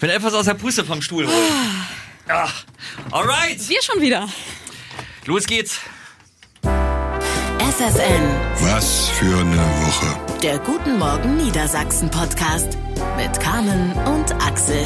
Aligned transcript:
Bin 0.00 0.08
etwas 0.08 0.32
aus 0.32 0.46
der 0.46 0.54
Puste 0.54 0.82
vom 0.84 1.02
Stuhl 1.02 1.26
holen. 1.26 1.52
Ah, 2.28 2.48
alright. 3.10 3.68
Wir 3.68 3.82
schon 3.82 4.00
wieder. 4.00 4.28
Los 5.26 5.44
geht's. 5.46 5.78
FFN, 6.62 8.22
Was 8.72 9.10
für 9.10 9.38
eine 9.40 9.56
Woche. 9.58 10.38
der 10.42 10.58
Guten 10.60 10.98
Morgen 10.98 11.36
Niedersachsen 11.36 12.10
Podcast 12.10 12.78
mit 13.16 13.38
Carmen 13.40 13.92
und 14.06 14.32
Axel. 14.42 14.84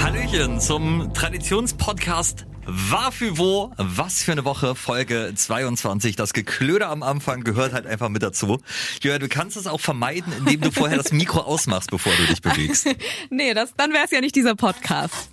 Hallöchen 0.00 0.60
zum 0.60 1.12
Traditionspodcast 1.12 2.46
War 2.72 3.10
für 3.10 3.36
wo, 3.36 3.72
was 3.78 4.22
für 4.22 4.30
eine 4.30 4.44
Woche, 4.44 4.76
Folge 4.76 5.32
22. 5.34 6.14
Das 6.14 6.32
Geklöder 6.32 6.88
am 6.88 7.02
Anfang 7.02 7.42
gehört 7.42 7.72
halt 7.72 7.84
einfach 7.84 8.08
mit 8.08 8.22
dazu. 8.22 8.60
Julia, 9.02 9.18
du 9.18 9.26
kannst 9.26 9.56
es 9.56 9.66
auch 9.66 9.80
vermeiden, 9.80 10.32
indem 10.38 10.60
du 10.60 10.70
vorher 10.70 10.96
das 10.96 11.10
Mikro 11.10 11.40
ausmachst, 11.40 11.90
bevor 11.90 12.12
du 12.14 12.26
dich 12.26 12.40
bewegst. 12.40 12.86
Nee, 13.30 13.54
das, 13.54 13.74
dann 13.76 13.92
wäre 13.92 14.04
es 14.04 14.12
ja 14.12 14.20
nicht 14.20 14.36
dieser 14.36 14.54
Podcast. 14.54 15.30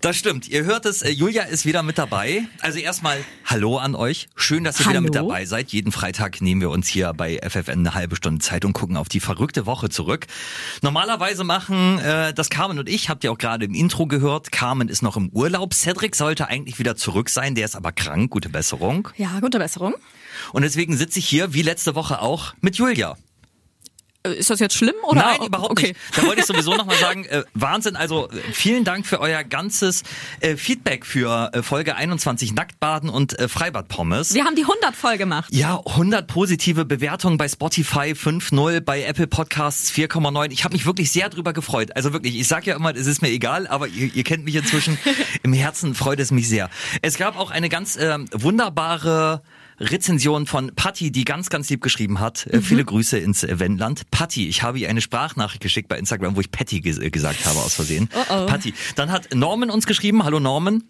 Das 0.00 0.16
stimmt. 0.16 0.48
Ihr 0.48 0.64
hört 0.64 0.86
es, 0.86 1.02
äh, 1.02 1.10
Julia 1.10 1.44
ist 1.44 1.64
wieder 1.64 1.82
mit 1.82 1.98
dabei. 1.98 2.44
Also 2.60 2.78
erstmal 2.78 3.24
Hallo 3.44 3.78
an 3.78 3.94
euch. 3.94 4.28
Schön, 4.34 4.64
dass 4.64 4.80
ihr 4.80 4.86
wieder 4.86 4.94
Hallo. 4.94 5.02
mit 5.02 5.14
dabei 5.14 5.44
seid. 5.44 5.70
Jeden 5.72 5.92
Freitag 5.92 6.40
nehmen 6.40 6.60
wir 6.60 6.70
uns 6.70 6.88
hier 6.88 7.12
bei 7.12 7.38
FFN 7.42 7.80
eine 7.80 7.94
halbe 7.94 8.16
Stunde 8.16 8.40
Zeit 8.44 8.64
und 8.64 8.72
gucken 8.72 8.96
auf 8.96 9.08
die 9.08 9.20
verrückte 9.20 9.66
Woche 9.66 9.88
zurück. 9.88 10.26
Normalerweise 10.82 11.44
machen 11.44 11.98
äh, 11.98 12.32
das 12.34 12.50
Carmen 12.50 12.78
und 12.78 12.88
ich, 12.88 13.08
habt 13.08 13.24
ihr 13.24 13.32
auch 13.32 13.38
gerade 13.38 13.64
im 13.64 13.74
Intro 13.74 14.06
gehört. 14.06 14.52
Carmen 14.52 14.88
ist 14.88 15.02
noch 15.02 15.16
im 15.16 15.28
Urlaub. 15.30 15.74
Cedric 15.74 16.16
sollte 16.16 16.48
eigentlich 16.48 16.78
wieder 16.78 16.96
zurück 16.96 17.28
sein. 17.28 17.54
Der 17.54 17.64
ist 17.64 17.76
aber 17.76 17.92
krank. 17.92 18.30
Gute 18.30 18.48
Besserung. 18.48 19.08
Ja, 19.16 19.40
gute 19.40 19.58
Besserung. 19.58 19.94
Und 20.52 20.62
deswegen 20.62 20.96
sitze 20.96 21.18
ich 21.18 21.26
hier, 21.28 21.54
wie 21.54 21.62
letzte 21.62 21.94
Woche 21.94 22.20
auch, 22.20 22.54
mit 22.60 22.76
Julia. 22.76 23.16
Äh, 24.24 24.34
Ist 24.34 24.50
das 24.50 24.60
jetzt 24.60 24.74
schlimm 24.74 24.94
oder? 25.02 25.22
Nein, 25.22 25.46
überhaupt 25.46 25.72
okay. 25.72 25.88
nicht. 25.88 26.00
Da 26.16 26.22
wollte 26.24 26.40
ich 26.40 26.46
sowieso 26.46 26.74
nochmal 26.74 26.96
sagen, 27.00 27.24
äh, 27.24 27.42
Wahnsinn. 27.54 27.96
Also 27.96 28.28
äh, 28.30 28.34
vielen 28.52 28.84
Dank 28.84 29.06
für 29.06 29.20
euer 29.20 29.42
ganzes 29.44 30.02
äh, 30.40 30.56
Feedback 30.56 31.04
für 31.06 31.50
äh, 31.52 31.62
Folge 31.62 31.96
21 31.96 32.54
Nacktbaden 32.54 33.10
und 33.10 33.38
äh, 33.38 33.48
Freibadpommes. 33.48 34.34
Wir 34.34 34.44
haben 34.44 34.56
die 34.56 34.62
100 34.62 34.94
voll 34.94 35.18
gemacht. 35.18 35.52
Ja, 35.52 35.80
100 35.84 36.26
positive 36.26 36.84
Bewertungen 36.84 37.36
bei 37.38 37.48
Spotify 37.48 38.12
5.0, 38.12 38.80
bei 38.80 39.02
Apple 39.02 39.26
Podcasts 39.26 39.90
4,9. 39.92 40.50
Ich 40.50 40.64
habe 40.64 40.74
mich 40.74 40.86
wirklich 40.86 41.10
sehr 41.10 41.28
drüber 41.28 41.52
gefreut. 41.52 41.96
Also 41.96 42.12
wirklich, 42.12 42.38
ich 42.38 42.48
sage 42.48 42.70
ja 42.70 42.76
immer, 42.76 42.94
es 42.94 43.06
ist 43.06 43.22
mir 43.22 43.30
egal, 43.30 43.66
aber 43.66 43.88
ihr, 43.88 44.14
ihr 44.14 44.24
kennt 44.24 44.44
mich 44.44 44.54
inzwischen. 44.54 44.98
Im 45.42 45.52
Herzen 45.52 45.94
freut 45.94 46.20
es 46.20 46.30
mich 46.30 46.48
sehr. 46.48 46.70
Es 47.02 47.18
gab 47.18 47.36
auch 47.36 47.50
eine 47.50 47.68
ganz 47.68 47.96
ähm, 47.96 48.28
wunderbare 48.32 49.42
Rezension 49.82 50.46
von 50.46 50.72
Patti, 50.74 51.10
die 51.10 51.24
ganz, 51.24 51.50
ganz 51.50 51.68
lieb 51.68 51.82
geschrieben 51.82 52.20
hat. 52.20 52.46
Äh, 52.46 52.60
Viele 52.60 52.84
Grüße 52.84 53.18
ins 53.18 53.42
Wendland. 53.42 54.10
Patti, 54.10 54.48
ich 54.48 54.62
habe 54.62 54.78
ihr 54.78 54.88
eine 54.88 55.00
Sprachnachricht 55.00 55.62
geschickt 55.62 55.88
bei 55.88 55.98
Instagram, 55.98 56.36
wo 56.36 56.40
ich 56.40 56.50
Patty 56.50 56.80
ges 56.80 56.98
äh, 56.98 57.10
gesagt 57.10 57.44
habe 57.44 57.58
aus 57.58 57.74
Versehen. 57.74 58.08
Oh 58.14 58.20
oh. 58.30 58.46
Patti. 58.46 58.74
Dann 58.94 59.10
hat 59.10 59.34
Norman 59.34 59.70
uns 59.70 59.86
geschrieben. 59.86 60.24
Hallo 60.24 60.40
Norman 60.40 60.84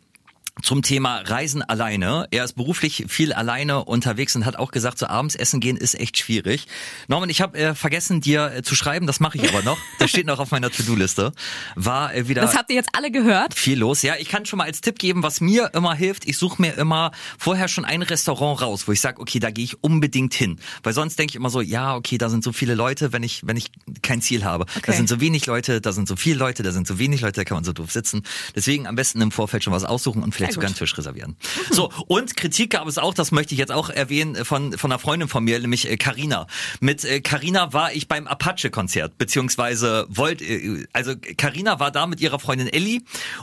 zum 0.60 0.82
Thema 0.82 1.18
Reisen 1.20 1.62
alleine. 1.62 2.26
Er 2.30 2.44
ist 2.44 2.52
beruflich 2.54 3.06
viel 3.08 3.32
alleine 3.32 3.84
unterwegs 3.84 4.36
und 4.36 4.44
hat 4.44 4.56
auch 4.56 4.70
gesagt, 4.70 4.98
so 4.98 5.06
abends 5.06 5.34
essen 5.34 5.60
gehen 5.60 5.78
ist 5.78 5.98
echt 5.98 6.18
schwierig. 6.18 6.66
Norman, 7.08 7.30
ich 7.30 7.40
habe 7.40 7.56
äh, 7.58 7.74
vergessen, 7.74 8.20
dir 8.20 8.52
äh, 8.56 8.62
zu 8.62 8.74
schreiben, 8.74 9.06
das 9.06 9.18
mache 9.18 9.38
ich 9.38 9.48
aber 9.48 9.62
noch. 9.62 9.78
Das 9.98 10.10
steht 10.10 10.26
noch 10.26 10.38
auf 10.38 10.50
meiner 10.50 10.70
To-Do-Liste. 10.70 11.32
War 11.74 12.14
äh, 12.14 12.28
wieder 12.28 12.42
Das 12.42 12.54
habt 12.54 12.68
ihr 12.70 12.76
jetzt 12.76 12.90
alle 12.92 13.10
gehört. 13.10 13.54
viel 13.54 13.78
los. 13.78 14.02
Ja, 14.02 14.14
ich 14.18 14.28
kann 14.28 14.44
schon 14.44 14.58
mal 14.58 14.64
als 14.64 14.82
Tipp 14.82 14.98
geben, 14.98 15.22
was 15.22 15.40
mir 15.40 15.70
immer 15.74 15.94
hilft. 15.94 16.26
Ich 16.28 16.36
suche 16.36 16.60
mir 16.60 16.74
immer 16.76 17.12
vorher 17.38 17.66
schon 17.68 17.84
ein 17.86 18.02
Restaurant 18.02 18.60
raus, 18.60 18.86
wo 18.86 18.92
ich 18.92 19.00
sage, 19.00 19.20
okay, 19.20 19.38
da 19.38 19.50
gehe 19.50 19.64
ich 19.64 19.82
unbedingt 19.82 20.34
hin. 20.34 20.60
Weil 20.82 20.92
sonst 20.92 21.18
denke 21.18 21.30
ich 21.30 21.36
immer 21.36 21.50
so, 21.50 21.60
ja, 21.62 21.96
okay, 21.96 22.18
da 22.18 22.28
sind 22.28 22.44
so 22.44 22.52
viele 22.52 22.74
Leute, 22.74 23.12
wenn 23.14 23.22
ich, 23.22 23.46
wenn 23.46 23.56
ich 23.56 23.70
kein 24.02 24.20
Ziel 24.20 24.44
habe. 24.44 24.66
Da 24.66 24.72
Okay. 24.82 24.92
sind 24.96 25.08
so 25.08 25.20
wenig 25.20 25.46
Leute, 25.46 25.80
da 25.80 25.92
sind 25.92 26.06
so 26.08 26.16
viele 26.16 26.36
Leute, 26.36 26.62
da 26.62 26.72
sind 26.72 26.86
so 26.86 26.98
wenig 26.98 27.22
Leute, 27.22 27.40
da 27.40 27.44
kann 27.44 27.56
man 27.56 27.64
so 27.64 27.72
doof 27.72 27.90
sitzen. 27.90 28.22
Deswegen 28.54 28.86
am 28.86 28.96
besten 28.96 29.20
im 29.22 29.30
Vorfeld 29.32 29.64
schon 29.64 29.72
was 29.72 29.84
aussuchen 29.84 30.22
und 30.22 30.34
vielleicht 30.42 30.54
sogar 30.54 30.68
einen. 30.68 30.76
Tisch 30.76 30.96
reservieren. 30.96 31.36
So, 31.70 31.90
und 32.06 32.36
Kritik 32.36 32.70
gab 32.70 32.86
es 32.86 32.98
auch, 32.98 33.14
das 33.14 33.32
möchte 33.32 33.54
ich 33.54 33.58
jetzt 33.58 33.72
auch 33.72 33.90
erwähnen, 33.90 34.44
von, 34.44 34.76
von 34.76 34.90
einer 34.92 34.98
Freundin 34.98 35.28
von 35.28 35.44
mir, 35.44 35.58
nämlich 35.58 35.88
äh, 35.90 35.96
Carina. 35.96 36.46
Mit 36.80 37.04
äh, 37.04 37.20
Carina 37.20 37.72
war 37.72 37.92
ich 37.92 38.08
beim 38.08 38.26
Apache-Konzert, 38.26 39.18
beziehungsweise 39.18 40.06
wollte, 40.08 40.44
äh, 40.44 40.86
also 40.92 41.14
Carina 41.36 41.80
war 41.80 41.90
da 41.90 42.06
mit 42.06 42.20
ihrer 42.20 42.38
Freundin 42.38 42.68
Ellie 42.68 43.00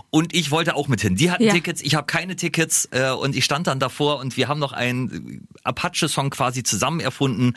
und 0.09 0.33
ich 0.35 0.51
wollte 0.51 0.75
auch 0.75 0.87
mit 0.87 1.01
hin. 1.01 1.15
Die 1.15 1.31
hatten 1.31 1.43
Ja. 1.43 1.53
Tickets, 1.53 1.81
ich 1.81 1.95
habe 1.95 2.05
keine 2.07 2.35
Tickets 2.35 2.87
äh, 2.91 3.09
und 3.11 3.35
ich 3.35 3.45
stand 3.45 3.67
dann 3.67 3.79
davor 3.79 4.19
und 4.19 4.37
wir 4.37 4.47
haben 4.47 4.59
noch 4.59 4.73
einen 4.73 5.41
äh, 5.53 5.57
Apache-Song 5.63 6.29
quasi 6.29 6.63
zusammen 6.63 6.99
erfunden. 6.99 7.53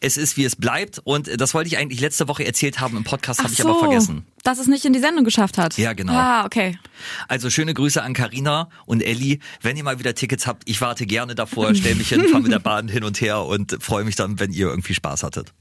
Es 0.00 0.16
ist, 0.16 0.36
wie 0.36 0.44
es 0.44 0.54
bleibt 0.54 1.00
und 1.02 1.40
das 1.40 1.54
wollte 1.54 1.68
ich 1.68 1.76
eigentlich 1.76 2.00
letzte 2.00 2.28
Woche 2.28 2.44
erzählt 2.46 2.80
haben 2.80 2.96
im 2.96 3.04
Podcast, 3.04 3.42
habe 3.42 3.52
ich 3.52 3.60
aber 3.64 3.78
vergessen. 3.78 4.26
dass 4.44 4.58
es 4.58 4.68
nicht 4.68 4.84
in 4.84 4.92
die 4.92 5.00
Sendung 5.00 5.24
geschafft 5.24 5.58
hat. 5.58 5.76
Ja, 5.76 5.92
genau. 5.92 6.12
Ah, 6.12 6.44
okay. 6.44 6.78
Also 7.26 7.50
schöne 7.50 7.74
Grüße 7.74 8.00
an 8.02 8.14
Karina 8.14 8.68
und 8.86 9.02
Elli. 9.02 9.40
Wenn 9.60 9.76
ihr 9.76 9.82
mal 9.82 9.98
wieder 9.98 10.14
Tickets 10.14 10.46
habt, 10.46 10.62
ich 10.68 10.80
warte 10.80 11.04
gerne 11.04 11.34
davor, 11.34 11.74
stell 11.76 11.96
mich 11.96 12.10
hin, 12.10 12.24
fahre 12.28 12.42
mit 12.42 12.52
der 12.52 12.60
Bahn 12.60 12.86
hin 12.88 13.02
und 13.02 13.20
her 13.20 13.42
und 13.44 13.76
freue 13.82 14.04
mich 14.04 14.14
dann, 14.14 14.38
wenn 14.38 14.52
ihr 14.52 14.68
irgendwie 14.68 14.94
Spaß 14.94 15.24
hattet. 15.24 15.52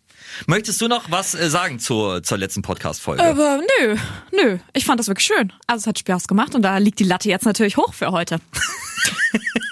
Möchtest 0.45 0.81
du 0.81 0.87
noch 0.87 1.09
was 1.09 1.33
äh, 1.33 1.49
sagen 1.49 1.79
zur, 1.79 2.21
zur 2.21 2.37
letzten 2.37 2.61
Podcast-Folge? 2.61 3.23
Aber 3.23 3.61
nö, 3.79 3.95
nö. 4.31 4.57
Ich 4.73 4.85
fand 4.85 4.99
das 4.99 5.07
wirklich 5.07 5.25
schön. 5.25 5.53
Also 5.67 5.83
es 5.83 5.87
hat 5.87 5.99
Spaß 5.99 6.27
gemacht 6.27 6.53
und 6.53 6.61
da 6.61 6.77
liegt 6.77 6.99
die 6.99 7.05
Latte 7.05 7.29
jetzt 7.29 7.45
natürlich 7.45 7.77
hoch 7.77 7.93
für 7.93 8.11
heute. 8.11 8.39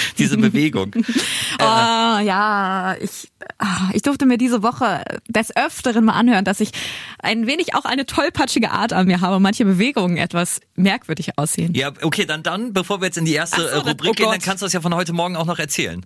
Diese 0.18 0.36
Bewegung. 0.36 0.92
Ah, 1.58 2.20
ja, 2.24 2.96
ich, 3.00 3.30
ah, 3.58 3.90
ich 3.92 4.02
durfte 4.02 4.26
mir 4.26 4.38
diese 4.38 4.62
Woche 4.62 5.02
des 5.28 5.54
Öfteren 5.56 6.04
mal 6.04 6.14
anhören, 6.14 6.44
dass 6.44 6.60
ich 6.60 6.70
ein 7.18 7.46
wenig 7.46 7.74
auch 7.74 7.84
eine 7.84 8.06
tollpatschige 8.06 8.70
Art 8.70 8.92
an 8.92 9.06
mir 9.06 9.20
habe 9.20 9.36
und 9.36 9.42
manche 9.42 9.64
Bewegungen 9.64 10.16
etwas 10.16 10.60
merkwürdig 10.74 11.38
aussehen. 11.38 11.74
Ja, 11.74 11.92
okay, 12.02 12.26
dann, 12.26 12.42
dann, 12.42 12.72
bevor 12.72 13.00
wir 13.00 13.06
jetzt 13.06 13.18
in 13.18 13.24
die 13.24 13.34
erste 13.34 13.60
so, 13.60 13.66
äh, 13.66 13.76
Rubrik 13.76 14.10
oh 14.10 14.12
gehen, 14.12 14.30
dann 14.30 14.40
kannst 14.40 14.62
du 14.62 14.66
das 14.66 14.72
ja 14.72 14.80
von 14.80 14.94
heute 14.94 15.12
Morgen 15.12 15.36
auch 15.36 15.46
noch 15.46 15.58
erzählen. 15.58 16.04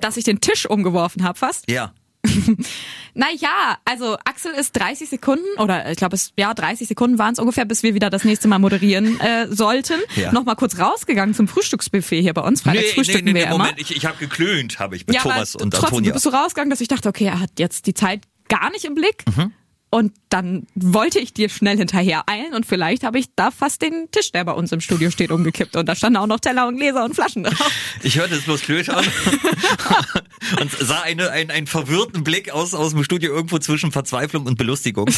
Dass 0.00 0.16
ich 0.16 0.24
den 0.24 0.40
Tisch 0.40 0.66
umgeworfen 0.66 1.24
habe 1.24 1.38
fast. 1.38 1.70
Ja. 1.70 1.92
Naja, 3.14 3.78
also 3.84 4.16
Axel 4.24 4.52
ist 4.52 4.76
30 4.78 5.08
Sekunden 5.08 5.44
oder 5.58 5.90
ich 5.90 5.96
glaube 5.96 6.14
es 6.14 6.32
ja 6.36 6.54
30 6.54 6.86
Sekunden 6.86 7.18
waren 7.18 7.32
es 7.32 7.40
ungefähr, 7.40 7.64
bis 7.64 7.82
wir 7.82 7.94
wieder 7.94 8.10
das 8.10 8.24
nächste 8.24 8.46
Mal 8.46 8.60
moderieren 8.60 9.18
äh, 9.20 9.48
sollten. 9.48 10.00
Ja. 10.14 10.30
Noch 10.30 10.44
mal 10.44 10.54
kurz 10.54 10.78
rausgegangen 10.78 11.34
zum 11.34 11.48
Frühstücksbuffet 11.48 12.20
hier 12.20 12.34
bei 12.34 12.42
uns. 12.42 12.62
Freitags 12.62 12.92
frühstücken 12.92 13.34
wir 13.34 13.46
immer. 13.46 13.58
Moment, 13.58 13.80
ich, 13.80 13.96
ich 13.96 14.06
habe 14.06 14.18
geklönt, 14.18 14.78
habe 14.78 14.94
ich 14.94 15.06
mit 15.06 15.16
ja, 15.16 15.22
Thomas 15.22 15.56
und 15.56 15.72
trotzdem, 15.72 15.86
Antonia. 15.86 16.10
du 16.10 16.14
bist 16.14 16.24
so 16.24 16.30
rausgegangen, 16.30 16.70
dass 16.70 16.80
ich 16.80 16.88
dachte, 16.88 17.08
okay, 17.08 17.24
er 17.24 17.40
hat 17.40 17.50
jetzt 17.58 17.86
die 17.86 17.94
Zeit 17.94 18.22
gar 18.48 18.70
nicht 18.70 18.84
im 18.84 18.94
Blick. 18.94 19.24
Mhm. 19.36 19.52
Und 19.90 20.12
dann 20.28 20.66
wollte 20.74 21.18
ich 21.18 21.32
dir 21.32 21.48
schnell 21.48 21.78
hinterher 21.78 22.24
eilen 22.28 22.52
und 22.52 22.66
vielleicht 22.66 23.04
habe 23.04 23.18
ich 23.18 23.26
da 23.36 23.50
fast 23.50 23.80
den 23.80 24.10
Tisch, 24.10 24.32
der 24.32 24.44
bei 24.44 24.52
uns 24.52 24.70
im 24.72 24.80
Studio 24.82 25.10
steht, 25.10 25.30
umgekippt. 25.30 25.76
Und 25.76 25.88
da 25.88 25.94
standen 25.96 26.18
auch 26.18 26.26
noch 26.26 26.40
Teller 26.40 26.68
und 26.68 26.76
Gläser 26.76 27.04
und 27.04 27.14
Flaschen 27.14 27.44
drauf. 27.44 27.70
Ich 28.02 28.18
hörte 28.18 28.34
es 28.34 28.42
bloß 28.42 28.60
blöd 28.62 28.90
an 28.90 29.04
und 30.60 30.70
sah 30.72 31.00
eine, 31.02 31.30
einen, 31.30 31.50
einen 31.50 31.66
verwirrten 31.66 32.24
Blick 32.24 32.50
aus, 32.50 32.74
aus 32.74 32.92
dem 32.92 33.02
Studio 33.04 33.32
irgendwo 33.32 33.58
zwischen 33.58 33.92
Verzweiflung 33.92 34.46
und 34.46 34.58
Belustigung. 34.58 35.08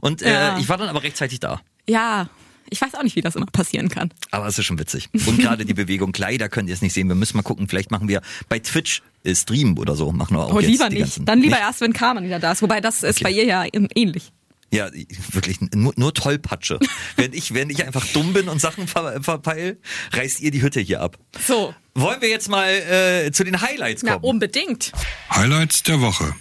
Und 0.00 0.22
äh, 0.22 0.32
Ja. 0.32 0.58
ich 0.58 0.68
war 0.68 0.78
dann 0.78 0.88
aber 0.88 1.02
rechtzeitig 1.02 1.40
da. 1.40 1.60
Ja, 1.88 2.28
ich 2.72 2.80
weiß 2.80 2.94
auch 2.94 3.02
nicht, 3.02 3.16
wie 3.16 3.20
das 3.20 3.34
immer 3.34 3.46
passieren 3.46 3.88
kann. 3.88 4.12
Aber 4.30 4.46
es 4.46 4.56
ist 4.58 4.64
schon 4.64 4.78
witzig. 4.78 5.08
Und 5.26 5.38
gerade 5.40 5.64
die 5.64 5.74
Bewegung, 5.74 6.12
leider 6.16 6.48
könnt 6.48 6.68
ihr 6.68 6.74
es 6.74 6.82
nicht 6.82 6.92
sehen. 6.92 7.08
Wir 7.08 7.16
müssen 7.16 7.36
mal 7.36 7.42
gucken, 7.42 7.66
vielleicht 7.66 7.90
machen 7.90 8.06
wir 8.06 8.20
bei 8.48 8.60
Twitch 8.60 9.02
Stream 9.26 9.76
oder 9.78 9.96
so. 9.96 10.12
Machen 10.12 10.36
wir 10.36 10.44
auch 10.46 10.54
Oh, 10.54 10.60
jetzt 10.60 10.70
lieber 10.70 10.88
die 10.88 10.94
nicht. 10.96 11.02
ganzen- 11.04 11.24
Dann 11.26 11.40
lieber 11.40 11.56
nicht? 11.56 11.64
erst, 11.64 11.80
wenn 11.80 11.92
Carmen 11.92 12.24
wieder 12.24 12.38
da 12.38 12.52
ist. 12.52 12.62
Wobei 12.62 12.80
das 12.80 13.02
ist 13.02 13.16
Okay. 13.16 13.24
bei 13.24 13.30
ihr 13.30 13.44
ja 13.44 13.64
ähnlich. 13.94 14.32
Ja, 14.72 14.88
wirklich 15.32 15.58
nur, 15.74 15.92
nur 15.96 16.14
Tollpatsche. 16.14 16.78
wenn 17.16 17.32
ich, 17.32 17.52
wenn 17.54 17.70
ich 17.70 17.84
einfach 17.84 18.06
dumm 18.12 18.32
bin 18.32 18.48
und 18.48 18.60
Sachen 18.60 18.86
ver, 18.86 19.20
verpeil, 19.22 19.78
reißt 20.12 20.40
ihr 20.40 20.50
die 20.52 20.62
Hütte 20.62 20.80
hier 20.80 21.00
ab. 21.02 21.18
So. 21.44 21.74
Wollen 21.96 22.20
wir 22.22 22.28
jetzt 22.28 22.48
mal 22.48 22.68
äh, 22.70 23.32
zu 23.32 23.42
den 23.42 23.60
Highlights 23.60 24.04
Na, 24.04 24.12
kommen? 24.12 24.24
unbedingt. 24.24 24.92
Highlights 25.34 25.82
der 25.82 26.00
Woche. 26.00 26.34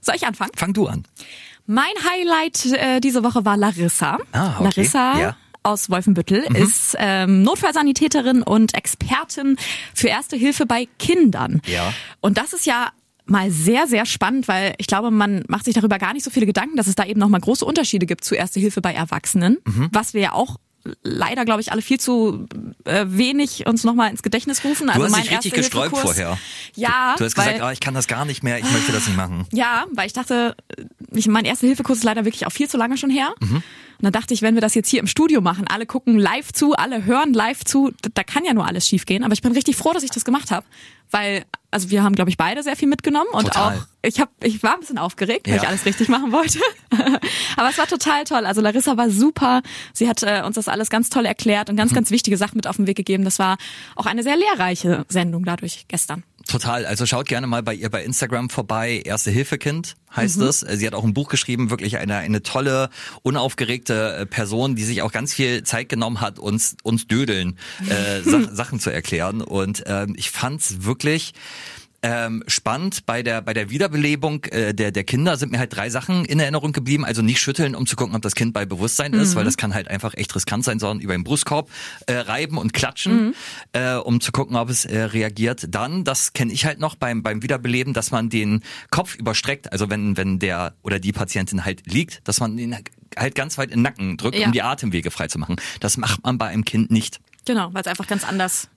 Soll 0.00 0.16
ich 0.16 0.26
anfangen? 0.26 0.52
Fang 0.56 0.72
du 0.74 0.86
an. 0.86 1.04
Mein 1.66 1.92
Highlight 2.10 2.66
äh, 2.66 3.00
diese 3.00 3.22
Woche 3.24 3.44
war 3.44 3.56
Larissa. 3.56 4.18
Ah, 4.32 4.56
okay. 4.56 4.64
Larissa 4.64 5.18
Ja. 5.20 5.36
Aus 5.62 5.90
Wolfenbüttel 5.90 6.44
ist 6.54 6.96
ähm, 6.98 7.42
Notfallsanitäterin 7.42 8.42
und 8.42 8.74
Expertin 8.74 9.56
für 9.94 10.08
Erste 10.08 10.36
Hilfe 10.36 10.66
bei 10.66 10.88
Kindern. 10.98 11.60
Ja. 11.66 11.92
Und 12.20 12.38
das 12.38 12.52
ist 12.52 12.66
ja 12.66 12.90
mal 13.24 13.50
sehr, 13.50 13.86
sehr 13.86 14.04
spannend, 14.04 14.48
weil 14.48 14.74
ich 14.78 14.86
glaube, 14.88 15.10
man 15.10 15.44
macht 15.48 15.64
sich 15.64 15.74
darüber 15.74 15.98
gar 15.98 16.12
nicht 16.12 16.24
so 16.24 16.30
viele 16.30 16.46
Gedanken, 16.46 16.76
dass 16.76 16.86
es 16.88 16.96
da 16.96 17.04
eben 17.04 17.20
nochmal 17.20 17.40
große 17.40 17.64
Unterschiede 17.64 18.06
gibt 18.06 18.24
zu 18.24 18.34
Erste 18.34 18.58
Hilfe 18.60 18.80
bei 18.80 18.92
Erwachsenen, 18.92 19.58
Mhm. 19.64 19.88
was 19.92 20.12
wir 20.14 20.20
ja 20.20 20.32
auch 20.32 20.56
leider, 21.04 21.44
glaube 21.44 21.60
ich, 21.60 21.70
alle 21.70 21.80
viel 21.80 22.00
zu 22.00 22.48
äh, 22.84 23.04
wenig 23.06 23.68
uns 23.68 23.84
nochmal 23.84 24.10
ins 24.10 24.24
Gedächtnis 24.24 24.64
rufen. 24.64 24.88
Du 24.88 24.92
also 24.94 25.04
hast 25.04 25.12
mein 25.12 25.22
dich 25.22 25.30
richtig 25.30 25.52
Erste-Hilfe-Kurs- 25.56 25.92
gesträubt 25.92 25.96
vorher. 25.98 26.38
Ja, 26.74 27.14
Du 27.16 27.24
hast 27.24 27.36
weil, 27.36 27.44
gesagt, 27.46 27.62
ah, 27.62 27.70
ich 27.70 27.78
kann 27.78 27.94
das 27.94 28.08
gar 28.08 28.24
nicht 28.24 28.42
mehr, 28.42 28.58
ich 28.58 28.68
möchte 28.68 28.90
das 28.90 29.06
nicht 29.06 29.16
machen. 29.16 29.46
ja, 29.52 29.84
weil 29.92 30.08
ich 30.08 30.12
dachte, 30.12 30.56
ich, 31.12 31.28
mein 31.28 31.44
erster 31.44 31.68
Hilfekurs 31.68 31.98
ist 31.98 32.04
leider 32.04 32.24
wirklich 32.24 32.46
auch 32.46 32.50
viel 32.52 32.68
zu 32.68 32.76
lange 32.78 32.96
schon 32.96 33.10
her. 33.10 33.32
Mhm. 33.38 33.62
Und 34.02 34.06
dann 34.06 34.12
dachte 34.20 34.34
ich, 34.34 34.42
wenn 34.42 34.54
wir 34.54 34.60
das 34.60 34.74
jetzt 34.74 34.88
hier 34.88 34.98
im 34.98 35.06
Studio 35.06 35.40
machen, 35.40 35.64
alle 35.68 35.86
gucken 35.86 36.18
live 36.18 36.52
zu, 36.52 36.72
alle 36.74 37.04
hören 37.04 37.32
live 37.32 37.64
zu, 37.64 37.92
da, 38.02 38.10
da 38.12 38.24
kann 38.24 38.44
ja 38.44 38.52
nur 38.52 38.66
alles 38.66 38.86
schiefgehen. 38.88 39.22
Aber 39.22 39.32
ich 39.32 39.42
bin 39.42 39.52
richtig 39.52 39.76
froh, 39.76 39.92
dass 39.92 40.02
ich 40.02 40.10
das 40.10 40.24
gemacht 40.24 40.50
habe, 40.50 40.66
weil 41.12 41.44
also 41.70 41.88
wir 41.88 42.02
haben, 42.02 42.14
glaube 42.14 42.28
ich, 42.28 42.36
beide 42.36 42.62
sehr 42.62 42.76
viel 42.76 42.88
mitgenommen 42.88 43.30
und 43.32 43.44
Total. 43.46 43.78
auch 43.78 43.86
ich 44.02 44.20
habe, 44.20 44.30
ich 44.42 44.62
war 44.62 44.74
ein 44.74 44.80
bisschen 44.80 44.98
aufgeregt, 44.98 45.46
weil 45.46 45.54
Ja. 45.54 45.62
ich 45.62 45.68
alles 45.68 45.86
richtig 45.86 46.08
machen 46.08 46.32
wollte. 46.32 46.58
Aber 47.56 47.70
es 47.70 47.78
war 47.78 47.86
total 47.86 48.24
toll. 48.24 48.44
Also 48.44 48.60
Larissa 48.60 48.96
war 48.96 49.08
super. 49.08 49.62
Sie 49.92 50.08
hat 50.08 50.22
äh, 50.22 50.42
uns 50.44 50.56
das 50.56 50.68
alles 50.68 50.90
ganz 50.90 51.08
toll 51.08 51.24
erklärt 51.24 51.70
und 51.70 51.76
ganz, 51.76 51.92
Mhm. 51.92 51.96
ganz 51.96 52.10
wichtige 52.10 52.36
Sachen 52.36 52.56
mit 52.56 52.66
auf 52.66 52.76
den 52.76 52.86
Weg 52.88 52.96
gegeben. 52.96 53.24
Das 53.24 53.38
war 53.38 53.56
auch 53.96 54.06
eine 54.06 54.22
sehr 54.22 54.36
lehrreiche 54.36 55.06
Sendung 55.08 55.44
dadurch 55.44 55.84
gestern. 55.88 56.24
Total. 56.46 56.86
Also 56.86 57.06
schaut 57.06 57.26
gerne 57.28 57.46
mal 57.46 57.62
bei 57.62 57.74
ihr 57.74 57.88
bei 57.90 58.04
Instagram 58.04 58.50
vorbei. 58.50 59.02
Erste 59.04 59.30
Hilfe 59.30 59.58
Kind 59.58 59.94
heißt 60.14 60.38
Mhm. 60.38 60.42
es. 60.44 60.60
Sie 60.60 60.86
hat 60.86 60.94
auch 60.94 61.04
ein 61.04 61.14
Buch 61.14 61.28
geschrieben, 61.28 61.70
wirklich 61.70 61.98
eine, 61.98 62.16
eine 62.16 62.42
tolle, 62.42 62.90
unaufgeregte 63.22 64.16
äh, 64.16 64.26
Person, 64.26 64.76
die 64.76 64.84
sich 64.84 65.02
auch 65.02 65.12
ganz 65.12 65.32
viel 65.34 65.62
Zeit 65.62 65.88
genommen 65.88 66.20
hat, 66.20 66.38
uns, 66.38 66.76
uns 66.82 67.06
Dödeln 67.06 67.58
äh, 67.88 68.20
Sach 68.24 68.48
Sachen 68.52 68.80
zu 68.80 68.90
erklären. 68.90 69.40
Und 69.40 69.84
ähm, 69.86 70.14
ich 70.16 70.30
fand's 70.30 70.82
wirklich 70.84 71.32
ähm, 72.02 72.42
spannend 72.48 73.06
bei 73.06 73.22
der 73.22 73.40
bei 73.42 73.54
der 73.54 73.70
Wiederbelebung 73.70 74.44
äh, 74.46 74.74
der 74.74 74.90
der 74.90 75.04
Kinder 75.04 75.36
sind 75.36 75.52
mir 75.52 75.58
halt 75.58 75.74
drei 75.74 75.88
Sachen 75.90 76.24
in 76.24 76.40
Erinnerung 76.40 76.72
geblieben. 76.72 77.04
Also 77.04 77.22
nicht 77.22 77.40
schütteln, 77.40 77.74
um 77.74 77.86
zu 77.86 77.96
gucken, 77.96 78.14
ob 78.16 78.22
das 78.22 78.34
Kind 78.34 78.52
bei 78.52 78.64
Bewusstsein 78.64 79.12
ist, 79.14 79.34
weil 79.36 79.44
das 79.44 79.56
kann 79.56 79.72
halt 79.74 79.88
einfach 79.88 80.14
echt 80.14 80.34
riskant 80.34 80.64
sein, 80.64 80.78
sondern 80.78 81.00
über 81.00 81.12
den 81.14 81.24
Brustkorb 81.24 81.70
äh, 82.06 82.14
reiben 82.14 82.58
und 82.58 82.72
klatschen, 82.72 83.34
äh, 83.72 83.94
um 83.94 84.20
zu 84.20 84.32
gucken, 84.32 84.56
ob 84.56 84.68
es 84.68 84.84
äh, 84.84 85.02
reagiert. 85.02 85.66
Dann, 85.68 86.04
das 86.04 86.32
kenne 86.32 86.52
ich 86.52 86.64
halt 86.66 86.80
noch 86.80 86.94
beim 86.96 87.22
beim 87.22 87.42
Wiederbeleben, 87.42 87.92
dass 87.92 88.10
man 88.10 88.28
den 88.30 88.62
Kopf 88.90 89.14
überstreckt. 89.14 89.70
Also 89.72 89.88
wenn 89.90 90.16
wenn 90.16 90.38
der 90.38 90.74
oder 90.82 90.98
die 90.98 91.12
Patientin 91.12 91.64
halt 91.64 91.86
liegt, 91.86 92.26
dass 92.26 92.40
man 92.40 92.58
ihn 92.58 92.76
halt 93.16 93.34
ganz 93.34 93.58
weit 93.58 93.70
in 93.70 93.78
den 93.78 93.82
Nacken 93.82 94.16
drückt, 94.16 94.36
Ja. 94.38 94.46
um 94.46 94.52
die 94.52 94.62
Atemwege 94.62 95.10
frei 95.10 95.28
zu 95.28 95.38
machen. 95.38 95.56
Das 95.80 95.96
macht 95.98 96.24
man 96.24 96.38
bei 96.38 96.46
einem 96.48 96.64
Kind 96.64 96.90
nicht. 96.90 97.20
Genau, 97.44 97.68
weil 97.72 97.82
es 97.82 97.86
einfach 97.86 98.06
ganz 98.06 98.24
anders 98.26 98.68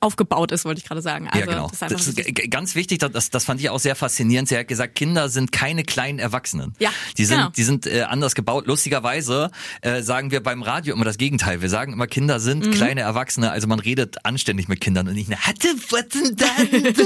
aufgebaut 0.00 0.52
ist, 0.52 0.64
wollte 0.64 0.80
ich 0.80 0.86
gerade 0.86 1.02
sagen. 1.02 1.28
Also, 1.28 1.40
ja, 1.40 1.46
genau. 1.46 1.70
Das 1.80 1.92
ist 1.92 2.18
Das 2.18 2.26
ist 2.26 2.50
ganz 2.50 2.74
wichtig, 2.74 2.98
das, 2.98 3.30
das 3.30 3.44
fand 3.44 3.60
ich 3.60 3.70
auch 3.70 3.80
sehr 3.80 3.96
faszinierend. 3.96 4.48
Sie 4.48 4.56
hat 4.56 4.68
gesagt, 4.68 4.94
Kinder 4.94 5.28
sind 5.28 5.52
keine 5.52 5.84
kleinen 5.84 6.18
Erwachsenen. 6.18 6.74
Ja, 6.78 6.90
die 7.16 7.24
sind, 7.24 7.38
genau. 7.38 7.50
die 7.50 7.62
sind 7.62 7.86
äh, 7.86 8.02
anders 8.02 8.34
gebaut. 8.34 8.66
Lustigerweise 8.66 9.50
äh, 9.80 10.02
sagen 10.02 10.30
wir 10.30 10.42
beim 10.42 10.62
Radio 10.62 10.94
immer 10.94 11.04
das 11.04 11.18
Gegenteil. 11.18 11.62
Wir 11.62 11.68
sagen 11.68 11.92
immer, 11.92 12.06
Kinder 12.06 12.40
sind 12.40 12.66
Mhm. 12.66 12.70
kleine 12.72 13.00
Erwachsene. 13.02 13.50
Also 13.50 13.66
man 13.66 13.78
redet 13.80 14.24
anständig 14.24 14.68
mit 14.68 14.80
Kindern 14.80 15.08
und 15.08 15.14
nicht, 15.14 15.28
na, 15.28 15.36
hatte, 15.38 15.68
was 15.90 16.08
denn 16.08 16.36
da? 16.36 16.46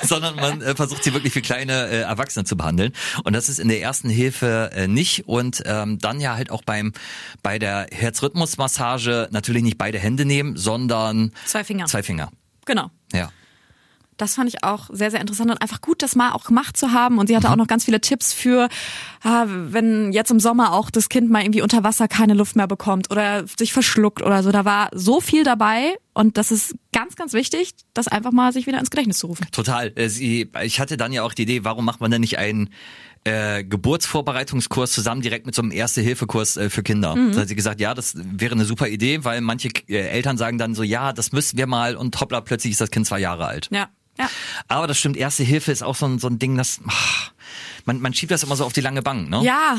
sondern 0.02 0.36
man 0.36 0.62
äh, 0.62 0.74
versucht 0.74 1.04
sie 1.04 1.12
wirklich 1.12 1.34
wie 1.34 1.40
kleine 1.40 1.88
äh, 1.88 2.00
Erwachsene 2.00 2.44
zu 2.44 2.56
behandeln. 2.56 2.92
Und 3.24 3.34
das 3.34 3.48
ist 3.48 3.58
in 3.58 3.68
der 3.68 3.80
ersten 3.80 4.08
Hilfe 4.08 4.70
äh, 4.74 4.88
nicht. 4.88 5.26
Und 5.28 5.62
ähm, 5.66 5.98
dann 5.98 6.20
ja 6.20 6.36
halt 6.36 6.50
auch 6.50 6.62
beim 6.62 6.92
bei 7.42 7.58
der 7.58 7.86
Herzrhythmusmassage 7.92 9.28
natürlich 9.30 9.62
nicht 9.62 9.78
beide 9.78 9.98
Hände 9.98 10.24
nehmen, 10.24 10.56
sondern 10.56 11.32
Zwei 11.50 11.64
Finger. 11.64 11.86
Zwei 11.86 12.02
Finger. 12.02 12.30
Genau. 12.64 12.90
Ja. 13.12 13.30
Das 14.16 14.34
fand 14.34 14.50
ich 14.50 14.62
auch 14.62 14.90
sehr, 14.92 15.10
sehr 15.10 15.20
interessant 15.20 15.50
und 15.50 15.62
einfach 15.62 15.80
gut, 15.80 16.02
das 16.02 16.14
mal 16.14 16.32
auch 16.32 16.44
gemacht 16.44 16.76
zu 16.76 16.92
haben. 16.92 17.18
Und 17.18 17.28
sie 17.28 17.36
hatte 17.36 17.50
auch 17.50 17.56
noch 17.56 17.66
ganz 17.66 17.86
viele 17.86 18.02
Tipps 18.02 18.34
für, 18.34 18.68
ah, 19.22 19.46
wenn 19.48 20.12
jetzt 20.12 20.30
im 20.30 20.38
Sommer 20.40 20.74
auch 20.74 20.90
das 20.90 21.08
Kind 21.08 21.30
mal 21.30 21.42
irgendwie 21.42 21.62
unter 21.62 21.84
Wasser 21.84 22.06
keine 22.06 22.34
Luft 22.34 22.54
mehr 22.54 22.66
bekommt 22.66 23.10
oder 23.10 23.46
sich 23.46 23.72
verschluckt 23.72 24.20
oder 24.20 24.42
so. 24.42 24.52
Da 24.52 24.66
war 24.66 24.90
so 24.92 25.22
viel 25.22 25.42
dabei 25.42 25.96
und 26.12 26.36
das 26.36 26.52
ist 26.52 26.76
ganz, 26.92 27.16
ganz 27.16 27.32
wichtig, 27.32 27.74
das 27.94 28.08
einfach 28.08 28.30
mal 28.30 28.52
sich 28.52 28.66
wieder 28.66 28.78
ins 28.78 28.90
Gedächtnis 28.90 29.18
zu 29.18 29.28
rufen. 29.28 29.46
Total. 29.52 29.90
Äh, 29.96 30.10
Sie, 30.10 30.50
ich 30.62 30.80
hatte 30.80 30.98
dann 30.98 31.12
ja 31.12 31.22
auch 31.22 31.32
die 31.32 31.42
Idee, 31.42 31.64
warum 31.64 31.86
macht 31.86 32.00
man 32.00 32.10
denn 32.10 32.20
nicht 32.20 32.38
einen 32.38 32.68
äh, 33.24 33.62
Geburtsvorbereitungskurs 33.64 34.92
zusammen 34.92 35.20
direkt 35.22 35.46
mit 35.46 35.54
so 35.54 35.62
einem 35.62 35.72
Erste-Hilfe-Kurs 35.72 36.56
äh, 36.56 36.70
für 36.70 36.82
Kinder? 36.82 37.14
Mhm. 37.16 37.32
Da 37.32 37.40
hat 37.40 37.48
sie 37.48 37.56
gesagt, 37.56 37.80
ja, 37.80 37.94
das 37.94 38.14
wäre 38.16 38.54
eine 38.54 38.64
super 38.64 38.88
Idee, 38.88 39.24
weil 39.24 39.40
manche 39.40 39.68
äh, 39.88 40.08
Eltern 40.08 40.36
sagen 40.38 40.58
dann 40.58 40.74
so, 40.74 40.82
ja, 40.82 41.12
das 41.12 41.32
müssen 41.32 41.56
wir 41.58 41.66
mal 41.66 41.96
und 41.96 42.18
hoppla, 42.20 42.40
plötzlich 42.40 42.72
ist 42.72 42.80
das 42.80 42.90
Kind 42.90 43.06
zwei 43.06 43.18
Jahre 43.20 43.46
alt. 43.46 43.68
Ja. 43.70 43.88
Ja. 44.18 44.28
Aber 44.68 44.86
das 44.86 44.98
stimmt, 44.98 45.16
Erste 45.16 45.42
Hilfe 45.44 45.72
ist 45.72 45.82
auch 45.82 45.94
so 45.96 46.04
ein, 46.06 46.18
so 46.18 46.28
ein 46.28 46.38
Ding, 46.38 46.56
das 46.56 46.80
ach, 46.86 47.32
man, 47.86 48.00
man 48.00 48.12
schiebt 48.12 48.32
das 48.32 48.42
immer 48.42 48.56
so 48.56 48.64
auf 48.64 48.72
die 48.72 48.80
lange 48.82 49.00
Bank, 49.02 49.30
ne? 49.30 49.42
Ja, 49.42 49.78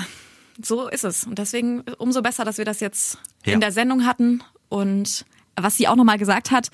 so 0.63 0.87
ist 0.87 1.03
es. 1.03 1.25
Und 1.25 1.37
deswegen 1.37 1.81
umso 1.99 2.21
besser, 2.21 2.43
dass 2.45 2.57
wir 2.57 2.65
das 2.65 2.79
jetzt 2.79 3.17
Ja. 3.45 3.53
in 3.53 3.59
der 3.61 3.71
Sendung 3.71 4.05
hatten. 4.05 4.43
Und 4.69 5.25
was 5.55 5.77
sie 5.77 5.87
auch 5.87 5.95
nochmal 5.95 6.17
gesagt 6.17 6.49
hat, 6.49 6.69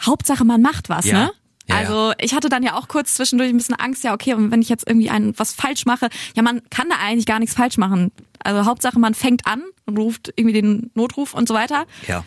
Hauptsache 0.00 0.44
man 0.44 0.62
macht 0.62 0.88
was, 0.88 1.04
Ja. 1.06 1.24
ne? 1.26 1.32
Ja, 1.72 1.78
also 1.78 2.12
ich 2.18 2.34
hatte 2.34 2.48
dann 2.48 2.62
ja 2.62 2.74
auch 2.76 2.88
kurz 2.88 3.14
zwischendurch 3.14 3.50
ein 3.50 3.56
bisschen 3.56 3.74
Angst, 3.74 4.04
ja 4.04 4.14
okay, 4.14 4.34
und 4.34 4.50
wenn 4.50 4.62
ich 4.62 4.68
jetzt 4.68 4.86
irgendwie 4.86 5.10
ein, 5.10 5.32
was 5.38 5.52
falsch 5.52 5.86
mache, 5.86 6.08
ja 6.36 6.42
man 6.42 6.62
kann 6.70 6.88
da 6.88 6.96
eigentlich 6.96 7.26
gar 7.26 7.38
nichts 7.38 7.54
falsch 7.54 7.78
machen. 7.78 8.12
Also 8.44 8.64
Hauptsache 8.66 8.98
man 8.98 9.14
fängt 9.14 9.46
an 9.46 9.62
und 9.86 9.98
ruft 9.98 10.32
irgendwie 10.36 10.60
den 10.60 10.90
Notruf 10.94 11.34
und 11.34 11.48
so 11.48 11.54
weiter. 11.54 11.86
Ja. 12.06 12.24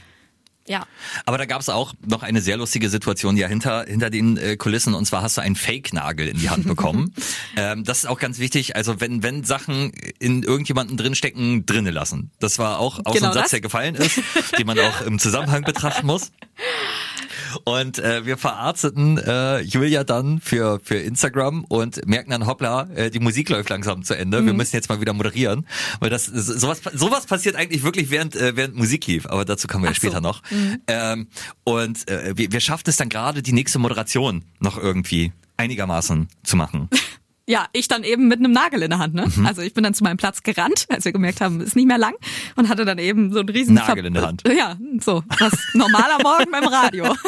Ja, 0.67 0.87
Aber 1.27 1.37
da 1.37 1.45
gab 1.45 1.61
es 1.61 1.69
auch 1.69 1.93
noch 2.07 2.23
eine 2.23 2.41
sehr 2.41 2.57
lustige 2.57 2.89
Situation 2.89 3.37
ja 3.37 3.47
hinter 3.47 3.85
hinter 3.87 4.09
den 4.09 4.35
äh, 4.37 4.57
Kulissen 4.57 4.95
und 4.95 5.05
zwar 5.05 5.21
hast 5.21 5.37
du 5.37 5.41
einen 5.41 5.55
Fake-Nagel 5.55 6.27
in 6.27 6.39
die 6.39 6.49
Hand 6.49 6.67
bekommen. 6.67 7.13
ähm, 7.55 7.83
das 7.83 7.99
ist 7.99 8.05
auch 8.07 8.17
ganz 8.17 8.39
wichtig. 8.39 8.75
Also 8.75 8.99
wenn 8.99 9.21
wenn 9.21 9.43
Sachen 9.43 9.91
in 10.17 10.41
irgendjemanden 10.41 10.97
drinstecken, 10.97 11.67
drinne 11.67 11.91
lassen. 11.91 12.31
Das 12.39 12.57
war 12.57 12.79
auch, 12.79 12.99
auch 13.05 13.13
so 13.13 13.19
Genau 13.19 13.27
ein 13.27 13.33
Satz, 13.33 13.43
das. 13.43 13.51
der 13.51 13.61
gefallen 13.61 13.93
ist, 13.93 14.19
den 14.57 14.65
man 14.65 14.79
auch 14.79 15.01
im 15.01 15.19
Zusammenhang 15.19 15.61
betrachten 15.61 16.07
muss. 16.07 16.31
Und 17.63 17.99
äh, 17.99 18.25
wir 18.25 18.37
verarzteten 18.37 19.17
äh, 19.17 19.61
Julia 19.61 20.03
dann 20.03 20.39
für 20.39 20.79
für 20.83 20.95
Instagram 20.95 21.63
und 21.65 22.05
merken 22.07 22.31
dann, 22.31 22.45
hoppla, 22.45 22.89
äh, 22.95 23.09
die 23.09 23.19
Musik 23.19 23.49
läuft 23.49 23.69
langsam 23.69 24.03
zu 24.03 24.15
Ende. 24.15 24.41
Mhm. 24.41 24.45
Wir 24.47 24.53
müssen 24.53 24.75
jetzt 24.75 24.89
mal 24.89 25.01
wieder 25.01 25.13
moderieren, 25.13 25.65
weil 25.99 26.09
das 26.09 26.25
sowas 26.25 26.81
sowas 26.93 27.25
passiert 27.25 27.55
eigentlich 27.55 27.83
wirklich 27.83 28.09
während 28.09 28.35
äh, 28.35 28.55
während 28.55 28.75
Musik 28.75 29.07
lief. 29.07 29.25
Aber 29.27 29.45
dazu 29.45 29.67
kommen 29.67 29.83
wir 29.83 29.89
ja 29.89 29.95
Ach 29.95 30.01
so. 30.01 30.07
später 30.07 30.21
noch. 30.21 30.41
Ähm, 30.87 31.27
und 31.63 32.09
äh, 32.09 32.33
wir, 32.35 32.51
wir 32.51 32.59
schaffen 32.59 32.83
es 32.87 32.97
dann 32.97 33.09
gerade, 33.09 33.41
die 33.41 33.53
nächste 33.53 33.79
Moderation 33.79 34.43
noch 34.59 34.77
irgendwie 34.77 35.31
einigermaßen 35.57 36.27
zu 36.43 36.55
machen. 36.55 36.89
Ja, 37.47 37.67
ich 37.73 37.87
dann 37.87 38.03
eben 38.03 38.27
mit 38.27 38.39
einem 38.39 38.51
Nagel 38.51 38.81
in 38.81 38.89
der 38.89 38.99
Hand. 38.99 39.13
Ne? 39.13 39.27
Mhm. 39.33 39.45
Also 39.45 39.61
ich 39.61 39.73
bin 39.73 39.83
dann 39.83 39.93
zu 39.93 40.03
meinem 40.03 40.17
Platz 40.17 40.41
gerannt, 40.41 40.87
als 40.89 41.05
wir 41.05 41.11
gemerkt 41.11 41.41
haben, 41.41 41.61
ist 41.61 41.75
nicht 41.75 41.87
mehr 41.87 41.99
lang 41.99 42.15
und 42.55 42.69
hatte 42.69 42.85
dann 42.85 42.97
eben 42.97 43.31
so 43.31 43.39
einen 43.39 43.49
riesen 43.49 43.75
Nagel 43.75 44.05
in 44.05 44.15
der 44.15 44.25
Hand. 44.25 44.43
Ja, 44.47 44.77
so 44.99 45.23
was 45.39 45.53
normaler 45.73 46.17
Morgen 46.23 46.51
beim 46.51 46.67
Radio. 46.67 47.15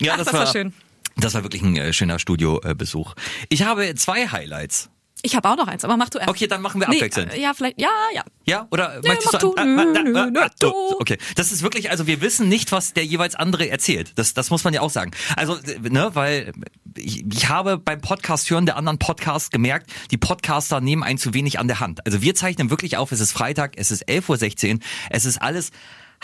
Ja, 0.00 0.14
Ach, 0.14 0.24
das 0.24 0.32
war 0.32 0.46
schön. 0.48 0.72
Das 1.16 1.34
war 1.34 1.44
wirklich 1.44 1.62
ein 1.62 1.76
äh, 1.76 1.92
schöner 1.92 2.18
Studiobesuch. 2.18 3.14
Ich 3.50 3.62
habe 3.62 3.94
zwei 3.94 4.26
Highlights. 4.26 4.90
Ich 5.24 5.36
habe 5.36 5.48
auch 5.48 5.56
noch 5.56 5.68
eins, 5.68 5.84
aber 5.84 5.96
mach 5.96 6.08
du 6.08 6.18
erst. 6.18 6.28
Okay, 6.30 6.48
dann 6.48 6.60
machen 6.62 6.80
wir 6.80 6.88
Nee, 6.88 6.96
abwechselnd. 6.96 7.32
äh, 7.32 7.40
ja, 7.40 7.54
vielleicht, 7.54 7.80
ja, 7.80 7.88
ja. 8.12 8.24
Ja, 8.44 8.66
oder 8.72 9.00
Nee, 9.02 9.08
möchtest 9.10 9.32
mach 9.34 9.40
du? 9.40 9.54
du. 9.54 9.64
Nö, 9.64 9.84
nö, 10.02 10.30
nö, 10.30 10.40
du. 10.58 10.66
du. 10.68 10.72
Okay, 10.98 11.16
das 11.36 11.52
ist 11.52 11.62
wirklich, 11.62 11.90
also 11.90 12.08
wir 12.08 12.20
wissen 12.20 12.48
nicht, 12.48 12.72
was 12.72 12.92
der 12.92 13.04
jeweils 13.06 13.34
andere 13.36 13.68
erzählt. 13.70 14.12
Das, 14.16 14.34
das 14.34 14.50
muss 14.50 14.64
man 14.64 14.74
ja 14.74 14.80
auch 14.80 14.90
sagen. 14.90 15.12
Also, 15.36 15.58
ne, 15.80 16.10
weil 16.14 16.52
ich, 16.96 17.24
ich 17.32 17.48
habe 17.48 17.78
beim 17.78 18.00
Podcast 18.00 18.50
hören 18.50 18.66
der 18.66 18.76
anderen 18.76 18.98
Podcasts 18.98 19.50
gemerkt, 19.50 19.90
die 20.10 20.18
Podcaster 20.18 20.80
nehmen 20.80 21.02
einen 21.04 21.18
zu 21.18 21.34
wenig 21.34 21.58
an 21.60 21.68
der 21.68 21.78
Hand. 21.78 22.04
Also 22.04 22.20
wir 22.20 22.34
zeichnen 22.34 22.70
wirklich 22.70 22.96
auf, 22.96 23.12
es 23.12 23.20
ist 23.20 23.30
Freitag, 23.32 23.74
es 23.76 23.90
ist 23.92 24.08
11.16 24.08 24.74
Uhr, 24.74 24.80
es 25.10 25.24
ist 25.24 25.40
alles 25.40 25.70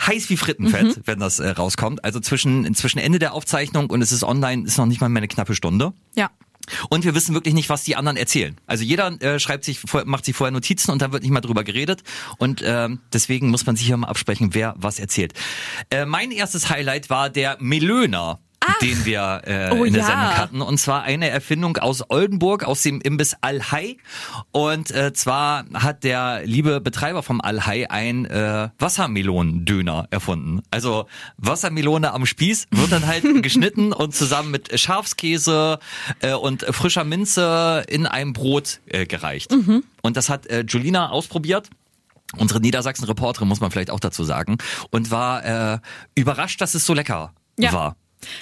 heiß 0.05 0.29
wie 0.29 0.37
Frittenfett, 0.37 0.97
Mhm. 0.97 1.01
wenn 1.05 1.19
das 1.19 1.39
äh, 1.39 1.49
rauskommt. 1.49 2.03
Also 2.03 2.19
zwischen, 2.19 2.73
zwischen 2.75 2.99
Ende 2.99 3.19
der 3.19 3.33
Aufzeichnung 3.33 3.89
und 3.89 4.01
es 4.01 4.11
ist 4.11 4.23
online, 4.23 4.65
ist 4.65 4.77
noch 4.77 4.85
nicht 4.85 4.99
mal 5.01 5.09
mehr 5.09 5.19
eine 5.21 5.27
knappe 5.29 5.55
Stunde. 5.55 5.93
Ja. 6.15 6.29
Und 6.89 7.03
wir 7.03 7.15
wissen 7.15 7.33
wirklich 7.33 7.53
nicht, 7.53 7.69
was 7.69 7.83
die 7.83 7.95
anderen 7.95 8.17
erzählen. 8.17 8.55
Also 8.67 8.83
jeder 8.83 9.21
äh, 9.21 9.39
schreibt 9.39 9.63
sich, 9.63 9.81
macht 10.05 10.25
sich 10.25 10.35
vorher 10.35 10.51
Notizen 10.51 10.91
und 10.91 11.01
dann 11.01 11.11
wird 11.11 11.23
nicht 11.23 11.31
mal 11.31 11.41
drüber 11.41 11.63
geredet. 11.63 12.03
Und 12.37 12.61
ähm, 12.63 12.99
deswegen 13.13 13.49
muss 13.49 13.65
man 13.65 13.75
sich 13.75 13.87
hier 13.87 13.97
mal 13.97 14.07
absprechen, 14.07 14.53
wer 14.53 14.75
was 14.77 14.99
erzählt. 14.99 15.33
Äh, 15.89 16.05
mein 16.05 16.31
erstes 16.31 16.69
Highlight 16.69 17.09
war 17.09 17.29
der 17.29 17.57
Melöner. 17.59 18.39
Den 18.81 19.03
wir 19.05 19.41
äh, 19.45 19.71
Oh 19.71 19.83
in 19.83 19.93
der 19.93 20.03
ja. 20.03 20.07
Sendung 20.07 20.37
hatten. 20.37 20.61
Und 20.61 20.77
zwar 20.77 21.03
eine 21.03 21.29
Erfindung 21.29 21.77
aus 21.77 22.03
Oldenburg, 22.09 22.63
aus 22.63 22.81
dem 22.81 23.01
Imbiss 23.01 23.35
Al-Hai. 23.41 23.97
Und 24.51 24.91
äh, 24.91 25.11
zwar 25.13 25.65
hat 25.73 26.03
der 26.03 26.41
liebe 26.45 26.79
Betreiber 26.79 27.23
vom 27.23 27.41
Al-Hai 27.41 27.89
ein 27.89 28.25
äh, 28.25 28.69
Wassermelonendöner 28.77 30.07
erfunden. 30.11 30.61
Also 30.71 31.07
Wassermelone 31.37 32.13
am 32.13 32.25
Spieß 32.25 32.67
wird 32.71 32.91
dann 32.91 33.05
halt 33.07 33.23
geschnitten 33.43 33.91
und 33.93 34.13
zusammen 34.15 34.51
mit 34.51 34.79
Schafskäse 34.79 35.79
äh, 36.21 36.33
und 36.33 36.63
frischer 36.63 37.03
Minze 37.03 37.83
in 37.87 38.05
einem 38.05 38.33
Brot 38.33 38.79
äh, 38.87 39.05
gereicht. 39.05 39.51
Mhm. 39.51 39.83
Und 40.01 40.15
das 40.17 40.29
hat 40.29 40.47
äh, 40.47 40.63
Julina 40.67 41.09
ausprobiert. 41.09 41.69
Unsere 42.37 42.59
Niedersachsen-Reporterin 42.59 43.47
muss 43.47 43.59
man 43.59 43.71
vielleicht 43.71 43.89
auch 43.89 43.99
dazu 43.99 44.23
sagen. 44.23 44.57
Und 44.91 45.11
war 45.11 45.73
äh, 45.73 45.79
überrascht, 46.15 46.61
dass 46.61 46.75
es 46.75 46.85
so 46.85 46.93
lecker 46.93 47.33
Ja. 47.57 47.73
war. 47.73 47.95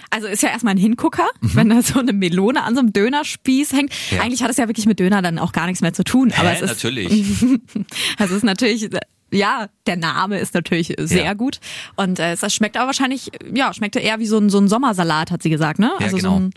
Also 0.10 0.27
ist 0.27 0.43
ja 0.43 0.50
erstmal 0.50 0.74
ein 0.75 0.77
Hingucker, 0.79 1.27
wenn 1.41 1.69
da 1.69 1.81
so 1.81 2.00
eine 2.00 2.13
Melone 2.13 2.63
an 2.63 2.74
so 2.75 2.79
einem 2.79 2.93
Dönerspieß 2.93 3.74
hängt. 3.74 3.91
Mhm. 4.12 4.17
Ja. 4.17 4.24
Eigentlich 4.24 4.43
hat 4.43 4.50
es 4.51 4.57
ja 4.57 4.67
wirklich 4.67 4.86
mit 4.86 5.00
Döner 5.00 5.22
dann 5.22 5.39
auch 5.39 5.51
gar 5.51 5.65
nichts 5.67 5.81
mehr 5.81 5.93
zu 5.93 6.03
tun. 6.03 6.31
Aber 6.38 6.50
Hä, 6.50 6.55
es 6.55 6.62
ist, 6.62 6.69
natürlich. 6.69 7.10
Also 8.17 8.34
es 8.34 8.38
ist 8.38 8.43
natürlich, 8.43 8.89
ja, 9.31 9.67
der 9.86 9.98
Name 9.98 10.39
ist 10.39 10.53
natürlich 10.53 10.93
sehr 10.98 11.25
Ja. 11.25 11.34
gut. 11.34 11.60
Und 11.96 12.19
äh, 12.19 12.34
es 12.34 12.53
schmeckt 12.53 12.77
aber 12.77 12.88
wahrscheinlich, 12.88 13.29
ja, 13.53 13.74
schmeckte 13.74 14.00
eher 14.00 14.19
wie 14.19 14.25
so 14.25 14.38
ein, 14.38 14.50
so 14.50 14.57
ein 14.60 14.67
Sommersalat, 14.67 15.31
hat 15.31 15.43
sie 15.43 15.50
gesagt, 15.50 15.79
ne? 15.79 15.91
Ja, 16.00 16.05
also 16.05 16.17
genau. 16.17 16.29
so 16.31 16.39
ein, 16.39 16.50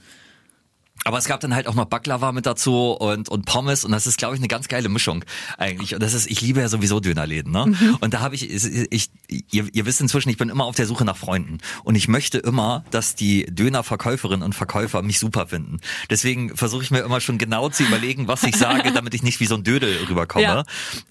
Aber 1.05 1.19
es 1.19 1.25
gab 1.25 1.41
dann 1.41 1.55
halt 1.55 1.67
auch 1.67 1.75
noch 1.75 1.87
Baklava 1.87 2.33
mit 2.33 2.45
dazu 2.45 2.93
und, 2.93 3.29
und 3.29 3.47
Pommes 3.47 3.85
und 3.85 3.93
das 3.93 4.07
ist, 4.07 4.19
glaube 4.19 4.35
ich, 4.35 4.41
eine 4.41 4.49
ganz 4.49 4.69
geile 4.69 4.89
Mischung 4.89 5.25
eigentlich. 5.57 5.95
Und 5.95 6.03
das 6.03 6.13
ist, 6.13 6.31
ich 6.31 6.41
liebe 6.43 6.61
ja 6.61 6.69
sowieso 6.69 7.01
Dönerläden, 7.01 7.53
ne? 7.53 7.67
Mhm. 7.67 7.97
Und 8.01 8.13
da 8.13 8.21
habe 8.21 8.35
ich, 8.35 8.51
ich, 8.51 9.11
ihr, 9.51 9.69
ihr 9.73 9.87
wisst 9.87 10.01
inzwischen, 10.01 10.29
ich 10.29 10.37
bin 10.37 10.51
immer 10.51 10.65
auf 10.65 10.77
der 10.77 10.87
Suche 10.87 11.05
nach 11.05 11.17
Freunden. 11.17 11.59
Und 11.85 11.95
ich 11.95 12.09
möchte 12.09 12.39
immer, 12.39 12.85
dass 12.91 13.15
die 13.15 13.47
Dönerverkäuferinnen 13.47 14.43
und 14.43 14.55
Verkäufer 14.55 15.01
mich 15.03 15.19
super 15.19 15.47
finden. 15.47 15.79
Deswegen 16.11 16.57
versuche 16.57 16.83
ich 16.83 16.91
mir 16.91 17.01
immer 17.01 17.21
schon 17.21 17.39
genau 17.39 17.71
zu 17.71 17.83
überlegen, 17.83 18.29
was 18.29 18.43
ich 18.43 18.57
sage, 18.57 18.93
damit 18.95 19.15
ich 19.15 19.23
nicht 19.23 19.41
wie 19.41 19.47
so 19.47 19.55
ein 19.55 19.65
Dödel 19.65 20.05
rüberkomme. 20.09 20.45
Ja. 20.45 20.65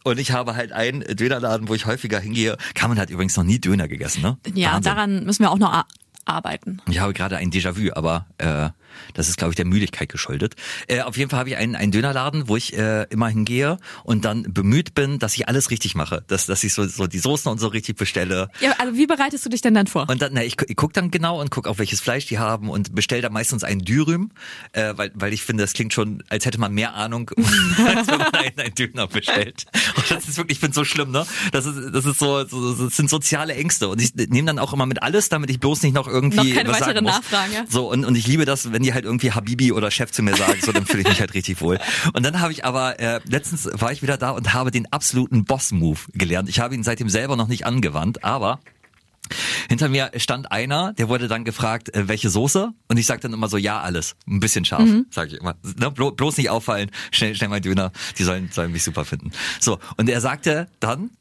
Und 0.03 0.19
ich 0.19 0.31
habe 0.31 0.55
halt 0.55 0.71
einen 0.71 1.01
Dönerladen, 1.01 1.67
wo 1.67 1.73
ich 1.73 1.87
häufiger 1.87 2.19
hingehe. 2.19 2.57
Carmen 2.75 2.99
hat 2.99 3.09
übrigens 3.09 3.35
noch 3.35 3.43
nie 3.43 3.59
Döner 3.59 3.87
gegessen, 3.87 4.21
ne? 4.21 4.37
Ja, 4.53 4.73
Wahnsinn. 4.73 4.83
daran 4.83 5.25
müssen 5.25 5.43
wir 5.43 5.51
auch 5.51 5.57
noch 5.57 5.85
arbeiten. 6.25 6.81
Ich 6.87 6.99
habe 6.99 7.13
gerade 7.13 7.37
ein 7.37 7.51
Déjà-vu, 7.51 7.91
aber 7.93 8.27
äh, 8.37 8.69
das 9.13 9.29
ist, 9.29 9.37
glaube 9.37 9.51
ich, 9.51 9.55
der 9.55 9.65
Müdigkeit 9.65 10.09
geschuldet. 10.09 10.55
Äh, 10.87 11.01
auf 11.01 11.17
jeden 11.17 11.29
Fall 11.29 11.39
habe 11.39 11.49
ich 11.49 11.57
einen, 11.57 11.75
einen 11.75 11.91
Dönerladen, 11.91 12.47
wo 12.47 12.55
ich 12.55 12.77
äh, 12.77 13.03
immer 13.09 13.27
hingehe 13.29 13.77
und 14.03 14.25
dann 14.25 14.43
bemüht 14.53 14.93
bin, 14.93 15.19
dass 15.19 15.35
ich 15.35 15.47
alles 15.47 15.69
richtig 15.71 15.95
mache. 15.95 16.23
Dass, 16.27 16.45
dass 16.45 16.63
ich 16.63 16.73
so, 16.73 16.85
so 16.85 17.07
die 17.07 17.19
Soßen 17.19 17.51
und 17.51 17.59
so 17.59 17.67
richtig 17.67 17.97
bestelle. 17.97 18.49
Ja, 18.59 18.73
also 18.77 18.95
wie 18.95 19.07
bereitest 19.07 19.45
du 19.45 19.49
dich 19.49 19.61
denn 19.61 19.73
dann 19.73 19.87
vor? 19.87 20.09
Und 20.09 20.21
dann, 20.21 20.31
na, 20.33 20.43
ich, 20.43 20.55
ich 20.67 20.75
gucke 20.75 20.93
dann 20.93 21.11
genau 21.11 21.39
und 21.39 21.51
gucke, 21.51 21.69
auf 21.69 21.79
welches 21.79 22.01
Fleisch 22.01 22.25
die 22.25 22.39
haben 22.39 22.69
und 22.69 22.95
bestelle 22.95 23.21
da 23.21 23.29
meistens 23.29 23.63
einen 23.63 23.81
Dürüm, 23.81 24.31
äh, 24.73 24.93
weil, 24.95 25.11
weil 25.15 25.33
ich 25.33 25.43
finde, 25.43 25.63
das 25.63 25.73
klingt 25.73 25.93
schon, 25.93 26.23
als 26.29 26.45
hätte 26.45 26.59
man 26.59 26.73
mehr 26.73 26.93
Ahnung, 26.95 27.31
als 27.37 28.07
wenn 28.07 28.17
man 28.17 28.33
einen, 28.33 28.59
einen 28.59 28.75
Döner 28.75 29.07
bestellt. 29.07 29.65
Und 29.95 30.11
das 30.11 30.27
ist 30.27 30.37
wirklich, 30.37 30.57
ich 30.57 30.59
finde 30.59 30.75
so 30.75 30.83
schlimm, 30.83 31.11
ne? 31.11 31.25
Das 31.51 31.65
ist, 31.65 31.93
das 31.93 32.05
ist 32.05 32.19
so, 32.19 32.45
so, 32.45 32.85
das 32.85 32.95
sind 32.95 33.09
soziale 33.09 33.53
Ängste. 33.55 33.87
Und 33.87 34.01
ich 34.01 34.13
nehme 34.15 34.47
dann 34.47 34.59
auch 34.59 34.73
immer 34.73 34.85
mit 34.85 35.01
alles, 35.01 35.29
damit 35.29 35.49
ich 35.49 35.59
bloß 35.59 35.83
nicht 35.83 35.93
noch 35.93 36.07
irgendwie 36.07 36.49
noch 36.49 36.55
keine 36.55 36.69
was 36.69 36.81
weitere 36.81 37.01
Nachfrage. 37.01 37.65
So, 37.69 37.89
und, 37.89 38.05
und 38.05 38.15
ich 38.15 38.27
liebe 38.27 38.45
das, 38.45 38.71
wenn 38.71 38.78
die 38.83 38.93
halt 38.93 39.05
irgendwie 39.05 39.31
Habibi 39.31 39.71
oder 39.71 39.91
Chef 39.91 40.11
zu 40.11 40.23
mir 40.23 40.35
sagen, 40.35 40.59
so 40.61 40.71
dann 40.71 40.85
fühle 40.85 41.01
ich 41.01 41.07
mich 41.07 41.19
halt 41.19 41.33
richtig 41.33 41.61
wohl. 41.61 41.79
Und 42.13 42.23
dann 42.23 42.39
habe 42.41 42.51
ich 42.51 42.65
aber, 42.65 42.99
äh, 42.99 43.19
letztens 43.25 43.69
war 43.73 43.91
ich 43.91 44.01
wieder 44.01 44.17
da 44.17 44.31
und 44.31 44.53
habe 44.53 44.71
den 44.71 44.91
absoluten 44.91 45.45
Boss-Move 45.45 45.99
gelernt. 46.13 46.49
Ich 46.49 46.59
habe 46.59 46.75
ihn 46.75 46.83
seitdem 46.83 47.09
selber 47.09 47.35
noch 47.35 47.47
nicht 47.47 47.65
angewandt, 47.65 48.23
aber 48.23 48.59
hinter 49.67 49.89
mir 49.89 50.11
stand 50.17 50.51
einer, 50.51 50.93
der 50.93 51.09
wurde 51.09 51.27
dann 51.27 51.43
gefragt, 51.43 51.93
äh, 51.93 52.07
welche 52.07 52.29
Soße? 52.29 52.71
Und 52.87 52.97
ich 52.97 53.05
sag 53.05 53.21
dann 53.21 53.33
immer 53.33 53.47
so, 53.47 53.57
ja, 53.57 53.79
alles. 53.81 54.15
Ein 54.27 54.39
bisschen 54.39 54.65
scharf, 54.65 54.81
mhm. 54.81 55.05
sage 55.11 55.33
ich 55.33 55.39
immer. 55.39 55.55
Ne, 55.77 55.91
blo 55.91 56.11
bloß 56.11 56.37
nicht 56.37 56.49
auffallen, 56.49 56.89
schnell, 57.11 57.35
schnell 57.35 57.49
mein 57.49 57.61
Döner, 57.61 57.91
die 58.17 58.23
sollen, 58.23 58.49
sollen 58.51 58.71
mich 58.71 58.83
super 58.83 59.05
finden. 59.05 59.31
So, 59.59 59.79
und 59.97 60.09
er 60.09 60.21
sagte 60.21 60.67
dann, 60.79 61.11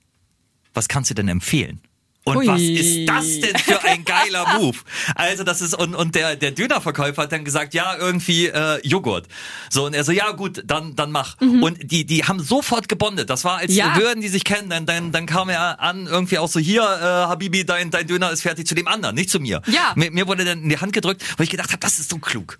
was 0.74 0.88
kannst 0.88 1.10
du 1.10 1.14
denn 1.14 1.28
empfehlen? 1.28 1.80
Und 2.28 2.36
Ui. 2.36 2.46
was 2.46 2.60
ist 2.60 3.08
das 3.08 3.40
denn 3.40 3.58
für 3.58 3.82
ein 3.88 4.04
geiler 4.04 4.58
Move? 4.58 4.76
Also 5.14 5.44
das 5.44 5.62
ist 5.62 5.74
und 5.74 5.94
und 5.94 6.14
der 6.14 6.36
der 6.36 6.50
Dönerverkäufer 6.50 7.22
hat 7.22 7.32
dann 7.32 7.44
gesagt, 7.44 7.74
ja 7.74 7.96
irgendwie 7.98 8.46
äh, 8.46 8.86
Joghurt. 8.86 9.26
So 9.70 9.86
und 9.86 9.94
er 9.94 10.04
so 10.04 10.12
ja 10.12 10.30
gut, 10.32 10.62
dann 10.66 10.94
dann 10.94 11.10
mach. 11.10 11.40
Mhm. 11.40 11.62
Und 11.62 11.90
die 11.90 12.04
die 12.04 12.24
haben 12.24 12.40
sofort 12.40 12.88
gebondet. 12.88 13.30
Das 13.30 13.44
war 13.44 13.58
als 13.58 13.74
ja. 13.74 13.96
würden 13.96 14.20
die 14.20 14.28
sich 14.28 14.44
kennen. 14.44 14.68
Dann 14.68 14.84
dann 14.84 15.12
dann 15.12 15.26
kam 15.26 15.48
er 15.48 15.80
an 15.80 16.06
irgendwie 16.06 16.38
auch 16.38 16.48
so 16.48 16.60
hier 16.60 16.82
äh, 16.82 17.04
Habibi, 17.04 17.64
dein 17.64 17.90
dein 17.90 18.06
Döner 18.06 18.30
ist 18.30 18.42
fertig 18.42 18.66
zu 18.66 18.74
dem 18.74 18.88
anderen, 18.88 19.14
nicht 19.14 19.30
zu 19.30 19.40
mir. 19.40 19.62
Ja. 19.66 19.92
Mir, 19.96 20.10
mir 20.10 20.26
wurde 20.26 20.44
dann 20.44 20.62
in 20.62 20.68
die 20.68 20.78
Hand 20.78 20.92
gedrückt, 20.92 21.22
weil 21.38 21.44
ich 21.44 21.50
gedacht 21.50 21.70
habe, 21.70 21.80
das 21.80 21.98
ist 21.98 22.10
so 22.10 22.18
klug. 22.18 22.58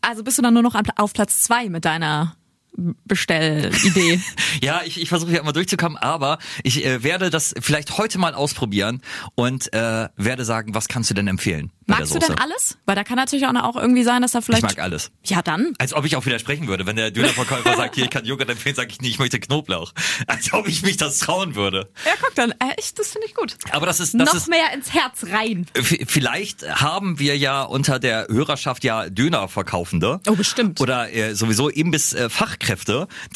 Also 0.00 0.22
bist 0.22 0.38
du 0.38 0.42
dann 0.42 0.54
nur 0.54 0.62
noch 0.62 0.74
auf 0.96 1.12
Platz 1.12 1.40
zwei 1.40 1.68
mit 1.68 1.84
deiner 1.84 2.36
Bestellidee. 2.76 4.20
ja, 4.62 4.82
ich, 4.84 5.00
ich 5.00 5.08
versuche 5.08 5.32
ja 5.32 5.40
immer 5.40 5.52
durchzukommen, 5.52 5.98
aber 5.98 6.38
ich 6.62 6.84
äh, 6.84 7.02
werde 7.02 7.30
das 7.30 7.54
vielleicht 7.60 7.98
heute 7.98 8.18
mal 8.18 8.34
ausprobieren 8.34 9.02
und 9.34 9.72
äh, 9.72 10.08
werde 10.16 10.44
sagen, 10.44 10.74
was 10.74 10.88
kannst 10.88 11.10
du 11.10 11.14
denn 11.14 11.26
empfehlen? 11.26 11.72
Magst 11.88 12.14
du 12.14 12.18
denn 12.18 12.38
alles? 12.38 12.76
Weil 12.84 12.96
da 12.96 13.04
kann 13.04 13.16
natürlich 13.16 13.46
auch, 13.46 13.76
irgendwie 13.76 14.02
sein, 14.02 14.20
dass 14.20 14.32
da 14.32 14.42
vielleicht. 14.42 14.62
Ich 14.62 14.76
mag 14.76 14.78
alles. 14.78 15.10
Ja, 15.24 15.40
dann. 15.40 15.72
Als 15.78 15.94
ob 15.94 16.04
ich 16.04 16.16
auch 16.16 16.26
widersprechen 16.26 16.68
würde. 16.68 16.84
Wenn 16.84 16.96
der 16.96 17.10
Dönerverkäufer 17.10 17.76
sagt, 17.76 17.94
hier, 17.94 18.04
ich 18.04 18.10
kann 18.10 18.26
Joghurt 18.26 18.50
empfehlen, 18.50 18.76
sage 18.76 18.90
ich, 18.90 19.00
nee, 19.00 19.08
ich 19.08 19.18
möchte 19.18 19.40
Knoblauch. 19.40 19.92
Als 20.26 20.52
ob 20.52 20.68
ich 20.68 20.82
mich 20.82 20.98
das 20.98 21.18
trauen 21.18 21.54
würde. 21.54 21.90
Ja, 22.04 22.12
guck 22.20 22.34
dann. 22.34 22.50
Äh, 22.52 22.74
ich, 22.78 22.92
das 22.92 23.08
finde 23.08 23.26
ich 23.26 23.34
gut. 23.34 23.56
Aber 23.70 23.86
das 23.86 24.00
ist. 24.00 24.14
Das 24.14 24.28
Noch 24.28 24.34
ist, 24.34 24.48
mehr 24.48 24.72
ins 24.74 24.92
Herz 24.92 25.24
rein. 25.32 25.66
Vielleicht 25.74 26.68
haben 26.68 27.18
wir 27.18 27.38
ja 27.38 27.62
unter 27.62 27.98
der 27.98 28.26
Hörerschaft 28.28 28.84
ja 28.84 29.08
Dönerverkaufende. 29.08 30.20
Oh, 30.28 30.34
bestimmt. 30.34 30.80
Oder 30.80 31.10
äh, 31.12 31.34
sowieso 31.34 31.70
Imbiss-Fachkräfte, 31.70 32.26
äh, 32.26 32.57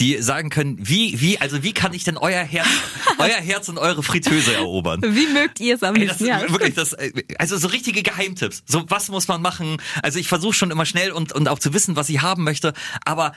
die 0.00 0.20
sagen 0.22 0.50
können, 0.50 0.76
wie, 0.80 1.20
wie, 1.20 1.38
also 1.38 1.62
wie 1.62 1.72
kann 1.72 1.94
ich 1.94 2.04
denn 2.04 2.16
euer 2.16 2.42
Herz, 2.42 2.68
euer 3.18 3.28
Herz 3.28 3.68
und 3.68 3.78
eure 3.78 4.02
Fritteuse 4.02 4.54
erobern? 4.54 5.00
Wie 5.02 5.26
mögt 5.26 5.60
ihr 5.60 5.74
es 5.74 5.82
am 5.82 5.94
liebsten? 5.94 6.26
Ja, 6.26 6.40
wirklich, 6.50 6.74
das, 6.74 6.92
äh, 6.92 7.12
also 7.38 7.56
so 7.56 7.68
richtige 7.68 8.02
Geheimtipps. 8.02 8.62
So, 8.66 8.84
was 8.88 9.08
muss 9.08 9.28
man 9.28 9.42
machen? 9.42 9.78
Also 10.02 10.18
ich 10.18 10.28
versuche 10.28 10.54
schon 10.54 10.70
immer 10.70 10.86
schnell 10.86 11.12
und, 11.12 11.32
und 11.32 11.48
auch 11.48 11.58
zu 11.58 11.72
wissen, 11.74 11.96
was 11.96 12.08
ich 12.08 12.22
haben 12.22 12.44
möchte, 12.44 12.72
aber 13.04 13.32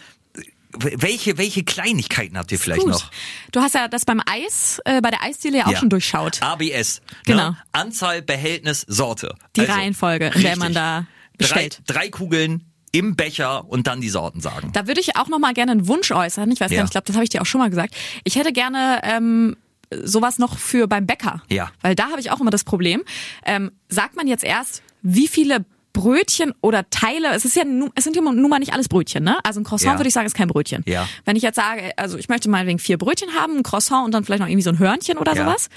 welche, 0.78 1.38
welche 1.38 1.64
Kleinigkeiten 1.64 2.38
habt 2.38 2.52
ihr 2.52 2.60
vielleicht 2.60 2.82
Gut. 2.82 2.92
noch? 2.92 3.12
Du 3.52 3.62
hast 3.62 3.76
ja 3.76 3.88
das 3.88 4.06
beim 4.06 4.22
Eis, 4.26 4.82
äh, 4.86 5.02
bei 5.02 5.10
der 5.10 5.24
Eisdiele 5.24 5.60
ja 5.60 5.68
auch 5.68 5.78
schon 5.78 5.90
durchschaut. 5.90 6.42
ABS. 6.42 7.02
Ne? 7.02 7.18
Genau. 7.26 7.50
Ne? 7.52 7.58
Anzahl, 7.72 8.22
Behältnis, 8.22 8.82
Sorte. 8.88 9.36
Die 9.56 9.62
also, 9.62 9.74
Reihenfolge, 9.74 10.32
in 10.36 10.42
der 10.42 10.58
man 10.58 10.74
da 10.74 11.08
bestellt. 11.38 11.82
Drei, 11.86 11.94
drei 11.94 12.10
Kugeln 12.10 12.64
im 12.96 13.16
Becher 13.18 13.70
und 13.70 13.88
dann 13.88 14.00
die 14.00 14.10
Sorten 14.10 14.40
sagen. 14.40 14.72
Da 14.72 14.88
würde 14.88 15.02
ich 15.02 15.18
auch 15.18 15.28
noch 15.28 15.38
mal 15.38 15.54
gerne 15.54 15.74
einen 15.74 15.88
Wunsch 15.88 16.12
äußern. 16.12 16.50
Ich 16.52 16.62
weiß 16.62 16.72
ja. 16.72 16.78
gar 16.78 16.84
nicht, 16.84 16.90
ich 16.90 16.92
glaube, 16.92 17.08
das 17.08 17.16
habe 17.16 17.26
ich 17.26 17.30
dir 17.30 17.42
auch 17.42 17.46
schon 17.46 17.60
mal 17.60 17.70
gesagt. 17.70 17.94
Ich 18.24 18.38
hätte 18.38 18.54
gerne 18.54 19.02
ähm, 19.04 19.58
sowas 19.92 20.40
noch 20.40 20.58
für 20.58 20.88
beim 20.88 21.06
Bäcker. 21.06 21.44
Ja. 21.50 21.72
Weil 21.82 21.96
da 21.96 22.10
habe 22.10 22.22
ich 22.22 22.32
auch 22.32 22.40
immer 22.40 22.52
das 22.52 22.64
Problem. 22.64 23.04
Ähm, 23.46 23.72
sagt 23.90 24.16
man 24.16 24.28
jetzt 24.28 24.46
erst, 24.46 24.82
wie 25.02 25.28
viele 25.28 25.66
Brötchen 25.92 26.54
oder 26.62 26.90
Teile, 26.90 27.34
es 27.34 27.44
ist 27.44 27.56
ja, 27.58 27.64
es 27.96 28.04
sind 28.06 28.16
ja 28.16 28.22
nun 28.22 28.50
mal 28.50 28.60
nicht 28.60 28.74
alles 28.74 28.88
Brötchen, 28.88 29.24
ne? 29.24 29.38
Also 29.44 29.60
ein 29.60 29.66
Croissant 29.66 29.94
ja. 29.94 30.00
würde 30.00 30.08
ich 30.08 30.14
sagen, 30.14 30.26
ist 30.26 30.36
kein 30.36 30.48
Brötchen. 30.48 30.84
Ja. 30.86 31.08
Wenn 31.26 31.36
ich 31.36 31.44
jetzt 31.44 31.56
sage, 31.56 31.92
also 31.98 32.18
ich 32.18 32.30
möchte 32.30 32.50
mal 32.50 32.66
wegen 32.66 32.80
vier 32.80 32.98
Brötchen 32.98 33.34
haben, 33.38 33.58
ein 33.58 33.64
Croissant 33.64 34.06
und 34.06 34.14
dann 34.14 34.24
vielleicht 34.24 34.42
noch 34.42 34.48
irgendwie 34.48 34.64
so 34.64 34.70
ein 34.70 34.80
Hörnchen 34.80 35.18
oder 35.18 35.36
ja. 35.36 35.44
sowas. 35.44 35.70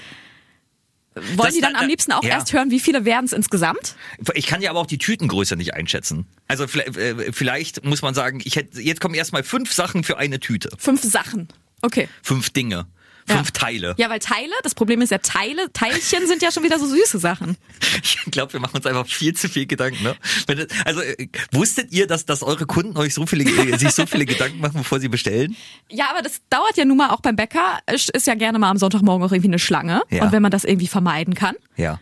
Wollen 1.21 1.37
das, 1.37 1.53
die 1.53 1.61
dann 1.61 1.75
am 1.75 1.87
liebsten 1.87 2.11
auch 2.11 2.23
ja. 2.23 2.31
erst 2.31 2.53
hören, 2.53 2.71
wie 2.71 2.79
viele 2.79 3.05
werden 3.05 3.25
es 3.25 3.33
insgesamt? 3.33 3.95
Ich 4.33 4.47
kann 4.47 4.61
ja 4.61 4.69
aber 4.69 4.79
auch 4.79 4.87
die 4.87 4.97
Tütengröße 4.97 5.55
nicht 5.55 5.73
einschätzen. 5.73 6.25
Also 6.47 6.67
vielleicht, 6.67 6.97
äh, 6.97 7.31
vielleicht 7.31 7.83
muss 7.85 8.01
man 8.01 8.13
sagen, 8.13 8.41
ich 8.43 8.55
hätte, 8.55 8.81
jetzt 8.81 9.01
kommen 9.01 9.15
erstmal 9.15 9.43
fünf 9.43 9.73
Sachen 9.73 10.03
für 10.03 10.17
eine 10.17 10.39
Tüte. 10.39 10.69
Fünf 10.77 11.03
Sachen. 11.03 11.47
Okay. 11.81 12.09
Fünf 12.21 12.49
Dinge. 12.49 12.87
Fünf 13.29 13.47
ja. 13.47 13.53
Teile. 13.53 13.95
Ja, 13.97 14.09
weil 14.09 14.19
Teile, 14.19 14.51
das 14.63 14.75
Problem 14.75 15.01
ist 15.01 15.11
ja 15.11 15.19
Teile, 15.19 15.71
Teilchen 15.73 16.27
sind 16.27 16.41
ja 16.41 16.51
schon 16.51 16.63
wieder 16.63 16.79
so 16.79 16.85
süße 16.85 17.19
Sachen. 17.19 17.57
Ich 18.01 18.31
glaube, 18.31 18.53
wir 18.53 18.59
machen 18.59 18.75
uns 18.75 18.85
einfach 18.85 19.07
viel 19.07 19.33
zu 19.35 19.49
viel 19.49 19.65
Gedanken. 19.65 20.03
Ne? 20.03 20.15
Also 20.85 21.01
äh, 21.01 21.27
wusstet 21.51 21.91
ihr, 21.91 22.05
dass, 22.05 22.25
dass 22.25 22.43
eure 22.43 22.65
Kunden 22.65 22.95
euch 22.97 23.13
so 23.13 23.25
viele, 23.25 23.43
äh, 23.43 23.77
sich 23.77 23.91
so 23.91 24.05
viele 24.05 24.25
Gedanken 24.25 24.59
machen, 24.59 24.77
bevor 24.77 24.99
sie 24.99 25.09
bestellen? 25.09 25.55
Ja, 25.89 26.09
aber 26.11 26.21
das 26.21 26.41
dauert 26.49 26.77
ja 26.77 26.85
nun 26.85 26.97
mal 26.97 27.09
auch 27.09 27.21
beim 27.21 27.35
Bäcker. 27.35 27.79
Ist 27.87 28.27
ja 28.27 28.35
gerne 28.35 28.59
mal 28.59 28.69
am 28.69 28.77
Sonntagmorgen 28.77 29.25
auch 29.25 29.31
irgendwie 29.31 29.49
eine 29.49 29.59
Schlange. 29.59 30.03
Ja. 30.09 30.23
Und 30.23 30.31
wenn 30.31 30.41
man 30.41 30.51
das 30.51 30.63
irgendwie 30.63 30.87
vermeiden 30.87 31.33
kann. 31.33 31.55
Ja 31.77 31.99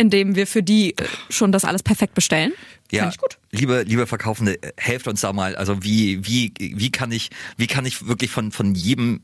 indem 0.00 0.34
wir 0.34 0.46
für 0.46 0.62
die 0.62 0.96
äh, 0.96 1.04
schon 1.28 1.52
das 1.52 1.66
alles 1.66 1.82
perfekt 1.82 2.14
bestellen. 2.14 2.52
Ja, 2.90 3.12
liebe, 3.52 3.82
liebe 3.82 4.06
Verkaufende, 4.06 4.58
helft 4.76 5.06
uns 5.06 5.20
da 5.20 5.32
mal. 5.32 5.54
Also 5.54 5.84
wie, 5.84 6.26
wie, 6.26 6.52
wie 6.58 6.90
kann 6.90 7.12
ich, 7.12 7.30
wie 7.56 7.66
kann 7.66 7.84
ich 7.84 8.08
wirklich 8.08 8.30
von, 8.30 8.50
von 8.50 8.74
jedem 8.74 9.20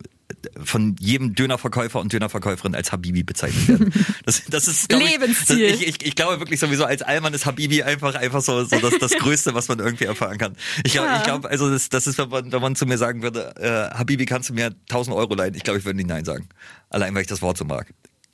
von 0.64 0.96
jedem 0.98 1.34
Dönerverkäufer 1.34 2.00
und 2.00 2.12
Dönerverkäuferin 2.12 2.74
als 2.74 2.92
Habibi 2.92 3.22
bezeichnet 3.22 3.68
werden. 3.68 3.92
Das, 4.24 4.42
das 4.48 4.66
ist 4.66 4.90
Lebensziel. 4.90 5.60
Ich, 5.60 5.72
das, 5.72 5.80
ich, 5.80 5.88
ich, 5.88 6.06
ich, 6.06 6.16
glaube 6.16 6.40
wirklich 6.40 6.58
sowieso 6.58 6.84
als 6.84 7.02
Allmann 7.02 7.32
ist 7.34 7.46
Habibi 7.46 7.82
einfach 7.82 8.14
einfach 8.14 8.40
so, 8.40 8.64
so 8.64 8.78
das, 8.78 8.98
das 8.98 9.12
Größte, 9.12 9.54
was 9.54 9.68
man 9.68 9.78
irgendwie 9.78 10.04
erfahren 10.04 10.38
kann. 10.38 10.56
Ich 10.84 10.92
glaube, 10.92 11.08
ja. 11.08 11.18
ich 11.18 11.22
glaube, 11.22 11.48
also 11.48 11.70
das, 11.70 11.88
das 11.88 12.06
ist, 12.06 12.18
wenn 12.18 12.28
man, 12.28 12.50
wenn 12.50 12.60
man 12.60 12.74
zu 12.74 12.86
mir 12.86 12.98
sagen 12.98 13.22
würde, 13.22 13.54
äh, 13.56 13.96
Habibi, 13.96 14.26
kannst 14.26 14.48
du 14.50 14.54
mir 14.54 14.66
1000 14.66 15.16
Euro 15.16 15.34
leihen? 15.34 15.54
Ich 15.54 15.62
glaube, 15.62 15.78
ich 15.78 15.84
würde 15.84 15.96
nicht 15.96 16.08
nein 16.08 16.24
sagen. 16.24 16.48
Allein, 16.90 17.14
weil 17.14 17.22
ich 17.22 17.28
das 17.28 17.42
Wort 17.42 17.56
so 17.56 17.64
mag. 17.64 17.92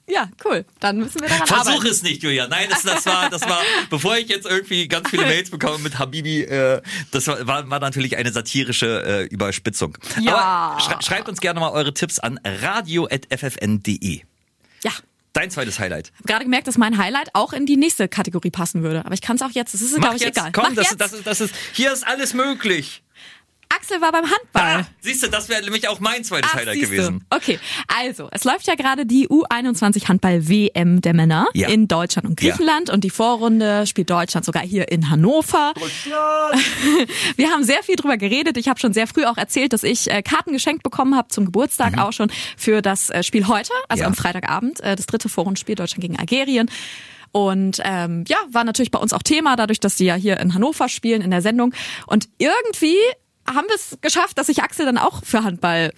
Ja, 0.08 0.28
cool. 0.44 0.64
Dann 0.80 0.98
müssen 0.98 1.20
wir 1.20 1.28
daran 1.28 1.46
Versuch 1.46 1.70
arbeiten. 1.70 1.86
es 1.86 2.02
nicht, 2.02 2.22
Julia. 2.22 2.48
Nein, 2.48 2.66
das, 2.68 2.82
das 2.82 3.06
war, 3.06 3.30
das 3.30 3.42
war, 3.42 3.62
bevor 3.90 4.16
ich 4.16 4.28
jetzt 4.28 4.46
irgendwie 4.46 4.88
ganz 4.88 5.08
viele 5.08 5.24
Mails 5.24 5.50
bekomme 5.50 5.78
mit 5.78 5.98
Habibi, 5.98 6.42
äh, 6.42 6.82
das 7.12 7.28
war, 7.28 7.46
war 7.70 7.80
natürlich 7.80 8.16
eine 8.16 8.32
satirische 8.32 9.04
äh, 9.04 9.24
Überspitzung. 9.26 9.96
Ja. 10.20 10.36
Aber 10.36 10.80
schrei 10.80 10.96
schreibt 11.02 11.28
uns 11.28 11.40
gerne 11.40 11.60
mal 11.60 11.70
eure 11.70 11.94
Tipps 11.94 12.18
an 12.18 12.40
radio.ffn.de. 12.44 14.22
Ja. 14.82 14.90
Dein 15.32 15.50
zweites 15.50 15.78
Highlight. 15.78 16.08
Ich 16.08 16.18
habe 16.18 16.28
gerade 16.28 16.44
gemerkt, 16.44 16.66
dass 16.66 16.76
mein 16.76 16.98
Highlight 16.98 17.30
auch 17.34 17.52
in 17.54 17.64
die 17.64 17.76
nächste 17.76 18.06
Kategorie 18.06 18.50
passen 18.50 18.82
würde. 18.82 19.06
Aber 19.06 19.14
ich 19.14 19.22
kann 19.22 19.36
es 19.36 19.42
auch 19.42 19.50
jetzt. 19.50 19.72
Das 19.72 19.80
ist, 19.80 19.96
glaube 19.96 20.16
ich, 20.16 20.22
jetzt. 20.22 20.36
egal. 20.36 20.52
Komm, 20.52 20.64
Mach 20.64 20.74
das, 20.74 20.90
jetzt. 20.90 21.00
das, 21.00 21.12
ist, 21.12 21.26
das 21.26 21.40
ist, 21.40 21.54
hier 21.72 21.92
ist 21.92 22.06
alles 22.06 22.34
möglich. 22.34 23.01
Axel 23.74 24.00
war 24.00 24.12
beim 24.12 24.24
Handball. 24.24 24.82
Ah, 24.82 24.86
siehst 25.00 25.22
du, 25.22 25.28
das 25.28 25.48
wäre 25.48 25.62
nämlich 25.62 25.88
auch 25.88 26.00
mein 26.00 26.24
zweites 26.24 26.50
Ach, 26.52 26.58
Highlight 26.58 26.80
gewesen. 26.80 27.24
Okay, 27.30 27.58
also 27.88 28.28
es 28.30 28.44
läuft 28.44 28.66
ja 28.66 28.74
gerade 28.74 29.06
die 29.06 29.28
U21 29.28 30.08
Handball 30.08 30.48
WM 30.48 31.00
der 31.00 31.14
Männer 31.14 31.46
ja. 31.54 31.68
in 31.68 31.88
Deutschland 31.88 32.28
und 32.28 32.36
Griechenland 32.36 32.88
ja. 32.88 32.94
und 32.94 33.04
die 33.04 33.10
Vorrunde 33.10 33.86
spielt 33.86 34.10
Deutschland 34.10 34.44
sogar 34.44 34.62
hier 34.62 34.90
in 34.90 35.10
Hannover. 35.10 35.72
Deutschland. 35.74 37.10
Wir 37.36 37.50
haben 37.50 37.64
sehr 37.64 37.82
viel 37.82 37.96
drüber 37.96 38.16
geredet. 38.16 38.56
Ich 38.56 38.68
habe 38.68 38.78
schon 38.78 38.92
sehr 38.92 39.06
früh 39.06 39.24
auch 39.24 39.36
erzählt, 39.36 39.72
dass 39.72 39.82
ich 39.82 40.10
äh, 40.10 40.22
Karten 40.22 40.52
geschenkt 40.52 40.82
bekommen 40.82 41.16
habe 41.16 41.28
zum 41.28 41.46
Geburtstag 41.46 41.92
mhm. 41.92 41.98
auch 42.00 42.12
schon 42.12 42.30
für 42.56 42.82
das 42.82 43.10
äh, 43.10 43.22
Spiel 43.22 43.46
heute, 43.48 43.72
also 43.88 44.02
ja. 44.02 44.06
am 44.06 44.14
Freitagabend, 44.14 44.80
äh, 44.80 44.96
das 44.96 45.06
dritte 45.06 45.28
Vorrundenspiel 45.28 45.74
Deutschland 45.74 46.02
gegen 46.02 46.18
Algerien. 46.18 46.70
Und 47.32 47.80
ähm, 47.82 48.24
ja, 48.28 48.36
war 48.50 48.62
natürlich 48.62 48.90
bei 48.90 48.98
uns 48.98 49.14
auch 49.14 49.22
Thema, 49.22 49.56
dadurch, 49.56 49.80
dass 49.80 49.96
sie 49.96 50.04
ja 50.04 50.14
hier 50.14 50.38
in 50.38 50.52
Hannover 50.54 50.88
spielen 50.90 51.22
in 51.22 51.30
der 51.30 51.40
Sendung. 51.40 51.74
Und 52.06 52.28
irgendwie 52.36 52.98
haben 53.48 53.66
wir 53.68 53.74
es 53.76 53.98
geschafft, 54.00 54.38
dass 54.38 54.46
sich 54.48 54.62
Axel 54.62 54.86
dann 54.86 54.98
auch 54.98 55.24
für 55.24 55.44
Handball 55.44 55.92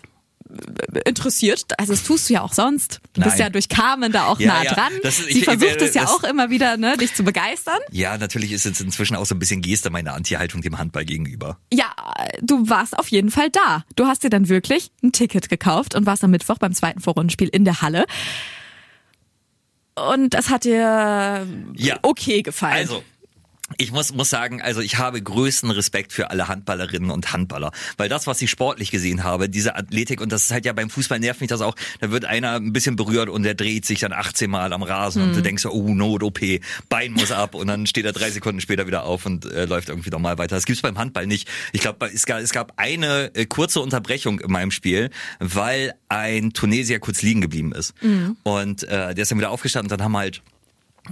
interessiert. 1.06 1.64
Also 1.78 1.94
das 1.94 2.02
tust 2.04 2.28
du 2.28 2.34
ja 2.34 2.42
auch 2.42 2.52
sonst. 2.52 3.00
Du 3.14 3.20
Nein. 3.20 3.30
bist 3.30 3.38
ja 3.40 3.48
durch 3.48 3.68
Carmen 3.68 4.12
da 4.12 4.26
auch 4.26 4.38
Ja, 4.38 4.48
nah 4.54 4.62
ja. 4.62 4.74
dran. 4.74 4.92
Das 5.02 5.16
Sie 5.16 5.38
ich- 5.38 5.44
versucht 5.44 5.80
es 5.80 5.94
ja 5.94 6.06
auch 6.06 6.22
immer 6.22 6.50
wieder, 6.50 6.76
ne, 6.76 6.96
dich 6.98 7.14
zu 7.14 7.24
begeistern. 7.24 7.78
Ja, 7.90 8.18
natürlich 8.18 8.52
ist 8.52 8.64
jetzt 8.64 8.80
inzwischen 8.80 9.16
auch 9.16 9.24
so 9.26 9.34
ein 9.34 9.38
bisschen 9.38 9.62
Geste 9.62 9.88
meine 9.90 10.12
Anti-Haltung 10.12 10.60
dem 10.60 10.78
Handball 10.78 11.04
gegenüber. 11.06 11.58
Ja, 11.72 11.94
du 12.42 12.68
warst 12.68 12.96
auf 12.98 13.08
jeden 13.08 13.30
Fall 13.30 13.48
da. 13.50 13.84
Du 13.96 14.06
hast 14.06 14.22
dir 14.22 14.30
dann 14.30 14.48
wirklich 14.50 14.90
ein 15.02 15.12
Ticket 15.12 15.48
gekauft 15.48 15.94
und 15.94 16.04
warst 16.06 16.22
am 16.22 16.30
Mittwoch 16.30 16.58
beim 16.58 16.74
zweiten 16.74 17.00
Vorrundenspiel 17.00 17.48
in 17.48 17.64
der 17.64 17.80
Halle. 17.80 18.04
Und 19.96 20.34
das 20.34 20.50
hat 20.50 20.64
dir 20.64 21.46
Ja. 21.76 21.98
okay 22.02 22.42
gefallen. 22.42 22.74
Also, 22.74 23.02
ich 23.78 23.92
muss, 23.92 24.12
muss 24.12 24.28
sagen, 24.28 24.60
also 24.60 24.82
ich 24.82 24.98
habe 24.98 25.22
größten 25.22 25.70
Respekt 25.70 26.12
für 26.12 26.30
alle 26.30 26.48
Handballerinnen 26.48 27.10
und 27.10 27.32
Handballer. 27.32 27.72
Weil 27.96 28.10
das, 28.10 28.26
was 28.26 28.42
ich 28.42 28.50
sportlich 28.50 28.90
gesehen 28.90 29.24
habe, 29.24 29.48
diese 29.48 29.74
Athletik, 29.74 30.20
und 30.20 30.30
das 30.32 30.44
ist 30.44 30.52
halt 30.52 30.66
ja 30.66 30.72
beim 30.74 30.90
Fußball 30.90 31.18
nervt 31.18 31.40
mich 31.40 31.48
das 31.48 31.62
auch, 31.62 31.74
da 32.00 32.10
wird 32.10 32.26
einer 32.26 32.52
ein 32.52 32.74
bisschen 32.74 32.96
berührt 32.96 33.30
und 33.30 33.42
der 33.42 33.54
dreht 33.54 33.86
sich 33.86 34.00
dann 34.00 34.12
18 34.12 34.50
Mal 34.50 34.72
am 34.74 34.82
Rasen 34.82 35.22
und 35.22 35.34
du 35.34 35.40
denkst 35.40 35.62
so, 35.62 35.70
oh, 35.70 35.94
Not-OP, 35.94 36.40
Bein 36.90 37.12
muss 37.12 37.32
ab 37.32 37.54
und 37.54 37.66
dann 37.66 37.86
steht 37.86 38.04
er 38.04 38.12
drei 38.12 38.30
Sekunden 38.30 38.60
später 38.60 38.86
wieder 38.86 39.04
auf 39.04 39.24
und 39.24 39.46
äh, 39.46 39.64
läuft 39.64 39.88
irgendwie 39.88 40.10
normal 40.10 40.36
weiter. 40.36 40.56
Das 40.56 40.66
gibt's 40.66 40.82
beim 40.82 40.98
Handball 40.98 41.26
nicht. 41.26 41.48
Ich 41.72 41.80
glaube, 41.80 42.10
es 42.12 42.26
gab, 42.26 42.40
es 42.40 42.52
gab 42.52 42.74
eine 42.76 43.34
äh, 43.34 43.46
kurze 43.46 43.80
Unterbrechung 43.80 44.40
in 44.40 44.52
meinem 44.52 44.72
Spiel, 44.72 45.10
weil 45.40 45.94
ein 46.08 46.52
Tunesier 46.52 46.98
kurz 47.00 47.22
liegen 47.22 47.40
geblieben 47.40 47.72
ist. 47.72 47.94
Und 48.42 48.82
äh, 48.84 49.14
der 49.14 49.22
ist 49.22 49.30
dann 49.30 49.38
wieder 49.38 49.50
aufgestanden 49.50 49.90
und 49.90 49.98
dann 49.98 50.04
haben 50.04 50.16
halt 50.16 50.42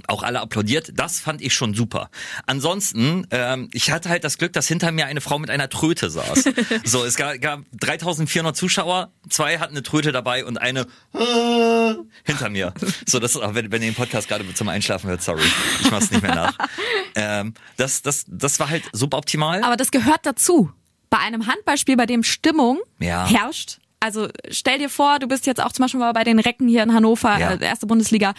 auch 0.07 0.23
alle 0.23 0.41
applaudiert. 0.41 0.91
Das 0.95 1.19
fand 1.19 1.41
ich 1.41 1.53
schon 1.53 1.73
super. 1.73 2.09
Ansonsten, 2.47 3.27
ähm, 3.31 3.69
ich 3.73 3.91
hatte 3.91 4.09
halt 4.09 4.23
das 4.23 4.37
Glück, 4.37 4.53
dass 4.53 4.67
hinter 4.67 4.91
mir 4.91 5.05
eine 5.05 5.21
Frau 5.21 5.37
mit 5.39 5.49
einer 5.49 5.69
Tröte 5.69 6.09
saß. 6.09 6.45
so, 6.83 7.03
es 7.03 7.15
gab, 7.15 7.39
gab 7.41 7.61
3400 7.79 8.55
Zuschauer, 8.55 9.11
zwei 9.29 9.59
hatten 9.59 9.73
eine 9.73 9.83
Tröte 9.83 10.11
dabei 10.11 10.45
und 10.45 10.57
eine 10.57 10.87
äh, 11.13 11.93
hinter 12.23 12.49
mir. 12.49 12.73
So, 13.05 13.19
das, 13.19 13.35
wenn, 13.35 13.71
wenn 13.71 13.81
ihr 13.81 13.89
den 13.91 13.95
Podcast 13.95 14.27
gerade 14.27 14.51
zum 14.53 14.69
Einschlafen 14.69 15.09
hört, 15.09 15.21
sorry, 15.21 15.43
ich 15.81 15.91
mach's 15.91 16.11
nicht 16.11 16.21
mehr 16.23 16.35
nach. 16.35 16.57
Ähm, 17.15 17.53
das, 17.77 18.01
das, 18.01 18.25
das 18.27 18.59
war 18.59 18.69
halt 18.69 18.83
suboptimal. 18.91 19.63
Aber 19.63 19.77
das 19.77 19.91
gehört 19.91 20.21
dazu. 20.25 20.71
Bei 21.11 21.19
einem 21.19 21.45
Handballspiel, 21.45 21.95
bei 21.95 22.07
dem 22.07 22.23
Stimmung 22.23 22.79
Ja. 22.99 23.27
herrscht. 23.29 23.77
Also 23.99 24.29
stell 24.49 24.79
dir 24.79 24.89
vor, 24.89 25.19
du 25.19 25.27
bist 25.27 25.45
jetzt 25.45 25.61
auch 25.61 25.71
zum 25.71 25.83
Beispiel 25.83 25.99
mal 25.99 26.11
bei 26.13 26.23
den 26.23 26.39
Recken 26.39 26.67
hier 26.67 26.81
in 26.81 26.91
Hannover, 26.91 27.37
Ja. 27.37 27.53
äh, 27.53 27.63
erste 27.63 27.85
Bundesliga. 27.85 28.33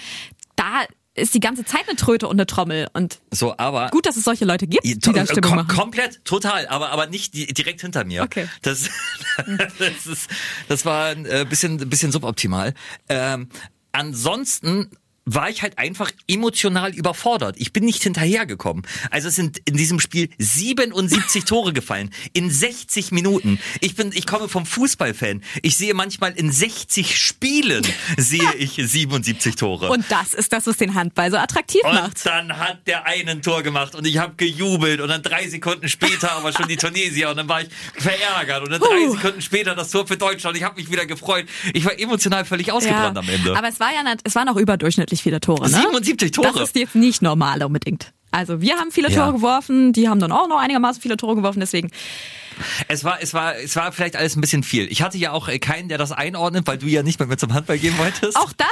Da 0.57 0.83
ist 1.15 1.35
die 1.35 1.41
ganze 1.41 1.65
Zeit 1.65 1.89
eine 1.89 1.97
Tröte 1.97 2.27
und 2.27 2.37
eine 2.37 2.47
Trommel. 2.47 2.89
Und 2.93 3.21
So, 3.31 3.57
aber 3.57 3.89
gut, 3.91 4.07
dass 4.07 4.17
es 4.17 4.25
solche 4.25 4.45
Leute 4.45 4.67
gibt, 4.67 4.85
die 4.85 4.99
da 4.99 5.25
Stimmung 5.25 5.43
kom 5.43 5.57
machen. 5.57 5.69
komplett, 5.69 6.25
total, 6.25 6.67
aber 6.67 6.91
aber 6.91 7.07
nicht 7.07 7.35
di 7.35 7.47
direkt 7.47 7.81
hinter 7.81 8.05
mir. 8.05 8.23
Okay. 8.23 8.49
Das, 8.63 8.91
das 9.79 10.07
ist, 10.07 10.31
das 10.69 10.85
war 10.85 11.07
ein 11.07 11.25
äh, 11.27 11.47
bisschen 11.49 11.89
bisschen 11.89 12.13
suboptimal. 12.13 12.75
Ähm, 13.09 13.49
ansonsten 13.93 14.91
war 15.27 15.49
ich 15.49 15.63
halt 15.63 15.79
einfach 15.79 16.11
emotional 16.29 16.93
überfordert. 16.95 17.57
Ich 17.59 17.73
bin 17.73 17.85
nicht 17.85 18.03
hinterhergekommen. 18.03 18.87
Also 19.11 19.29
es 19.29 19.37
sind 19.37 19.59
in 19.65 19.77
diesem 19.77 20.01
Spiel 20.01 20.29
77 20.39 21.45
Tore 21.47 21.73
gefallen 21.73 22.11
in 22.33 22.51
60 22.51 23.11
Minuten. 23.13 23.59
Ich 23.81 23.95
bin, 23.95 24.13
ich 24.13 24.27
komme 24.27 24.49
vom 24.49 24.67
Fußballfan. 24.67 25.43
Ich 25.63 25.77
sehe 25.77 25.95
manchmal 25.95 26.33
in 26.33 26.53
60 26.53 27.19
Spielen 27.19 27.87
sehe 28.19 28.55
ich 28.59 28.73
77 28.75 29.57
Tore. 29.57 29.89
Und 29.89 30.05
das 30.11 30.35
ist 30.35 30.53
das, 30.53 30.67
was 30.67 30.77
den 30.77 30.95
Handball 30.95 31.31
so 31.31 31.37
attraktiv 31.39 31.83
Und 31.85 31.95
macht. 31.95 32.27
dann 32.27 32.59
hat 32.59 32.87
der 32.87 33.07
einen 33.07 33.41
Tor 33.41 33.63
gemacht 33.63 33.95
und 33.95 34.07
ich 34.07 34.19
habe 34.19 34.35
gejubelt 34.37 35.01
und 35.01 35.09
dann 35.09 35.23
drei 35.23 35.49
Sekunden 35.49 35.89
später 35.89 36.33
aber 36.33 36.53
schon 36.53 36.69
die 36.69 36.77
Tunesier 36.85 37.31
und 37.31 37.37
dann 37.39 37.49
war 37.49 37.63
ich 37.63 37.69
verärgert 37.95 38.63
und 38.63 38.71
dann 38.71 38.81
drei 38.81 39.09
Sekunden 39.11 39.41
später 39.41 39.75
das 39.75 39.91
Tor 39.91 40.07
für 40.07 40.17
Deutschland. 40.17 40.57
Ich 40.57 40.63
habe 40.65 40.77
mich 40.77 40.91
wieder 40.91 41.07
gefreut. 41.07 41.47
Ich 41.73 41.85
war 41.85 41.99
emotional 41.99 42.45
völlig 42.45 42.71
ausgebrannt 42.71 43.17
am 43.17 43.29
Ende. 43.29 43.57
Aber 43.57 43.69
es 43.69 43.81
war 43.81 43.93
ja 43.93 44.05
es 44.23 44.35
waren 44.35 44.49
auch 44.49 44.57
überdurchschnittlich 44.57 45.14
viele 45.23 45.41
Tore, 45.41 45.63
ne? 45.71 45.77
77 45.77 46.31
Tore. 46.33 46.53
Das 46.53 46.63
ist 46.69 46.77
jetzt 46.77 46.95
nicht 46.95 47.23
normal 47.23 47.63
unbedingt. 47.63 48.13
Also 48.31 48.61
wir 48.61 48.75
haben 48.77 48.91
viele 48.91 49.11
Ja. 49.11 49.23
Tore 49.27 49.35
geworfen, 49.35 49.93
die 49.93 50.09
haben 50.09 50.19
dann 50.19 50.33
auch 50.33 50.49
noch 50.49 50.59
einigermaßen 50.59 51.01
viele 51.01 51.17
Tore 51.17 51.37
geworfen, 51.37 51.61
deswegen 51.61 51.91
Es 52.89 53.05
war, 53.05 53.21
es 53.21 53.35
war, 53.35 53.57
es 53.57 53.77
war 53.77 53.93
vielleicht 53.93 54.17
alles 54.17 54.37
ein 54.37 54.41
bisschen 54.41 54.63
viel. 54.63 54.91
Ich 54.91 55.03
hatte 55.03 55.19
ja 55.19 55.33
auch 55.33 55.49
äh, 55.49 55.59
keinen, 55.59 55.89
der 55.89 55.99
das 55.99 56.13
einordnet, 56.13 56.67
weil 56.67 56.79
du 56.79 56.87
ja 56.87 57.03
nicht 57.03 57.19
mehr 57.19 57.29
mit 57.29 57.41
zum 57.41 57.53
Handball 57.55 57.79
gehen 57.79 57.97
wolltest. 57.99 58.37
auch 58.37 58.53
das. 58.53 58.69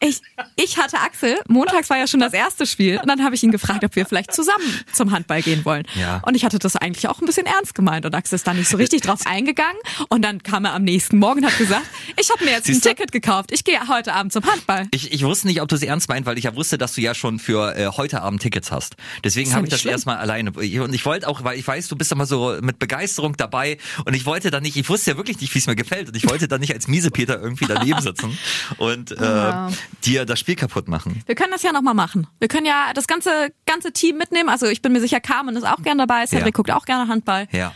Ich, 0.00 0.20
ich 0.56 0.78
hatte 0.78 0.98
Axel, 1.00 1.38
montags 1.48 1.90
war 1.90 1.98
ja 1.98 2.06
schon 2.06 2.20
das 2.20 2.32
erste 2.32 2.66
Spiel 2.66 2.98
und 2.98 3.08
dann 3.08 3.22
habe 3.24 3.34
ich 3.34 3.42
ihn 3.42 3.50
gefragt, 3.50 3.84
ob 3.84 3.94
wir 3.96 4.06
vielleicht 4.06 4.32
zusammen 4.32 4.64
zum 4.92 5.12
Handball 5.12 5.42
gehen 5.42 5.64
wollen. 5.64 5.84
Ja. 5.94 6.22
Und 6.24 6.34
ich 6.34 6.44
hatte 6.44 6.58
das 6.58 6.76
eigentlich 6.76 7.08
auch 7.08 7.20
ein 7.20 7.26
bisschen 7.26 7.46
ernst 7.46 7.74
gemeint 7.74 8.06
und 8.06 8.14
Axel 8.14 8.36
ist 8.36 8.46
da 8.46 8.54
nicht 8.54 8.68
so 8.68 8.76
richtig 8.76 9.02
drauf 9.02 9.20
eingegangen 9.26 9.78
und 10.08 10.22
dann 10.22 10.42
kam 10.42 10.64
er 10.64 10.74
am 10.74 10.84
nächsten 10.84 11.18
Morgen 11.18 11.40
und 11.40 11.46
hat 11.50 11.58
gesagt, 11.58 11.86
ich 12.16 12.30
habe 12.30 12.44
mir 12.44 12.52
jetzt 12.52 12.66
Siehst 12.66 12.84
du? 12.84 12.90
ein 12.90 12.96
Ticket 12.96 13.12
gekauft, 13.12 13.50
ich 13.52 13.64
gehe 13.64 13.78
heute 13.88 14.12
Abend 14.14 14.32
zum 14.32 14.44
Handball. 14.44 14.86
Ich, 14.90 15.12
ich 15.12 15.22
wusste 15.24 15.46
nicht, 15.46 15.60
ob 15.62 15.68
du 15.68 15.76
es 15.76 15.82
ernst 15.82 16.08
meint, 16.08 16.26
weil 16.26 16.38
ich 16.38 16.44
ja 16.44 16.54
wusste, 16.54 16.78
dass 16.78 16.94
du 16.94 17.00
ja 17.00 17.14
schon 17.14 17.38
für 17.38 17.76
äh, 17.76 17.86
heute 17.96 18.22
Abend 18.22 18.42
Tickets 18.42 18.70
hast. 18.70 18.96
Deswegen 19.24 19.46
Ist 19.46 19.52
ja 19.52 19.56
habe 19.56 19.66
ich 19.66 19.70
das 19.70 19.80
schlimm. 19.80 19.92
erstmal 19.92 20.16
alleine. 20.18 20.50
Und 20.52 20.94
ich 20.94 21.04
wollte 21.06 21.28
auch, 21.28 21.44
weil 21.44 21.58
ich 21.58 21.66
weiß, 21.66 21.88
du 21.88 21.96
bist 21.96 22.12
immer 22.12 22.26
so 22.26 22.56
mit 22.60 22.78
Begeisterung 22.78 23.07
dabei 23.16 23.78
und 24.04 24.14
ich 24.14 24.26
wollte 24.26 24.50
dann 24.50 24.62
nicht, 24.62 24.76
ich 24.76 24.88
wusste 24.88 25.12
ja 25.12 25.16
wirklich 25.16 25.40
nicht, 25.40 25.54
wie 25.54 25.58
es 25.58 25.66
mir 25.66 25.76
gefällt 25.76 26.08
und 26.08 26.16
ich 26.16 26.28
wollte 26.28 26.48
dann 26.48 26.60
nicht 26.60 26.72
als 26.74 26.88
Miesepeter 26.88 27.40
irgendwie 27.40 27.66
daneben 27.66 28.00
sitzen 28.00 28.36
und 28.78 29.12
äh, 29.12 29.24
Ja. 29.24 29.70
dir 30.04 30.24
das 30.26 30.38
Spiel 30.40 30.56
kaputt 30.56 30.88
machen. 30.88 31.22
Wir 31.26 31.34
können 31.34 31.50
das 31.52 31.62
ja 31.62 31.72
nochmal 31.72 31.94
machen. 31.94 32.26
Wir 32.38 32.48
können 32.48 32.66
ja 32.66 32.92
das 32.94 33.06
ganze, 33.06 33.30
ganze 33.66 33.92
Team 33.92 34.16
mitnehmen. 34.18 34.48
Also 34.48 34.66
ich 34.66 34.82
bin 34.82 34.92
mir 34.92 35.00
sicher, 35.00 35.20
Carmen 35.20 35.56
ist 35.56 35.64
auch 35.66 35.82
gern 35.82 35.98
dabei, 35.98 36.26
Cedric 36.26 36.46
Ja. 36.46 36.50
guckt 36.52 36.70
auch 36.70 36.84
gerne 36.84 37.08
Handball. 37.10 37.46
Ja. 37.52 37.72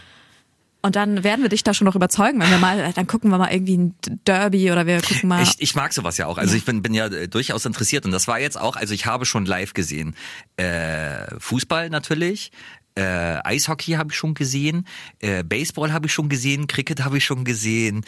Und 0.84 0.96
dann 0.96 1.22
werden 1.22 1.42
wir 1.42 1.48
dich 1.48 1.62
da 1.62 1.74
schon 1.74 1.84
noch 1.84 1.94
überzeugen, 1.94 2.40
wenn 2.40 2.50
wir 2.50 2.58
mal, 2.58 2.92
dann 2.96 3.06
gucken 3.06 3.30
wir 3.30 3.38
mal 3.38 3.52
irgendwie 3.52 3.76
ein 3.78 3.94
Derby 4.26 4.72
oder 4.72 4.84
wir 4.84 5.00
gucken 5.00 5.28
mal. 5.28 5.40
Ich, 5.42 5.54
ich 5.58 5.76
mag 5.76 5.92
sowas 5.92 6.18
ja 6.18 6.26
auch. 6.26 6.38
Also 6.38 6.56
ich 6.56 6.64
bin, 6.64 6.82
bin 6.82 6.92
ja 6.92 7.06
äh, 7.06 7.28
durchaus 7.28 7.64
interessiert. 7.66 8.04
Und 8.04 8.10
das 8.10 8.26
war 8.26 8.40
jetzt 8.40 8.60
auch, 8.60 8.74
also 8.74 8.92
ich 8.92 9.06
habe 9.06 9.24
schon 9.24 9.46
live 9.46 9.74
gesehen. 9.74 10.16
Äh, 10.56 11.38
Fußball 11.38 11.88
natürlich. 11.88 12.50
Äh, 12.94 13.02
Eishockey 13.44 13.92
habe 13.92 14.10
ich 14.12 14.16
schon 14.16 14.34
gesehen. 14.34 14.86
Äh, 15.20 15.42
Baseball 15.44 15.92
habe 15.92 16.06
ich 16.06 16.12
schon 16.12 16.28
gesehen. 16.28 16.66
Cricket 16.66 17.04
habe 17.04 17.18
ich 17.18 17.24
schon 17.24 17.44
gesehen. 17.44 18.04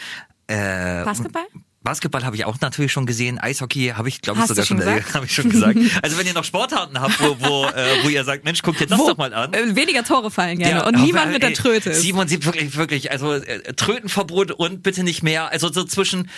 Äh, 0.47 1.05
Basketball? 1.05 1.47
Basketball 1.83 2.25
habe 2.25 2.35
ich 2.35 2.47
auch 2.47 2.59
natürlich 2.61 2.93
schon 2.93 3.05
gesehen. 3.05 3.39
Eishockey 3.39 3.89
habe 3.95 4.09
ich, 4.09 4.23
glaube 4.23 4.41
ich, 4.41 4.47
sogar 4.47 4.65
schon 4.65 4.79
schon, 4.79 4.87
gesagt? 4.87 5.15
habe 5.15 5.27
ich 5.27 5.35
schon 5.35 5.51
gesagt. 5.51 5.79
Also 6.03 6.17
wenn 6.19 6.27
ihr 6.27 6.33
noch 6.33 6.45
Sportarten 6.45 6.99
habt, 6.99 7.21
wo, 7.21 7.37
wo, 7.41 7.67
äh, 7.67 8.03
wo 8.03 8.09
ihr 8.09 8.25
sagt, 8.25 8.45
Mensch, 8.45 8.63
guck 8.63 8.79
dir 8.79 8.87
das 8.87 8.99
Wo? 8.99 9.09
doch 9.09 9.19
mal 9.19 9.33
an. 9.35 9.53
Äh, 9.53 9.77
Weniger 9.77 10.03
Tore 10.03 10.31
fallen 10.31 10.59
gerne 10.59 10.81
Ja, 10.81 10.87
und 10.87 10.99
niemand 10.99 11.33
mit 11.33 11.43
der 11.43 11.51
ey, 11.51 11.55
Tröte 11.55 11.91
ist. 11.91 12.01
77, 12.01 12.47
wirklich, 12.47 12.77
wirklich, 12.77 13.11
also 13.11 13.35
äh, 13.35 13.75
Trötenverbot 13.75 14.53
und 14.53 14.83
bitte 14.83 15.05
nicht 15.05 15.23
mehr. 15.23 15.51
Also 15.51 15.71
so 15.71 15.85
zwischen, 15.85 16.31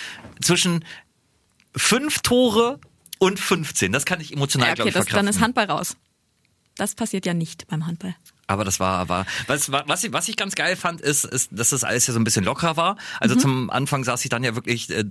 zwischen 0.42 0.84
fünf 1.76 2.20
Tore 2.22 2.80
und 3.18 3.38
15. 3.38 3.92
Das 3.92 4.04
kann 4.04 4.20
ich 4.20 4.32
emotional, 4.32 4.68
Ja, 4.70 4.74
glaube 4.74 4.90
okay, 4.90 4.98
ich, 4.98 5.04
das, 5.04 5.04
dann 5.06 5.26
verkraften. 5.26 5.36
ist 5.36 5.40
Handball 5.44 5.66
raus. 5.66 5.96
Das 6.76 6.94
passiert 6.96 7.24
ja 7.24 7.34
nicht 7.34 7.68
beim 7.68 7.86
Handball. 7.86 8.16
Aber 8.48 8.64
das 8.64 8.78
war, 8.78 9.08
war 9.08 9.26
was, 9.48 9.72
was, 9.72 10.04
ich, 10.04 10.12
was 10.12 10.28
ich 10.28 10.36
ganz 10.36 10.54
geil 10.54 10.76
fand, 10.76 11.00
ist, 11.00 11.24
ist, 11.24 11.48
dass 11.50 11.70
das 11.70 11.82
alles 11.82 12.06
ja 12.06 12.12
so 12.14 12.20
ein 12.20 12.24
bisschen 12.24 12.44
lockerer 12.44 12.76
war. 12.76 12.96
Also 13.20 13.34
Mhm. 13.34 13.40
zum 13.40 13.70
Anfang 13.70 14.04
saß 14.04 14.24
ich 14.24 14.28
dann 14.30 14.44
ja 14.44 14.54
wirklich 14.54 14.88
äh, 14.90 15.04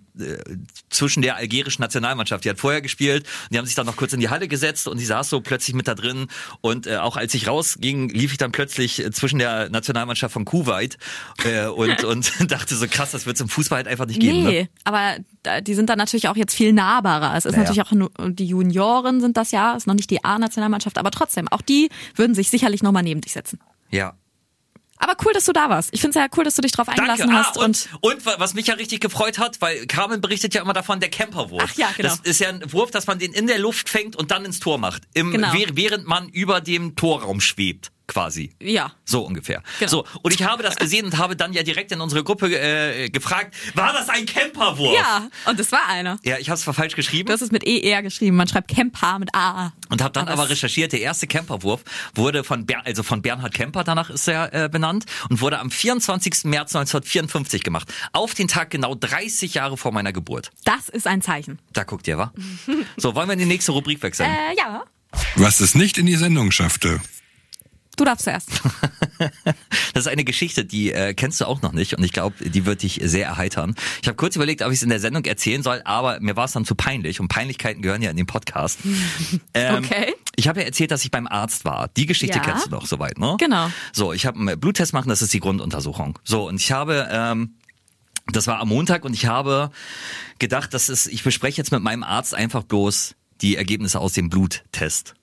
zwischen 0.90 1.22
der 1.22 1.36
algerischen 1.36 1.82
Nationalmannschaft. 1.82 2.46
Die 2.46 2.50
hat 2.50 2.60
vorher 2.60 2.82
gespielt 2.82 3.26
und 3.44 3.54
die 3.54 3.58
haben 3.58 3.66
sich 3.66 3.76
dann 3.76 3.86
noch 3.86 3.98
kurz 3.98 4.14
in 4.14 4.20
die 4.20 4.30
Halle 4.30 4.48
gesetzt 4.48 4.88
und 4.88 5.00
die 5.00 5.06
saß 5.06 5.30
so 5.30 5.42
plötzlich 5.42 5.76
mit 5.76 5.88
da 5.88 5.96
drin. 5.96 6.28
Und 6.62 6.88
äh, 6.88 6.98
auch 6.98 7.18
als 7.18 7.34
ich 7.34 7.48
rausging, 7.48 8.10
lief 8.10 8.32
ich 8.32 8.38
dann 8.38 8.52
plötzlich 8.52 9.04
äh, 9.04 9.12
zwischen 9.12 9.40
der 9.40 9.70
Nationalmannschaft 9.70 10.34
von 10.34 10.46
Kuwait 10.46 10.98
äh, 11.44 11.66
und, 11.68 12.04
und 12.06 12.32
dachte 12.52 12.76
so 12.76 12.88
krass, 12.90 13.12
das 13.12 13.26
wird 13.26 13.36
es 13.36 13.42
im 13.42 13.50
Fußball 13.50 13.78
halt 13.78 13.88
einfach 13.88 14.06
nicht 14.06 14.20
geben. 14.20 14.44
Nee, 14.44 14.62
Ne? 14.64 14.70
aber 14.86 15.18
da- 15.44 15.60
die 15.62 15.74
sind 15.74 15.90
dann 15.90 15.98
natürlich 15.98 16.28
auch 16.30 16.38
jetzt 16.38 16.56
viel 16.56 16.72
nahbarer. 16.72 17.36
Es 17.36 17.46
ist 17.46 17.52
Naja. 17.54 17.64
natürlich 17.64 17.82
auch 17.82 17.92
nur, 17.92 18.12
die 18.30 18.46
Junioren 18.46 19.20
sind 19.22 19.36
das 19.38 19.52
ja, 19.52 19.74
ist 19.74 19.88
noch 19.88 19.94
nicht 19.96 20.10
die 20.10 20.24
A-Nationalmannschaft, 20.24 20.98
aber 20.98 21.12
trotzdem, 21.12 21.48
auch 21.50 21.62
die 21.62 21.90
würden 22.16 22.36
sich 22.36 22.50
sicherlich 22.50 22.82
nochmal 22.84 23.04
neben 23.04 23.22
dich 23.26 23.34
setzen. 23.34 23.60
Ja. 23.92 24.16
Aber 24.98 25.18
cool, 25.26 25.34
dass 25.34 25.44
du 25.44 25.52
da 25.52 25.70
warst. 25.70 25.90
Ich 25.92 26.00
finde 26.00 26.18
es 26.18 26.24
ja 26.24 26.30
cool, 26.38 26.46
dass 26.46 26.56
du 26.56 26.62
dich 26.62 26.72
drauf 26.72 26.88
eingelassen 26.88 27.28
Danke. 27.30 27.36
hast 27.36 27.58
Ah, 27.58 27.66
und, 27.66 27.90
und, 28.02 28.14
und 28.14 28.26
wa- 28.26 28.36
was 28.38 28.54
mich 28.54 28.68
ja 28.68 28.76
richtig 28.76 29.02
gefreut 29.02 29.38
hat, 29.40 29.60
weil 29.62 29.86
Carmen 29.88 30.22
berichtet 30.22 30.54
ja 30.54 30.62
immer 30.62 30.72
davon, 30.72 31.02
der 31.02 31.10
Camperwurf. 31.10 31.64
Ach 31.68 31.74
ja, 31.76 31.90
genau. 31.98 32.10
Das 32.10 32.20
ist 32.22 32.40
ja 32.40 32.48
ein 32.48 32.72
Wurf, 32.72 32.92
dass 32.92 33.06
man 33.06 33.20
den 33.20 33.34
in 33.34 33.46
der 33.48 33.60
Luft 33.60 33.90
fängt 33.90 34.16
und 34.16 34.32
dann 34.32 34.46
ins 34.46 34.62
Tor 34.62 34.78
macht. 34.78 35.04
Im, 35.14 35.32
Genau. 35.32 35.52
wäh- 35.52 35.72
Während 35.74 36.08
man 36.08 36.30
über 36.30 36.62
dem 36.62 36.96
Torraum 36.96 37.42
schwebt, 37.42 37.92
quasi. 38.08 38.56
ja. 38.60 38.92
So 39.08 39.22
ungefähr. 39.26 39.62
Genau. 39.80 39.90
So, 39.92 40.06
und 40.24 40.34
ich 40.34 40.44
habe 40.44 40.64
das 40.64 40.76
gesehen 40.76 41.06
und 41.06 41.18
habe 41.18 41.36
dann 41.36 41.54
ja 41.54 41.62
direkt 41.64 41.92
in 41.92 42.02
unsere 42.02 42.24
Gruppe 42.24 42.48
äh, 42.48 43.10
gefragt, 43.10 43.56
war 43.76 43.94
das 43.94 44.10
ein 44.10 44.26
Camperwurf? 44.26 44.96
Ja, 44.96 45.30
und 45.46 45.60
es 45.60 45.72
war 45.72 45.88
einer. 45.88 46.18
Ja, 46.24 46.38
ich 46.40 46.50
habe 46.50 46.58
es 46.58 46.64
falsch 46.64 46.96
geschrieben 46.96 47.28
Du 47.28 47.34
hast 47.34 47.42
es 47.42 47.52
mit 47.52 47.64
ER 47.66 48.02
geschrieben, 48.02 48.36
man 48.36 48.48
schreibt 48.48 48.74
Camper 48.74 49.20
mit 49.20 49.34
A. 49.36 49.74
und 49.90 50.02
habe 50.02 50.12
dann 50.12 50.28
Aber 50.28 50.42
aber 50.42 50.50
recherchiert, 50.50 50.92
der 50.92 51.02
erste 51.02 51.28
Camperwurf 51.28 51.84
wurde 52.16 52.44
von 52.44 52.66
Ber 52.66 52.86
also 52.86 53.04
von 53.04 53.22
Bernhard 53.22 53.54
Kemper, 53.54 53.84
danach 53.84 54.10
ist 54.10 54.28
er 54.28 54.54
äh, 54.54 54.70
benannt 54.70 55.06
und 55.30 55.42
wurde 55.42 55.60
am 55.60 55.70
24. 55.72 56.46
März 56.46 56.76
1954 56.76 57.64
gemacht. 57.64 57.94
Auf 58.12 58.34
den 58.34 58.48
Tag 58.48 58.70
genau 58.72 58.96
30 58.96 59.54
Jahre 59.54 59.78
vor 59.78 59.92
meiner 59.92 60.14
Geburt. 60.14 60.52
Das 60.64 60.90
ist 60.90 61.08
ein 61.08 61.22
Zeichen. 61.22 61.60
Da 61.74 61.84
guckt 61.84 62.08
ihr, 62.08 62.18
wa? 62.18 62.34
So, 62.98 63.16
wollen 63.16 63.28
wir 63.28 63.34
in 63.34 63.40
die 63.40 63.46
nächste 63.46 63.72
Rubrik 63.72 64.02
wechseln? 64.04 64.30
Äh, 64.30 64.58
ja. 64.58 64.84
Was 65.36 65.60
es 65.60 65.76
nicht 65.76 65.98
in 65.98 66.06
die 66.06 66.16
Sendung 66.16 66.52
schaffte. 66.52 67.00
Du 67.98 68.04
darfst 68.06 68.26
zuerst. 68.26 68.50
Das 69.94 70.06
ist 70.06 70.08
eine 70.12 70.26
Geschichte, 70.26 70.66
die 70.66 70.92
äh, 70.92 71.14
kennst 71.14 71.40
du 71.40 71.46
auch 71.46 71.62
noch 71.62 71.72
nicht 71.72 71.94
und 71.94 72.04
ich 72.04 72.12
glaube, 72.12 72.36
die 72.44 72.66
wird 72.66 72.82
dich 72.84 73.00
sehr 73.02 73.28
erheitern. 73.28 73.74
Ich 74.02 74.10
habe 74.10 74.18
kurz 74.18 74.36
überlegt, 74.36 74.62
ob 74.62 74.72
ich 74.72 74.80
es 74.80 74.84
in 74.84 74.90
der 74.90 75.00
Sendung 75.00 75.24
erzählen 75.24 75.64
soll, 75.64 75.82
aber 75.86 76.20
mir 76.20 76.36
war 76.36 76.46
es 76.46 76.52
dann 76.52 76.66
zu 76.66 76.76
peinlich 76.76 77.22
und 77.22 77.30
Peinlichkeiten 77.30 77.82
gehören 77.82 78.02
ja 78.02 78.10
in 78.12 78.18
den 78.18 78.26
Podcast. 78.26 78.80
Ähm, 79.54 79.76
Okay. 79.86 80.14
Ich 80.36 80.50
habe 80.50 80.60
ja 80.60 80.66
erzählt, 80.66 80.92
dass 80.92 81.06
ich 81.06 81.12
beim 81.12 81.28
Arzt 81.28 81.64
war. 81.64 81.88
Die 81.96 82.06
Geschichte 82.06 82.38
Ja. 82.38 82.44
kennst 82.44 82.66
du 82.66 82.70
doch 82.72 82.86
soweit, 82.86 83.18
ne? 83.18 83.38
Genau. 83.40 83.70
So, 83.94 84.12
ich 84.12 84.26
habe 84.26 84.38
einen 84.38 84.60
Bluttest 84.60 84.92
machen, 84.92 85.08
das 85.08 85.22
ist 85.22 85.34
die 85.34 85.40
Grunduntersuchung. 85.40 86.20
So, 86.26 86.48
und 86.50 86.60
ich 86.60 86.74
habe 86.74 87.08
ähm, 87.10 87.56
das 88.28 88.48
war 88.48 88.60
am 88.60 88.68
Montag 88.70 89.06
und 89.06 89.14
ich 89.14 89.28
habe 89.28 89.72
gedacht, 90.40 90.74
das 90.74 90.90
ist, 90.90 91.08
ich 91.08 91.24
bespreche 91.24 91.58
jetzt 91.58 91.72
mit 91.72 91.82
meinem 91.82 92.04
Arzt 92.04 92.34
einfach 92.36 92.64
bloß 92.64 93.16
die 93.42 93.56
Ergebnisse 93.56 94.00
aus 94.02 94.12
dem 94.14 94.30
Bluttest. 94.30 95.14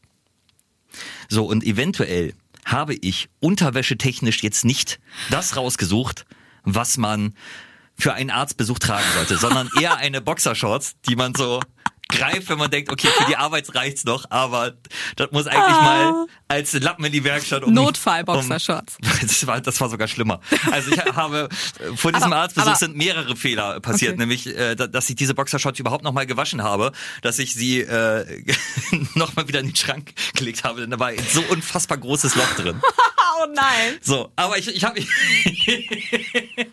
So, 1.28 1.44
und 1.46 1.62
eventuell 1.64 2.32
habe 2.64 2.94
ich 2.94 3.28
unterwäschetechnisch 3.40 4.42
jetzt 4.42 4.64
nicht 4.64 5.00
das 5.30 5.56
rausgesucht, 5.56 6.24
was 6.64 6.96
man 6.96 7.34
für 7.96 8.14
einen 8.14 8.30
Arztbesuch 8.30 8.78
tragen 8.78 9.06
sollte, 9.14 9.36
sondern 9.36 9.68
eher 9.80 9.96
eine 9.96 10.20
Boxershorts, 10.20 10.94
die 11.08 11.16
man 11.16 11.34
so 11.34 11.60
greift, 12.12 12.48
wenn 12.48 12.58
man 12.58 12.70
denkt, 12.70 12.90
okay, 12.92 13.08
für 13.08 13.24
die 13.26 13.36
Arbeit 13.36 13.74
reicht's 13.74 14.04
noch, 14.04 14.30
aber 14.30 14.72
das 15.16 15.30
muss 15.32 15.46
eigentlich 15.46 15.80
mal 15.80 16.26
als 16.48 16.72
Lappen 16.74 17.04
in 17.04 17.12
die 17.12 17.24
Werkstatt 17.24 17.64
um 17.64 17.72
Notfall-Boxershorts. 17.72 18.98
Um, 19.02 19.08
das, 19.22 19.46
war, 19.46 19.60
das 19.60 19.80
war 19.80 19.88
sogar 19.88 20.08
schlimmer. 20.08 20.40
Also 20.70 20.90
ich 20.92 20.98
habe 20.98 21.48
vor 21.96 22.12
diesem 22.12 22.32
Aber- 22.32 22.36
Arztbesuch 22.42 22.68
aber- 22.68 22.76
sind 22.76 22.96
mehrere 22.96 23.36
Fehler 23.36 23.80
passiert, 23.80 24.12
Okay. 24.12 24.20
nämlich 24.20 24.46
äh, 24.46 24.74
da- 24.74 24.86
dass 24.86 25.08
ich 25.10 25.16
diese 25.16 25.34
Boxershorts 25.34 25.78
überhaupt 25.78 26.04
noch 26.04 26.12
mal 26.12 26.26
gewaschen 26.26 26.62
habe, 26.62 26.92
dass 27.22 27.38
ich 27.38 27.54
sie 27.54 27.80
äh, 27.80 28.42
noch 29.14 29.34
mal 29.36 29.48
wieder 29.48 29.60
in 29.60 29.66
den 29.68 29.76
Schrank 29.76 30.12
gelegt 30.34 30.64
habe, 30.64 30.82
denn 30.82 30.90
da 30.90 30.98
war 30.98 31.08
ein 31.08 31.18
so 31.32 31.42
unfassbar 31.50 31.98
großes 31.98 32.34
Loch 32.36 32.54
drin. 32.56 32.80
Oh 33.44 33.46
nein. 33.54 33.96
So, 34.02 34.30
aber 34.36 34.58
ich, 34.58 34.68
ich 34.68 34.84
habe 34.84 35.00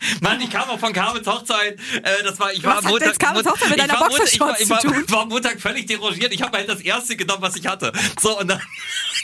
Mann, 0.20 0.40
ich 0.40 0.50
kam 0.50 0.68
auch 0.68 0.78
von 0.78 0.92
Carmens 0.92 1.26
Hochzeit. 1.26 1.78
Äh, 2.02 2.22
das 2.22 2.38
war, 2.38 2.52
ich 2.52 2.62
war 2.62 2.76
Was 2.76 2.84
hat 2.84 2.90
Montag, 2.90 3.08
jetzt 3.08 3.20
Carmens 3.20 3.46
Hochzeit 3.48 3.68
mit 3.70 3.78
ich 3.78 3.86
deiner 3.86 4.00
war 4.00 4.08
Montag- 4.08 4.32
ich 4.32 4.40
war, 4.40 4.60
ich 4.60 4.70
war, 4.70 4.80
tun? 4.80 5.04
war 5.08 5.26
Montag 5.26 5.60
völlig 5.60 5.86
derangiert. 5.86 6.32
Ich 6.32 6.42
habe 6.42 6.56
halt 6.58 6.68
das 6.68 6.80
erste 6.80 7.16
genommen, 7.16 7.42
was 7.42 7.56
ich 7.56 7.66
hatte. 7.66 7.92
So, 8.20 8.38
und 8.38 8.48
dann, 8.48 8.60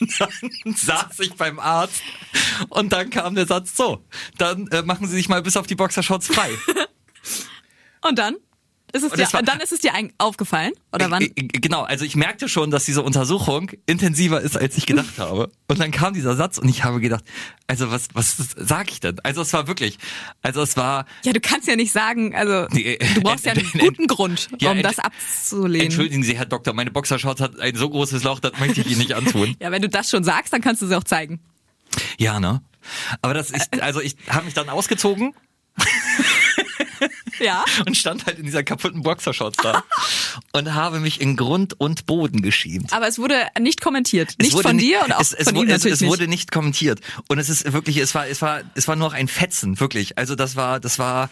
dann 0.19 0.75
saß 0.75 1.19
ich 1.21 1.35
beim 1.35 1.59
Arzt 1.59 2.03
und 2.69 2.93
dann 2.93 3.11
kam 3.11 3.35
der 3.35 3.47
Satz, 3.47 3.77
so, 3.77 4.05
dann 4.39 4.67
äh, 4.69 4.83
machen 4.83 5.07
Sie 5.09 5.17
sich 5.17 5.29
mal 5.29 5.43
bis 5.43 5.57
auf 5.57 5.67
die 5.67 5.75
Boxershorts 5.77 6.27
frei. 6.29 6.51
Und 8.03 8.19
dann? 8.21 8.37
Ist 8.97 9.03
es 9.05 9.13
Und 9.13 9.19
dir, 9.21 9.33
war- 9.33 9.43
dann 9.43 9.61
ist 9.61 9.73
es 9.73 9.81
dir 9.81 9.93
aufgefallen? 10.19 10.73
Oder 10.93 11.11
wann? 11.11 11.23
Äh, 11.23 11.27
äh, 11.37 11.49
Genau, 11.61 11.83
also 11.83 12.05
ich 12.05 12.17
merkte 12.17 12.49
schon, 12.49 12.71
dass 12.71 12.85
diese 12.85 13.03
Untersuchung 13.03 13.71
intensiver 13.87 14.41
ist, 14.41 14.57
als 14.57 14.77
ich 14.77 14.87
gedacht 14.87 15.19
habe. 15.19 15.51
Und 15.69 15.79
dann 15.81 15.91
kam 15.91 16.15
dieser 16.15 16.37
Satz 16.37 16.59
und 16.59 16.69
ich 16.69 16.85
habe 16.85 17.01
gedacht, 17.01 17.25
also 17.67 17.91
was, 17.91 18.09
was 18.15 18.37
sag 18.57 18.91
ich 18.91 19.01
denn? 19.01 19.19
Also 19.23 19.43
es 19.43 19.53
war 19.53 19.67
wirklich, 19.69 19.99
also 20.43 20.63
es 20.63 20.77
war, 20.77 21.05
Ja, 21.25 21.33
du 21.33 21.41
kannst 21.41 21.69
ja 21.69 21.77
nicht 21.77 21.93
sagen, 21.93 22.35
also 22.35 22.67
Nee, 22.73 22.99
du 23.15 23.21
brauchst 23.21 23.45
ja 23.47 23.53
einen 23.53 23.71
guten 23.79 24.07
Grund, 24.07 24.49
Ja, 24.61 24.71
um 24.71 24.77
ent- 24.79 24.87
das 24.87 24.99
abzulehnen. 24.99 25.87
entschuldigen 25.87 26.23
Sie, 26.23 26.37
Herr 26.37 26.47
Doktor, 26.47 26.73
meine 26.73 26.91
Boxershorts 26.91 27.41
hat 27.41 27.59
ein 27.61 27.77
so 27.77 27.91
großes 27.91 28.23
Loch, 28.23 28.41
das 28.41 28.53
möchte 28.61 28.81
ich 28.81 28.87
Ihnen 28.89 28.99
nicht 28.99 29.13
antun. 29.15 29.55
Ja, 29.61 29.71
wenn 29.71 29.83
du 29.83 29.89
das 29.89 30.09
schon 30.11 30.25
sagst, 30.25 30.53
dann 30.53 30.61
kannst 30.61 30.83
du 30.83 30.87
sie 30.87 30.97
auch 30.97 31.05
zeigen. 31.05 31.41
Ja, 32.19 32.41
ne? 32.41 32.63
Aber 33.21 33.35
das 33.35 33.51
ist, 33.51 33.81
also 33.83 34.01
ich 34.01 34.17
habe 34.29 34.45
mich 34.45 34.55
dann 34.55 34.69
ausgezogen 34.69 35.35
Ja. 37.39 37.65
und 37.87 37.97
stand 37.97 38.27
halt 38.27 38.39
in 38.39 38.45
dieser 38.45 38.63
kaputten 38.63 39.03
Boxershorts 39.03 39.59
da 39.63 39.85
und 40.53 40.75
habe 40.75 41.01
mich 41.01 41.21
in 41.21 41.37
Grund 41.37 41.79
und 41.79 42.07
Boden 42.07 42.43
geschämt. 42.43 42.93
Aber 42.93 43.07
es 43.09 43.19
wurde 43.19 43.37
nicht 43.59 43.81
kommentiert. 43.81 44.31
Es 44.39 44.53
Nicht 44.53 44.61
von 44.63 44.77
nicht- 44.77 44.87
dir 44.87 45.03
und 45.05 45.13
auch 45.13 45.21
es, 45.21 45.33
es, 45.33 45.49
von 45.49 45.57
ihm 45.57 45.65
es, 45.69 45.83
natürlich 45.83 46.01
es 46.03 46.07
wurde 46.07 46.23
nicht. 46.23 46.31
nicht 46.31 46.53
kommentiert 46.53 47.01
und 47.29 47.39
es 47.39 47.49
ist 47.49 47.73
wirklich 47.73 47.97
es 47.99 48.15
war 48.15 48.27
es 48.27 48.43
war 48.43 48.61
es 48.75 48.89
war 48.89 48.97
nur 48.97 49.09
noch 49.09 49.15
ein 49.15 49.29
Fetzen 49.29 49.81
wirklich 49.81 50.19
also 50.19 50.35
das 50.35 50.57
war 50.57 50.81
das 50.81 50.99
war 50.99 51.31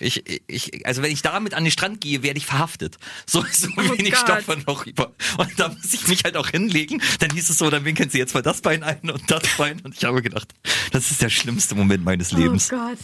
ich, 0.00 0.40
ich, 0.48 0.86
also 0.86 1.02
wenn 1.02 1.12
ich 1.12 1.22
damit 1.22 1.54
an 1.54 1.64
den 1.64 1.70
Strand 1.70 2.00
gehe, 2.00 2.22
werde 2.22 2.38
ich 2.38 2.46
verhaftet. 2.46 2.96
So, 3.26 3.44
so 3.52 3.68
wenig 3.76 4.12
Gott. 4.12 4.20
Stoffe 4.42 4.58
noch 4.66 4.86
über. 4.86 5.12
Und 5.38 5.58
da 5.60 5.68
muss 5.68 5.92
ich 5.94 6.08
mich 6.08 6.24
halt 6.24 6.36
auch 6.36 6.48
hinlegen. 6.48 7.02
Dann 7.20 7.30
hieß 7.30 7.50
es 7.50 7.58
so, 7.58 7.70
dann 7.70 7.84
winkeln 7.84 8.10
sie 8.10 8.18
jetzt 8.18 8.34
mal 8.34 8.42
das 8.42 8.60
Bein 8.62 8.82
ein 8.82 9.10
und 9.10 9.30
das 9.30 9.42
Bein. 9.56 9.80
Und 9.82 9.94
ich 9.96 10.04
habe 10.04 10.22
gedacht, 10.22 10.48
das 10.92 11.10
ist 11.10 11.22
der 11.22 11.28
schlimmste 11.30 11.74
Moment 11.74 12.04
meines 12.04 12.32
Lebens. 12.32 12.70
Oh 12.72 12.76
Gott. 12.76 12.98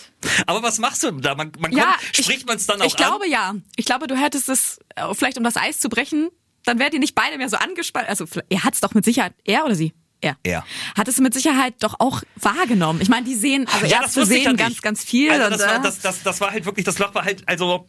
Aber 0.47 0.63
was 0.63 0.79
machst 0.79 1.03
du 1.03 1.11
da? 1.13 1.35
Man, 1.35 1.53
man 1.59 1.73
Ja, 1.73 1.85
kommt, 1.93 2.19
ich- 2.19 2.25
spricht 2.25 2.47
man 2.47 2.57
es 2.57 2.67
dann 2.67 2.81
auch 2.81 2.87
Ich 2.87 2.97
glaube 2.97 3.25
an? 3.27 3.31
ja. 3.31 3.55
Ich 3.77 3.85
glaube, 3.85 4.07
du 4.07 4.17
hättest 4.17 4.49
es, 4.49 4.79
äh, 4.97 5.13
vielleicht 5.15 5.39
um 5.39 5.45
das 5.45 5.57
Eis 5.57 5.79
zu 5.79 5.89
brechen, 5.89 6.31
dann 6.65 6.79
wärt 6.79 6.95
ihr 6.95 7.01
nicht 7.01 7.15
beide 7.15 7.39
mehr 7.39 7.49
so 7.49 7.57
angespannt. 7.57 8.09
Also 8.09 8.27
er 8.49 8.65
hat 8.65 8.75
es 8.75 8.81
doch 8.81 8.95
mit 8.95 9.05
Sicherheit, 9.05 9.35
er 9.45 9.65
oder 9.65 9.75
sie? 9.75 9.93
Er. 10.21 10.37
Er. 10.43 10.65
Hat 10.97 11.09
es 11.09 11.19
mit 11.19 11.35
Sicherheit 11.35 11.75
doch 11.81 12.01
auch 12.01 12.23
wahrgenommen. 12.37 13.01
Ich 13.01 13.09
meine, 13.09 13.27
die 13.27 13.35
sehen, 13.35 13.67
also 13.69 13.87
Ja, 13.87 14.03
das 14.03 14.17
Ärzte 14.17 14.27
sehen 14.27 14.53
nicht. 14.53 14.59
ganz, 14.59 14.83
ganz 14.83 15.05
viel. 15.05 15.31
Also 15.31 15.45
und, 15.45 15.51
das, 15.53 15.61
war, 15.61 15.77
äh, 15.77 15.83
das, 15.83 16.01
das, 16.01 16.23
das 16.23 16.41
war 16.41 16.51
halt 16.51 16.65
wirklich, 16.65 16.85
das 16.85 16.99
Loch 16.99 17.15
war 17.15 17.25
halt, 17.25 17.43
also 17.47 17.87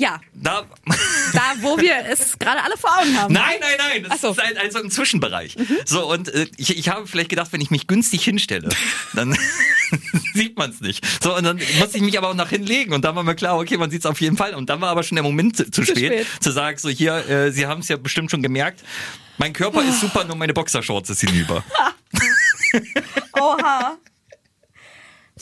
ja, 0.00 0.18
da. 0.32 0.64
da 1.34 1.42
wo 1.60 1.76
wir 1.76 1.94
es 2.08 2.38
gerade 2.38 2.62
alle 2.62 2.78
vor 2.78 2.90
Augen 2.98 3.18
haben. 3.18 3.34
Nein, 3.34 3.58
nein, 3.60 3.76
nein, 3.76 4.06
das 4.08 4.22
so. 4.22 4.28
Mhm. 4.28 4.32
ist 4.32 4.42
halt 4.42 4.58
also 4.58 4.78
im 4.78 4.90
Zwischenbereich. 4.90 5.56
So, 5.84 6.10
und 6.10 6.32
äh, 6.32 6.46
ich, 6.56 6.78
ich 6.78 6.88
habe 6.88 7.06
vielleicht 7.06 7.28
gedacht, 7.28 7.52
wenn 7.52 7.60
ich 7.60 7.70
mich 7.70 7.86
günstig 7.86 8.24
hinstelle, 8.24 8.70
dann 9.14 9.36
sieht 10.34 10.56
man 10.56 10.70
es 10.70 10.80
nicht. 10.80 11.04
So, 11.22 11.36
und 11.36 11.44
dann 11.44 11.60
musste 11.78 11.98
ich 11.98 12.02
mich 12.02 12.16
aber 12.16 12.30
auch 12.30 12.34
nach 12.34 12.48
hinlegen 12.48 12.94
und 12.94 13.04
dann 13.04 13.14
war 13.14 13.22
mir 13.22 13.34
klar, 13.34 13.58
okay, 13.58 13.76
man 13.76 13.90
sieht 13.90 14.00
es 14.00 14.06
auf 14.06 14.20
jeden 14.22 14.38
Fall. 14.38 14.54
Und 14.54 14.70
dann 14.70 14.80
war 14.80 14.88
aber 14.88 15.02
schon 15.02 15.16
der 15.16 15.22
Moment 15.22 15.58
zu, 15.58 15.70
zu, 15.70 15.84
spät, 15.84 16.24
spät. 16.24 16.26
zu 16.40 16.50
sagen, 16.50 16.78
so 16.78 16.88
hier, 16.88 17.28
äh, 17.28 17.52
Sie 17.52 17.66
haben 17.66 17.80
es 17.80 17.88
ja 17.88 17.98
bestimmt 17.98 18.30
schon 18.30 18.42
gemerkt, 18.42 18.82
mein 19.40 19.54
Körper 19.54 19.82
ist 19.82 20.00
super, 20.00 20.22
nur 20.24 20.36
meine 20.36 20.52
Boxershorts 20.52 21.08
ist 21.10 21.20
hinüber. 21.22 21.64
Oha. 23.40 23.96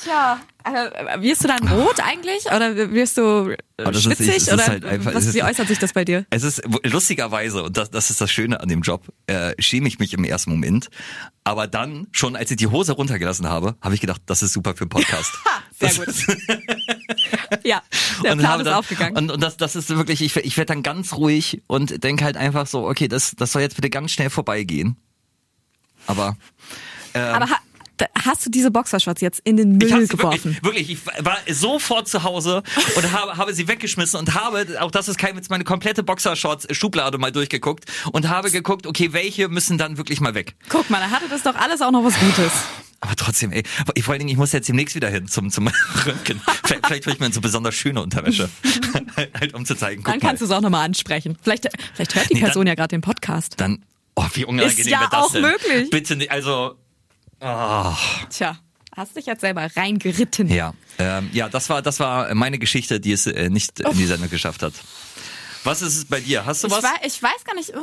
Tja, 0.02 0.40
äh, 0.64 1.20
wirst 1.22 1.42
du 1.44 1.48
dann 1.48 1.66
rot 1.68 2.00
eigentlich? 2.00 2.46
Oder 2.46 2.76
wirst 2.92 3.16
du 3.16 3.50
äh, 3.50 3.56
Aber 3.78 3.92
das 3.92 3.96
ist- 3.98 4.04
schwitzig? 4.04 4.36
ist 4.36 4.52
oder 4.52 4.66
halt 4.66 4.84
einfach- 4.84 5.14
was, 5.14 5.22
es 5.24 5.28
ist- 5.30 5.34
wie 5.34 5.42
äußert 5.42 5.66
sich 5.68 5.78
das 5.78 5.92
bei 5.92 6.04
dir? 6.04 6.24
Es 6.30 6.42
ist 6.44 6.62
lustigerweise, 6.84 7.64
und 7.64 7.76
das, 7.76 7.90
das 7.90 8.10
ist 8.10 8.20
das 8.20 8.30
Schöne 8.30 8.60
an 8.60 8.68
dem 8.68 8.82
Job, 8.82 9.06
äh, 9.26 9.54
schäme 9.60 9.88
ich 9.88 9.98
mich 9.98 10.12
im 10.14 10.24
ersten 10.24 10.50
Moment. 10.50 10.88
Aber 11.44 11.66
dann, 11.66 12.06
schon 12.12 12.36
als 12.36 12.50
ich 12.50 12.56
die 12.58 12.66
Hose 12.68 12.92
runtergelassen 12.92 13.48
habe, 13.48 13.76
habe 13.80 13.94
ich 13.94 14.00
gedacht, 14.00 14.22
das 14.26 14.42
ist 14.42 14.52
super 14.52 14.74
für 14.76 14.82
einen 14.82 14.90
Podcast. 14.90 15.32
Sehr 15.80 15.94
gut. 15.94 16.14
Ja, 17.64 17.82
der 18.22 18.32
und 18.32 18.38
Plan 18.38 18.50
habe 18.52 18.62
ist 18.62 18.66
dann, 18.66 18.74
aufgegangen. 18.74 19.16
Und, 19.16 19.30
und 19.30 19.42
das, 19.42 19.56
das 19.56 19.74
ist 19.76 19.88
wirklich, 19.90 20.20
ich, 20.22 20.36
ich 20.36 20.56
werde 20.56 20.72
dann 20.74 20.82
ganz 20.82 21.12
ruhig 21.14 21.62
und 21.66 22.02
denke 22.04 22.24
halt 22.24 22.36
einfach 22.36 22.66
so, 22.66 22.86
okay, 22.88 23.08
das, 23.08 23.32
das 23.36 23.52
soll 23.52 23.62
jetzt 23.62 23.76
bitte 23.76 23.90
ganz 23.90 24.10
schnell 24.12 24.30
vorbeigehen. 24.30 24.96
Aber 26.06 26.36
Aber 27.14 27.40
ha 27.40 27.46
da- 27.46 27.56
hast 28.24 28.44
du 28.46 28.50
diese 28.50 28.70
Boxershorts 28.70 29.20
jetzt 29.20 29.40
in 29.44 29.56
den 29.56 29.80
ich 29.80 29.90
Müll 29.90 30.02
sie 30.02 30.08
geworfen? 30.16 30.56
wirklich, 30.62 30.88
wirklich, 30.88 31.14
ich 31.18 31.24
war 31.24 31.38
sofort 31.50 32.08
zu 32.08 32.22
Hause 32.22 32.62
und 32.96 33.12
habe, 33.12 33.36
habe 33.36 33.52
sie 33.54 33.68
weggeschmissen 33.68 34.18
und 34.18 34.34
habe, 34.34 34.66
auch 34.80 34.90
das 34.90 35.08
ist 35.08 35.18
kein 35.18 35.36
Witz, 35.36 35.48
meine 35.48 35.64
komplette 35.64 36.02
Boxershorts-Schublade 36.02 37.18
mal 37.18 37.32
durchgeguckt 37.32 37.84
und 38.12 38.28
habe 38.28 38.50
geguckt, 38.50 38.86
okay, 38.86 39.12
welche 39.12 39.48
müssen 39.48 39.78
dann 39.78 39.96
wirklich 39.96 40.20
mal 40.20 40.34
weg. 40.34 40.54
Guck 40.68 40.88
mal, 40.90 41.00
da 41.00 41.10
hatte 41.10 41.28
das 41.28 41.42
doch 41.42 41.54
alles 41.56 41.80
auch 41.82 41.90
noch 41.90 42.04
was 42.04 42.18
Gutes. 42.18 42.52
Aber 43.00 43.14
trotzdem, 43.14 43.52
ey, 43.52 43.62
vor 44.02 44.12
allen 44.12 44.18
Dingen, 44.18 44.30
ich 44.30 44.36
muss 44.36 44.50
jetzt 44.50 44.68
demnächst 44.68 44.96
wieder 44.96 45.08
hin 45.08 45.28
zum, 45.28 45.50
zum 45.50 45.68
Röntgen. 46.06 46.40
Vielleicht, 46.64 46.86
vielleicht 46.86 47.06
hole 47.06 47.14
ich 47.14 47.20
mir 47.20 47.26
in 47.26 47.32
so 47.32 47.40
besonders 47.40 47.74
schöne 47.76 48.02
Unterwäsche. 48.02 48.48
halt, 49.16 49.54
um 49.54 49.64
zu 49.64 49.76
zeigen, 49.76 50.02
guck 50.02 50.12
Dann 50.14 50.20
kannst 50.20 50.40
du 50.42 50.46
es 50.46 50.50
auch 50.50 50.60
nochmal 50.60 50.84
ansprechen. 50.84 51.38
Vielleicht, 51.40 51.68
vielleicht 51.94 52.14
hört 52.16 52.28
die 52.30 52.34
Nee, 52.34 52.40
Person 52.40 52.62
dann- 52.62 52.68
ja 52.68 52.74
gerade 52.74 52.88
den 52.88 53.00
Podcast. 53.00 53.54
Dann, 53.58 53.84
oh, 54.16 54.24
wie 54.34 54.44
unangenehm 54.44 54.78
Ist 54.80 54.88
ja 54.90 55.00
wird 55.00 55.12
das 55.12 55.20
auch 55.26 55.30
denn? 55.32 55.42
möglich. 55.42 55.90
Bitte 55.90 56.16
nicht, 56.16 56.32
also, 56.32 56.74
oh, 57.40 57.94
Tja, 58.30 58.58
hast 58.96 59.16
dich 59.16 59.26
jetzt 59.26 59.40
selber 59.40 59.68
reingeritten. 59.76 60.48
ja. 60.48 60.74
Ähm, 60.98 61.30
ja, 61.32 61.48
das 61.48 61.70
war, 61.70 61.80
das 61.82 62.00
war 62.00 62.34
meine 62.34 62.58
Geschichte, 62.58 62.98
die 63.00 63.12
es 63.12 63.26
äh, 63.26 63.48
nicht 63.50 63.78
in 63.80 63.96
die 63.96 64.06
Sendung 64.06 64.28
geschafft 64.30 64.62
hat. 64.62 64.72
Was 65.64 65.82
ist 65.82 65.96
es 65.96 66.04
bei 66.06 66.20
dir? 66.20 66.44
Hast 66.44 66.64
du 66.64 66.66
Ich, 66.68 66.72
was? 66.72 66.82
wei 66.82 66.90
ich 67.04 67.22
weiß 67.22 67.44
gar 67.44 67.54
nicht. 67.54 67.72
Oh. 67.76 67.80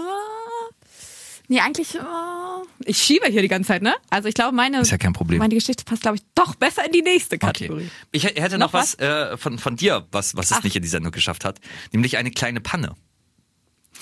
Nee, 1.48 1.60
eigentlich. 1.60 1.96
Oh. 2.00 2.66
Ich 2.86 2.98
schiebe 2.98 3.28
hier 3.28 3.42
die 3.42 3.48
ganze 3.48 3.68
Zeit, 3.68 3.82
ne? 3.84 3.94
Also 4.10 4.28
ich 4.28 4.34
glaube, 4.34 4.56
meine, 4.56 4.80
Ist 4.82 4.92
ja 4.92 4.98
kein 4.98 5.14
Problem. 5.14 5.38
meine 5.40 5.54
Geschichte 5.54 5.84
passt, 5.86 6.02
glaube 6.02 6.18
ich, 6.18 6.24
doch 6.34 6.56
besser 6.56 6.86
in 6.86 6.92
die 6.92 7.04
nächste 7.04 7.38
Kategorie. 7.38 7.84
Okay. 7.84 7.90
Ich 8.12 8.24
hätte 8.26 8.58
noch, 8.58 8.74
Noch 8.74 8.74
was, 8.74 8.96
äh, 8.96 9.38
von, 9.38 9.60
von 9.60 9.76
dir, 9.76 10.08
was, 10.12 10.36
was 10.36 10.48
es 10.52 10.58
Ach. 10.58 10.64
nicht 10.64 10.76
in 10.76 10.82
die 10.82 10.88
Sendung 10.90 11.12
geschafft 11.12 11.46
hat. 11.46 11.60
Nämlich 11.92 12.18
eine 12.18 12.32
kleine 12.32 12.62
Panne. 12.62 12.96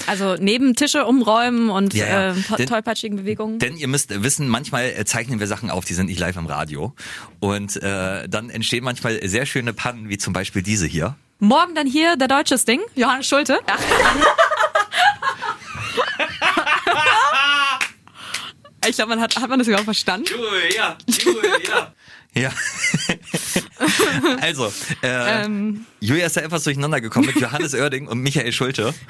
Also 0.08 0.36
neben 0.40 0.76
Tische 0.76 1.06
umräumen 1.06 1.70
und 1.70 1.94
Ja, 1.94 2.06
ja. 2.08 2.32
äh, 2.32 2.36
Denn- 2.58 2.68
tollpatschigen 2.68 3.18
Bewegungen. 3.18 3.60
Denn 3.60 3.78
ihr 3.78 3.88
müsst 3.88 4.24
wissen, 4.24 4.48
manchmal 4.50 4.86
äh, 4.86 5.06
zeichnen 5.06 5.40
wir 5.40 5.48
Sachen 5.48 5.70
auf, 5.70 5.86
die 5.86 5.94
sind 5.94 6.08
nicht 6.08 6.20
live 6.20 6.36
im 6.36 6.46
Radio. 6.48 6.94
Und 7.40 7.82
äh, 7.82 8.28
dann 8.28 8.50
entstehen 8.50 8.84
manchmal 8.84 9.20
sehr 9.28 9.46
schöne 9.46 9.74
Pannen, 9.74 10.10
wie 10.10 10.18
zum 10.18 10.34
Beispiel 10.34 10.62
diese 10.64 10.86
hier. 10.88 11.16
Morgen 11.40 11.76
dann 11.76 11.88
hier 11.88 12.16
der 12.16 12.28
deutsches 12.28 12.66
Ding, 12.66 12.80
Johannes 12.96 13.28
Schulte. 13.28 13.60
Ja. 13.68 13.76
Ich 18.86 18.96
glaube, 18.98 19.10
man 19.12 19.22
hat, 19.22 19.36
hat 19.38 19.50
man 19.50 19.60
das 19.60 19.68
überhaupt 19.70 19.86
verstanden? 19.86 20.28
Julia, 20.30 20.98
Julia. 21.08 21.94
Ja. 22.36 22.52
also, 24.42 24.74
äh, 25.02 25.44
Ähm. 25.46 25.86
Julia 26.00 26.26
ist 26.26 26.36
da 26.36 26.42
etwas 26.42 26.64
durcheinander 26.64 27.00
gekommen 27.00 27.28
mit 27.28 27.40
Johannes 27.40 27.74
Oerding 27.76 28.08
und 28.08 28.20
Michael 28.20 28.52
Schulte. 28.52 28.94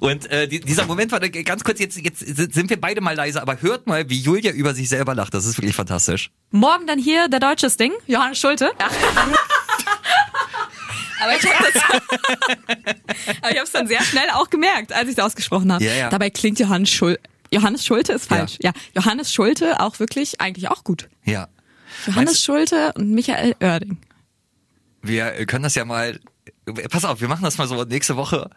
Und 0.00 0.30
äh, 0.30 0.48
die, 0.48 0.60
dieser 0.60 0.86
Moment 0.86 1.12
war 1.12 1.20
ganz 1.20 1.64
kurz, 1.64 1.78
jetzt, 1.80 1.96
jetzt 1.96 2.20
sind 2.20 2.68
wir 2.70 2.80
beide 2.80 3.00
mal 3.00 3.14
leise, 3.14 3.40
aber 3.40 3.60
hört 3.62 3.86
mal, 3.86 4.08
wie 4.10 4.18
Julia 4.20 4.52
über 4.52 4.74
sich 4.74 4.88
selber 4.88 5.14
lacht. 5.14 5.34
Das 5.34 5.46
ist 5.46 5.56
wirklich 5.58 5.74
fantastisch. 5.74 6.30
Morgen 6.50 6.86
dann 6.86 6.98
hier 6.98 7.28
der 7.28 7.40
deutsches 7.40 7.76
Ding, 7.76 7.92
Johannes 8.06 8.38
Schulte. 8.38 8.72
Ja. 8.78 8.88
Aber 11.18 11.34
ich 11.34 11.44
habe 11.50 11.72
das, 11.72 11.82
aber 13.40 13.50
ich 13.50 13.56
habe 13.56 13.64
es 13.64 13.72
dann 13.72 13.88
sehr 13.88 14.02
schnell 14.02 14.28
auch 14.34 14.50
gemerkt, 14.50 14.92
als 14.92 15.08
ich 15.08 15.16
es 15.16 15.24
ausgesprochen 15.24 15.72
habe. 15.72 15.82
Ja, 15.82 15.94
ja. 15.94 16.10
Dabei 16.10 16.28
klingt 16.28 16.58
Johannes 16.60 16.90
Schulte. 16.90 17.20
Johannes 17.56 17.84
Schulte 17.84 18.12
ist 18.12 18.26
falsch. 18.28 18.58
Ja. 18.62 18.72
Johannes 18.94 19.32
Schulte 19.32 19.80
auch 19.80 19.98
wirklich 19.98 20.40
eigentlich 20.40 20.68
auch 20.68 20.84
gut. 20.84 21.08
Ja. 21.24 21.48
Johannes 22.06 22.30
Meinst- 22.32 22.44
Schulte 22.44 22.92
und 22.96 23.10
Michael 23.12 23.54
Oerding. 23.60 23.98
Wir 25.02 25.46
können 25.46 25.62
das 25.62 25.74
ja 25.74 25.84
mal. 25.84 26.18
Pass 26.90 27.04
auf, 27.04 27.20
wir 27.20 27.28
machen 27.28 27.44
das 27.44 27.58
mal 27.58 27.68
so 27.68 27.84
nächste 27.84 28.16
Woche. 28.16 28.50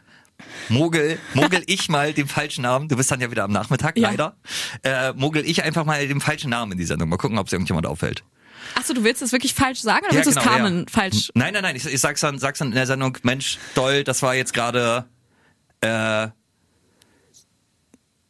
Mogel, 0.69 1.19
mogel 1.33 1.61
ich 1.67 1.89
mal 1.89 2.13
den 2.13 2.27
falschen 2.27 2.61
Namen. 2.63 2.87
Du 2.87 2.95
bist 2.95 3.11
dann 3.11 3.19
ja 3.21 3.29
wieder 3.29 3.43
am 3.43 3.51
Nachmittag, 3.51 3.97
Ja. 3.97 4.09
leider. 4.09 4.35
Äh, 4.83 5.13
mogel 5.13 5.45
ich 5.45 5.63
einfach 5.63 5.85
mal 5.85 6.07
den 6.07 6.21
falschen 6.21 6.49
Namen 6.49 6.71
in 6.73 6.77
die 6.77 6.85
Sendung. 6.85 7.09
Mal 7.09 7.17
gucken, 7.17 7.37
ob 7.37 7.47
es 7.47 7.53
irgendjemand 7.53 7.85
auffällt. 7.85 8.23
Achso, 8.75 8.93
du 8.93 9.03
willst 9.03 9.21
es 9.21 9.31
wirklich 9.31 9.53
falsch 9.53 9.79
sagen 9.81 10.05
oder 10.05 10.15
willst 10.15 10.27
du 10.27 10.29
es 10.31 10.35
genau, 10.37 10.47
Carmen 10.49 10.79
ja. 10.79 10.85
falsch? 10.89 11.29
Nein, 11.33 11.53
nein, 11.53 11.63
nein. 11.63 11.75
Ich, 11.75 11.85
ich 11.85 11.99
sag's 11.99 12.21
dann, 12.21 12.39
sag's 12.39 12.59
dann 12.59 12.69
in 12.69 12.75
der 12.75 12.87
Sendung. 12.87 13.17
Mensch, 13.23 13.57
doll, 13.75 14.03
das 14.03 14.21
war 14.21 14.35
jetzt 14.35 14.53
gerade 14.53 15.05
äh, 15.81 16.27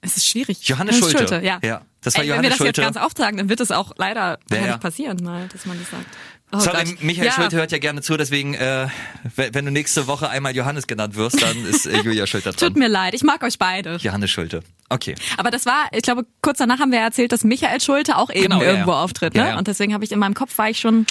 Es 0.02 0.16
ist 0.18 0.30
schwierig. 0.30 0.68
Johannes 0.68 0.98
Schulte. 1.00 1.42
ja. 1.44 1.60
Ja, 1.64 1.82
das 2.02 2.16
war 2.16 2.24
Ey, 2.24 2.30
wenn 2.30 2.36
wir 2.36 2.36
Johannes 2.36 2.50
das 2.52 2.58
Schulte. 2.58 2.82
jetzt 2.82 2.94
ganz 2.94 2.98
auftragen, 3.06 3.38
dann 3.38 3.50
wird 3.50 3.60
es 3.60 3.72
auch 3.72 3.92
leider 3.98 4.40
Ja, 4.52 4.66
ja, 4.66 4.78
passieren, 4.78 5.18
mal, 5.24 5.48
dass 5.52 5.66
man 5.66 5.78
das 5.80 5.90
sagt. 5.90 6.06
Oh 6.52 6.60
Sorry, 6.60 6.84
Gott. 6.86 7.04
Michael 7.04 7.28
ja. 7.28 7.32
Schulte 7.34 7.58
hört 7.58 7.72
ja 7.72 7.78
gerne 7.78 8.02
zu, 8.02 8.18
deswegen, 8.18 8.56
äh, 8.56 8.88
wenn 9.36 9.66
du 9.66 9.72
nächste 9.72 10.08
Woche 10.08 10.30
einmal 10.30 10.56
Johannes 10.56 10.88
genannt 10.88 11.16
wirst, 11.16 11.40
dann 11.44 11.64
ist 11.66 11.86
äh, 11.86 11.98
Julia 12.02 12.26
Schulte 12.26 12.50
dran. 12.52 12.58
Tut 12.58 12.76
mir 12.78 12.88
leid, 12.88 13.14
ich 13.14 13.24
mag 13.24 13.44
euch 13.44 13.60
beide. 13.60 13.98
Johannes 13.98 14.32
Schulte. 14.32 14.62
Okay. 14.90 15.14
Aber 15.38 15.52
das 15.52 15.68
war, 15.68 15.90
ich 15.92 16.02
glaube, 16.02 16.26
kurz 16.42 16.58
danach 16.58 16.80
haben 16.80 16.92
wir 16.92 17.00
erzählt, 17.00 17.32
dass 17.32 17.44
Michael 17.44 17.80
Schulte 17.82 18.18
auch 18.18 18.32
eben 18.32 18.44
Genau, 18.44 18.62
irgendwo 18.64 18.92
ja. 18.92 19.02
auftritt. 19.04 19.36
Ne? 19.36 19.42
Ja, 19.42 19.48
ja. 19.50 19.58
Und 19.60 19.68
deswegen 19.68 19.94
habe 19.94 20.04
ich 20.04 20.12
in 20.12 20.18
meinem 20.18 20.34
Kopf 20.34 20.58
war 20.58 20.70
ich 20.70 20.80
schon. 20.80 21.06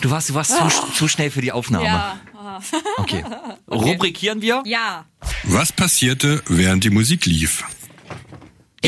Du 0.00 0.10
warst, 0.10 0.30
du 0.30 0.34
warst 0.34 0.56
zu, 0.56 0.68
zu 0.92 1.06
schnell 1.08 1.30
für 1.30 1.40
die 1.42 1.52
Aufnahme. 1.52 1.84
Ja. 1.86 2.20
Okay. 2.96 3.22
Rubrikieren 3.70 4.40
wir? 4.42 4.62
Ja. 4.64 5.04
Was 5.44 5.70
passierte, 5.70 6.42
während 6.48 6.82
die 6.82 6.90
Musik 6.90 7.26
lief? 7.26 7.62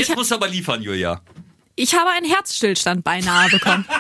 Jetzt 0.01 0.17
musst 0.17 0.31
du 0.31 0.35
aber 0.35 0.49
liefern, 0.49 0.83
Julia. 0.83 1.21
Ich 1.77 1.95
habe 1.95 2.11
einen 2.11 2.27
Herzstillstand 2.27 3.05
beinahe 3.05 3.49
bekommen. 3.51 3.85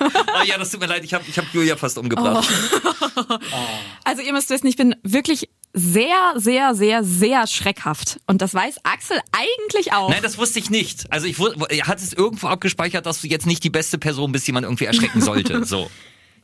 Ah 0.00 0.44
ja, 0.44 0.56
das 0.56 0.70
tut 0.70 0.78
mir 0.78 0.86
leid, 0.86 1.02
ich 1.02 1.12
habe 1.12 1.24
ich 1.26 1.36
hab 1.36 1.52
Julia 1.52 1.76
fast 1.76 1.98
umgebracht. 1.98 2.48
Also 4.04 4.22
ihr 4.22 4.32
müsst 4.32 4.48
wissen, 4.48 4.68
ich 4.68 4.76
bin 4.76 4.94
wirklich 5.02 5.48
sehr, 5.72 6.34
sehr, 6.36 6.74
sehr, 6.74 7.04
sehr 7.04 7.46
schreckhaft. 7.46 8.20
Und 8.26 8.40
das 8.40 8.54
weiß 8.54 8.76
Axel 8.84 9.18
eigentlich 9.32 9.92
auch. 9.92 10.10
Nein, 10.10 10.22
das 10.22 10.38
wusste 10.38 10.58
ich 10.58 10.70
nicht. 10.70 11.12
Also 11.12 11.26
ich 11.26 11.38
er 11.40 11.86
hat 11.86 11.98
es 11.98 12.12
irgendwo 12.12 12.46
abgespeichert, 12.46 13.06
dass 13.06 13.20
du 13.20 13.26
jetzt 13.26 13.46
nicht 13.46 13.64
die 13.64 13.70
beste 13.70 13.98
Person 13.98 14.32
bist, 14.32 14.46
die 14.46 14.52
man 14.52 14.64
irgendwie 14.64 14.84
erschrecken 14.84 15.20
sollte. 15.20 15.58
So. 15.68 15.90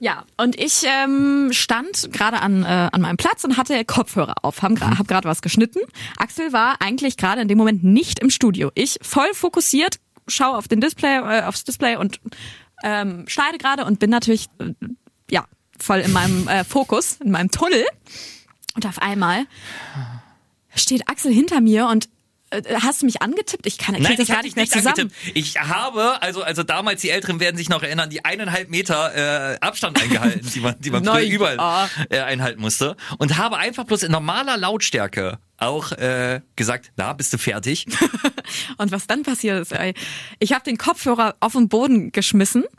Ja, 0.01 0.25
und 0.37 0.59
ich 0.61 0.83
ähm, 0.85 1.51
stand 1.53 2.13
gerade 2.13 2.41
an, 2.41 2.63
äh, 2.65 2.67
an 2.93 3.01
meinem 3.01 3.17
Platz 3.17 3.45
und 3.45 3.57
hatte 3.57 3.85
Kopfhörer 3.85 4.35
auf, 4.43 4.63
hab, 4.63 4.73
gra- 4.73 4.99
hab 4.99 5.09
gerade 5.09 5.29
was 5.29 5.41
geschnitten. 5.43 5.81
Axel 6.19 6.53
war 6.53 6.77
eigentlich 6.81 7.17
gerade 7.17 7.41
in 7.41 7.49
dem 7.49 7.59
Moment 7.59 7.85
nicht 7.85 8.19
im 8.19 8.31
Studio. 8.31 8.71
Ich 8.75 8.99
voll 9.03 9.33
fokussiert, 9.33 10.01
schaue 10.27 10.57
auf 10.57 10.69
den 10.69 10.81
Display, 10.81 11.17
äh, 11.19 11.43
aufs 11.45 11.65
Display 11.65 11.97
und 11.97 12.21
ähm, 12.83 13.25
schneide 13.29 13.59
gerade 13.59 13.85
und 13.85 13.99
bin 13.99 14.11
natürlich 14.11 14.49
äh, 14.59 14.73
ja 15.31 15.45
voll 15.79 16.01
in 16.01 16.13
meinem 16.13 16.49
äh, 16.49 16.65
Fokus, 16.65 17.19
in 17.25 17.31
meinem 17.31 17.51
Tunnel. 17.51 17.85
Und 18.75 18.87
auf 18.87 19.01
einmal 19.01 19.47
steht 20.75 21.09
Axel 21.09 21.33
hinter 21.33 21.61
mir 21.61 21.87
und 21.87 22.09
hast 22.83 23.03
du 23.03 23.07
mich 23.07 23.23
angetippt? 23.23 23.67
Ich 23.67 23.79
kann 23.79 23.95
Nein, 23.95 24.15
das 24.17 24.21
ich 24.21 24.29
gar 24.29 24.43
nicht 24.43 24.57
mehr 24.57 24.67
zusammen. 24.67 24.89
angetippt. 24.99 25.37
Ich 25.37 25.59
habe, 25.59 26.21
also 26.23 26.43
also 26.43 26.63
damals, 26.63 27.01
die 27.01 27.11
Älteren 27.11 27.41
werden 27.41 27.57
sich 27.57 27.69
noch 27.69 27.83
erinnern, 27.83 28.11
die 28.11 28.25
eineinhalb 28.25 28.69
Meter 28.71 29.53
äh, 29.55 29.59
Abstand 29.61 30.01
eingehalten, 30.03 30.49
die 30.55 30.61
man, 30.61 30.75
die 30.79 30.91
man 30.91 31.05
früher 31.05 31.21
überall 31.21 31.59
Ah. 31.61 31.89
äh, 32.11 32.21
einhalten 32.21 32.61
musste. 32.61 32.97
Und 33.19 33.37
habe 33.39 33.57
einfach 33.59 33.85
bloß 33.85 34.03
in 34.05 34.13
normaler 34.13 34.57
Lautstärke 34.57 35.39
auch 35.57 35.93
äh, 35.93 36.41
gesagt, 36.57 36.91
na, 36.97 37.13
bist 37.13 37.33
du 37.33 37.39
fertig? 37.39 37.87
Und 38.77 38.91
was 38.93 39.07
dann 39.07 39.23
passiert 39.23 39.61
ist, 39.63 39.73
ey, 39.73 39.95
ich 40.39 40.53
habe 40.53 40.65
den 40.65 40.77
Kopfhörer 40.79 41.37
auf 41.41 41.53
den 41.53 41.69
Boden 41.69 42.11
geschmissen. 42.13 42.65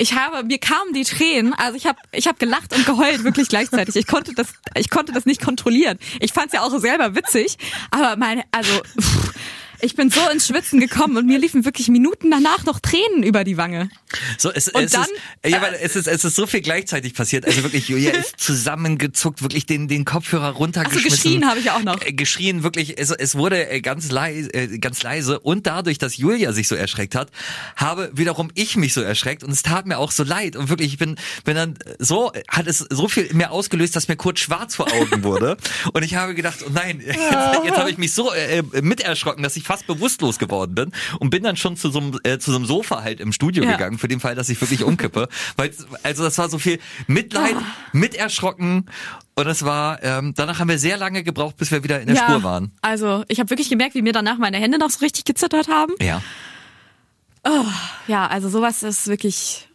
Ich 0.00 0.14
habe, 0.14 0.42
mir 0.44 0.58
kamen 0.58 0.94
die 0.94 1.04
Tränen, 1.04 1.52
also 1.52 1.76
ich 1.76 1.84
habe 1.84 1.98
ich 2.12 2.26
hab 2.26 2.38
gelacht 2.38 2.74
und 2.74 2.86
geheult 2.86 3.22
wirklich 3.22 3.48
gleichzeitig. 3.48 3.96
Ich 3.96 4.06
konnte 4.06 4.32
das, 4.34 4.54
ich 4.74 4.88
konnte 4.88 5.12
das 5.12 5.26
nicht 5.26 5.42
kontrollieren. 5.42 5.98
Ich 6.20 6.32
fand 6.32 6.46
es 6.46 6.52
ja 6.54 6.62
auch 6.62 6.74
selber 6.78 7.14
witzig, 7.14 7.58
aber 7.90 8.16
meine, 8.16 8.44
also 8.50 8.72
pff, 8.98 9.34
ich 9.82 9.94
bin 9.94 10.10
so 10.10 10.20
ins 10.32 10.46
Schwitzen 10.46 10.80
gekommen 10.80 11.16
und 11.16 11.26
mir 11.26 11.38
liefen 11.38 11.64
wirklich 11.64 11.88
Minuten 11.88 12.30
danach 12.30 12.64
noch 12.64 12.80
Tränen 12.80 13.22
über 13.22 13.44
die 13.44 13.56
Wange. 13.56 13.90
So, 14.38 14.50
es, 14.50 14.68
Und 14.68 14.84
es 14.84 14.92
dann, 14.92 15.04
ist, 15.42 15.52
ja, 15.52 15.62
weil 15.62 15.74
es 15.80 15.96
ist, 15.96 16.06
es 16.06 16.24
ist 16.24 16.34
so 16.34 16.46
viel 16.46 16.60
gleichzeitig 16.60 17.14
passiert. 17.14 17.46
Also 17.46 17.62
wirklich, 17.62 17.88
Julia 17.88 18.12
ist 18.12 18.34
zusammengezuckt, 18.38 19.42
wirklich 19.42 19.66
den, 19.66 19.88
den 19.88 20.04
Kopfhörer 20.04 20.50
runtergeschmissen. 20.50 21.10
geschrien 21.10 21.48
habe 21.48 21.60
ich 21.60 21.70
auch 21.70 21.82
noch. 21.82 22.00
Äh, 22.02 22.12
Geschrien, 22.12 22.62
wirklich, 22.62 22.98
es, 22.98 23.10
es 23.10 23.34
wurde 23.34 23.68
äh, 23.70 23.80
ganz 23.80 24.10
leise, 24.10 24.52
äh, 24.52 24.78
ganz 24.78 25.02
leise. 25.02 25.40
Und 25.40 25.66
dadurch, 25.66 25.98
dass 25.98 26.16
Julia 26.16 26.52
sich 26.52 26.68
so 26.68 26.74
erschreckt 26.74 27.14
hat, 27.14 27.30
habe 27.76 28.10
wiederum 28.14 28.50
ich 28.54 28.76
mich 28.76 28.94
so 28.94 29.00
erschreckt 29.00 29.44
und 29.44 29.50
es 29.50 29.62
tat 29.62 29.86
mir 29.86 29.98
auch 29.98 30.10
so 30.12 30.24
leid. 30.24 30.56
Und 30.56 30.68
wirklich, 30.68 30.92
ich 30.92 30.98
bin, 30.98 31.16
bin 31.44 31.56
dann 31.56 31.78
so, 31.98 32.32
hat 32.48 32.66
es 32.66 32.78
so 32.78 33.08
viel 33.08 33.32
mir 33.32 33.50
ausgelöst, 33.50 33.96
dass 33.96 34.08
mir 34.08 34.16
kurz 34.16 34.40
schwarz 34.40 34.74
vor 34.74 34.92
Augen 34.92 35.22
wurde. 35.22 35.56
Und 35.92 36.02
ich 36.02 36.14
habe 36.14 36.34
gedacht, 36.34 36.58
oh 36.66 36.70
nein, 36.72 37.00
jetzt, 37.04 37.16
jetzt 37.16 37.78
habe 37.78 37.90
ich 37.90 37.98
mich 37.98 38.12
so 38.12 38.32
äh, 38.32 38.62
miterschrocken, 38.82 39.42
dass 39.42 39.56
ich 39.56 39.64
fast 39.70 39.86
bewusstlos 39.86 40.38
geworden 40.40 40.74
bin 40.74 40.90
und 41.20 41.30
bin 41.30 41.44
dann 41.44 41.54
schon 41.56 41.76
zu 41.76 41.90
so 41.90 42.00
einem, 42.00 42.18
äh, 42.24 42.38
zu 42.40 42.50
so 42.50 42.56
einem 42.56 42.66
Sofa 42.66 43.02
halt 43.02 43.20
im 43.20 43.32
Studio 43.32 43.62
Ja. 43.62 43.72
gegangen, 43.72 43.98
für 43.98 44.08
den 44.08 44.18
Fall, 44.18 44.34
dass 44.34 44.48
ich 44.48 44.60
wirklich 44.60 44.82
umkippe. 44.82 45.28
Weil, 45.56 45.70
also 46.02 46.24
das 46.24 46.36
war 46.38 46.48
so 46.48 46.58
viel 46.58 46.80
Mitleid, 47.06 47.54
Ah. 47.54 47.62
miterschrocken 47.92 48.86
und 49.36 49.46
es 49.46 49.64
war, 49.64 50.02
ähm, 50.02 50.34
danach 50.36 50.58
haben 50.58 50.68
wir 50.68 50.78
sehr 50.80 50.96
lange 50.96 51.22
gebraucht, 51.22 51.56
bis 51.56 51.70
wir 51.70 51.84
wieder 51.84 52.00
in 52.00 52.08
der 52.08 52.16
Spur 52.16 52.42
waren. 52.42 52.72
also 52.82 53.24
ich 53.28 53.38
habe 53.38 53.48
wirklich 53.50 53.68
gemerkt, 53.70 53.94
wie 53.94 54.02
mir 54.02 54.12
danach 54.12 54.38
meine 54.38 54.56
Hände 54.56 54.76
noch 54.78 54.90
so 54.90 54.98
richtig 55.04 55.24
gezittert 55.24 55.68
haben. 55.68 55.92
Ja. 56.00 56.20
Ja, 58.06 58.26
also 58.26 58.48
sowas 58.48 58.82
ist 58.82 59.06
wirklich, 59.06 59.68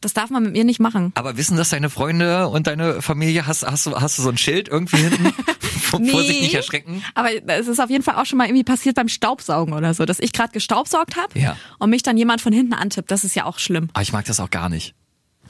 das 0.00 0.12
darf 0.12 0.30
man 0.30 0.44
mit 0.44 0.52
mir 0.52 0.64
nicht 0.64 0.80
machen. 0.80 1.12
Aber 1.16 1.36
wissen 1.36 1.56
das 1.56 1.70
deine 1.70 1.90
Freunde 1.90 2.46
und 2.48 2.66
deine 2.66 3.02
Familie? 3.02 3.46
Hast, 3.46 3.66
hast, 3.66 3.86
du, 3.86 4.00
hast 4.00 4.18
du 4.18 4.22
so 4.22 4.28
ein 4.28 4.38
Schild 4.38 4.68
irgendwie 4.68 4.98
hinten? 4.98 5.32
Vor, 5.90 6.00
Vorsicht, 6.04 6.40
nicht 6.42 6.54
erschrecken. 6.54 7.04
Aber 7.14 7.28
es 7.48 7.66
ist 7.68 7.80
auf 7.80 7.90
jeden 7.90 8.02
Fall 8.04 8.16
auch 8.16 8.26
schon 8.26 8.38
mal 8.38 8.46
irgendwie 8.46 8.64
passiert 8.64 8.96
beim 8.96 9.08
Staubsaugen 9.08 9.74
oder 9.74 9.92
so, 9.94 10.04
dass 10.06 10.18
ich 10.20 10.32
gerade 10.32 10.52
gestaubsaugt 10.52 11.16
habe 11.16 11.38
Ja. 11.38 11.56
und 11.78 11.90
mich 11.90 12.02
dann 12.02 12.16
jemand 12.16 12.40
von 12.40 12.52
hinten 12.52 12.72
antippt. 12.74 13.10
Das 13.10 13.24
ist 13.24 13.34
ja 13.34 13.44
auch 13.44 13.58
schlimm. 13.58 13.88
Aber 13.92 14.02
ich 14.02 14.12
mag 14.12 14.24
das 14.24 14.40
auch 14.40 14.50
gar 14.50 14.68
nicht. 14.68 14.94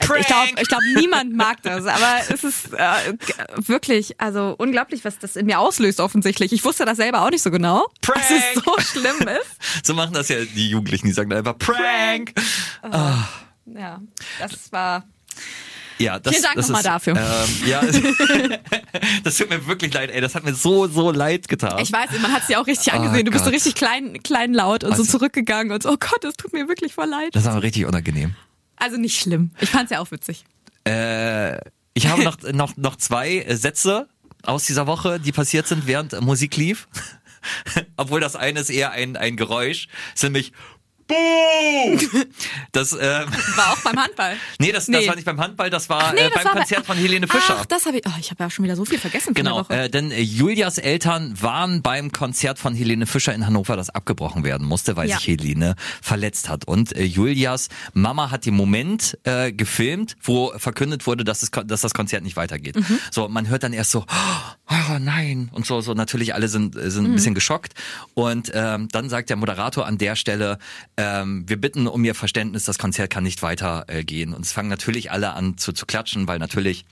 Ich 0.02 0.06
glaube, 0.26 0.48
ich 0.62 0.66
glaub, 0.68 0.80
niemand 0.96 1.36
mag 1.36 1.62
das, 1.62 1.84
aber 1.84 2.20
es 2.30 2.42
ist 2.42 2.72
äh, 2.72 3.12
wirklich, 3.56 4.18
also 4.18 4.54
unglaublich, 4.56 5.04
was 5.04 5.18
das 5.18 5.36
in 5.36 5.44
mir 5.44 5.58
auslöst 5.58 6.00
offensichtlich. 6.00 6.52
Ich 6.54 6.64
wusste 6.64 6.86
das 6.86 6.96
selber 6.96 7.20
auch 7.22 7.28
nicht 7.30 7.42
so 7.42 7.50
genau, 7.50 7.86
dass 8.00 8.30
es 8.30 8.64
so 8.64 8.74
schlimm 8.80 9.28
ist. 9.28 9.84
So 9.86 9.92
machen 9.92 10.14
das 10.14 10.30
ja 10.30 10.42
die 10.42 10.70
Jugendlichen, 10.70 11.06
die 11.06 11.12
sagen 11.12 11.28
dann 11.28 11.40
einfach 11.40 11.58
Prank. 11.58 12.32
Ja, 13.66 14.00
das 14.40 14.72
war 14.72 15.04
Ja, 16.00 16.18
das, 16.18 16.32
Vielen 16.32 16.44
Dank 16.44 16.56
nochmal 16.56 16.82
dafür. 16.82 17.14
Ähm, 17.16 17.68
ja, 17.68 17.82
das 19.24 19.36
tut 19.36 19.50
mir 19.50 19.66
wirklich 19.66 19.92
leid, 19.92 20.10
ey. 20.10 20.20
Das 20.20 20.34
hat 20.34 20.44
mir 20.44 20.54
so, 20.54 20.86
so 20.88 21.10
leid 21.10 21.46
getan. 21.48 21.78
Ich 21.82 21.92
weiß, 21.92 22.10
man 22.22 22.32
hat 22.32 22.42
es 22.44 22.48
ja 22.48 22.60
auch 22.60 22.66
richtig 22.66 22.92
Oh 22.92 22.96
angesehen. 22.96 23.26
Du 23.26 23.30
bist 23.32 23.44
so 23.44 23.50
richtig 23.50 23.74
klein, 23.74 24.22
klein 24.22 24.54
laut 24.54 24.82
und 24.84 24.96
so 24.96 25.02
Also- 25.02 25.18
zurückgegangen 25.18 25.72
und 25.72 25.82
so, 25.82 25.90
oh 25.90 25.96
Gott, 25.98 26.22
das 26.22 26.34
tut 26.34 26.52
mir 26.52 26.68
wirklich 26.68 26.94
voll 26.94 27.06
leid. 27.08 27.28
das 27.32 27.42
ist 27.42 27.48
aber 27.48 27.62
richtig 27.62 27.84
unangenehm. 27.86 28.34
Also 28.76 28.96
nicht 28.96 29.20
schlimm. 29.20 29.50
Ich 29.60 29.68
fand's 29.70 29.90
ja 29.90 30.00
auch 30.00 30.10
witzig. 30.10 30.44
Äh, 30.86 31.58
ich 31.92 32.06
habe 32.06 32.22
noch, 32.24 32.38
noch, 32.52 32.76
noch 32.78 32.96
zwei 32.96 33.36
äh, 33.40 33.56
Sätze 33.56 34.08
aus 34.42 34.64
dieser 34.64 34.86
Woche, 34.86 35.20
die 35.20 35.32
passiert 35.32 35.68
sind, 35.68 35.86
während 35.86 36.14
äh, 36.14 36.20
Musik 36.22 36.56
lief. 36.56 36.88
Obwohl 37.96 38.20
das 38.20 38.36
eine 38.36 38.60
ist 38.60 38.70
eher 38.70 38.92
ein, 38.92 39.16
ein 39.16 39.36
Geräusch. 39.36 39.88
ist 40.14 40.22
nämlich 40.22 40.52
Buh! 41.10 41.98
Das, 42.72 42.92
ähm, 42.92 42.98
War 43.00 43.72
auch 43.72 43.78
beim 43.82 43.98
Handball. 43.98 44.36
nee, 44.60 44.70
das, 44.70 44.86
das 44.86 45.00
Nee. 45.00 45.08
war 45.08 45.16
nicht 45.16 45.24
beim 45.24 45.40
Handball, 45.40 45.70
das 45.70 45.88
war 45.88 46.12
nee, 46.12 46.20
äh, 46.20 46.24
das 46.24 46.34
beim 46.34 46.44
war 46.44 46.52
bei- 46.54 46.58
Konzert 46.60 46.86
von 46.86 46.96
Helene 46.96 47.26
Fischer. 47.26 47.56
Ach, 47.60 47.66
das 47.66 47.84
habe 47.86 47.98
ich. 47.98 48.04
Oh, 48.06 48.12
ich 48.20 48.30
habe 48.30 48.44
ja 48.44 48.48
schon 48.50 48.64
wieder 48.64 48.76
so 48.76 48.84
viel 48.84 48.98
vergessen 48.98 49.34
Genau, 49.34 49.64
äh, 49.68 49.90
denn 49.90 50.12
äh, 50.12 50.20
Julias 50.20 50.78
Eltern 50.78 51.34
waren 51.42 51.82
beim 51.82 52.12
Konzert 52.12 52.58
von 52.60 52.74
Helene 52.74 53.06
Fischer 53.06 53.34
in 53.34 53.44
Hannover, 53.46 53.76
das 53.76 53.90
abgebrochen 53.90 54.44
werden 54.44 54.66
musste, 54.68 54.96
weil 54.96 55.08
Ja. 55.08 55.16
sich 55.16 55.26
Helene 55.28 55.74
verletzt 56.00 56.48
hat. 56.48 56.64
Und 56.66 56.94
äh, 56.96 57.02
Julias 57.02 57.70
Mama 57.92 58.30
hat 58.30 58.46
den 58.46 58.54
Moment 58.54 59.18
äh, 59.24 59.52
gefilmt, 59.52 60.16
wo 60.22 60.52
verkündet 60.56 61.06
wurde, 61.08 61.24
dass, 61.24 61.42
es, 61.42 61.50
dass 61.50 61.80
das 61.80 61.92
Konzert 61.92 62.22
nicht 62.22 62.36
weitergeht. 62.36 62.76
Mhm. 62.76 62.98
So, 63.10 63.28
man 63.28 63.48
hört 63.48 63.64
dann 63.64 63.72
erst 63.72 63.90
so, 63.90 64.06
oh 64.70 64.98
nein, 65.00 65.48
und 65.52 65.66
so, 65.66 65.80
so 65.80 65.94
natürlich 65.94 66.34
alle 66.34 66.46
sind, 66.48 66.76
äh, 66.76 66.88
sind 66.90 67.04
Mhm. 67.04 67.10
ein 67.10 67.14
bisschen 67.16 67.34
geschockt. 67.34 67.74
Und 68.14 68.52
ähm, 68.54 68.86
dann 68.92 69.08
sagt 69.08 69.28
der 69.30 69.36
Moderator 69.36 69.86
an 69.86 69.98
der 69.98 70.14
Stelle, 70.14 70.58
ähm, 71.00 71.44
wir 71.48 71.56
bitten 71.56 71.86
um 71.86 72.04
ihr 72.04 72.14
Verständnis, 72.14 72.64
das 72.64 72.78
Konzert 72.78 73.10
kann 73.10 73.24
nicht 73.24 73.42
weitergehen. 73.42 74.32
Äh, 74.32 74.36
und 74.36 74.44
es 74.44 74.52
fangen 74.52 74.68
natürlich 74.68 75.10
alle 75.10 75.32
an 75.32 75.56
zu, 75.56 75.72
zu 75.72 75.86
klatschen, 75.86 76.28
weil 76.28 76.38
natürlich 76.38 76.84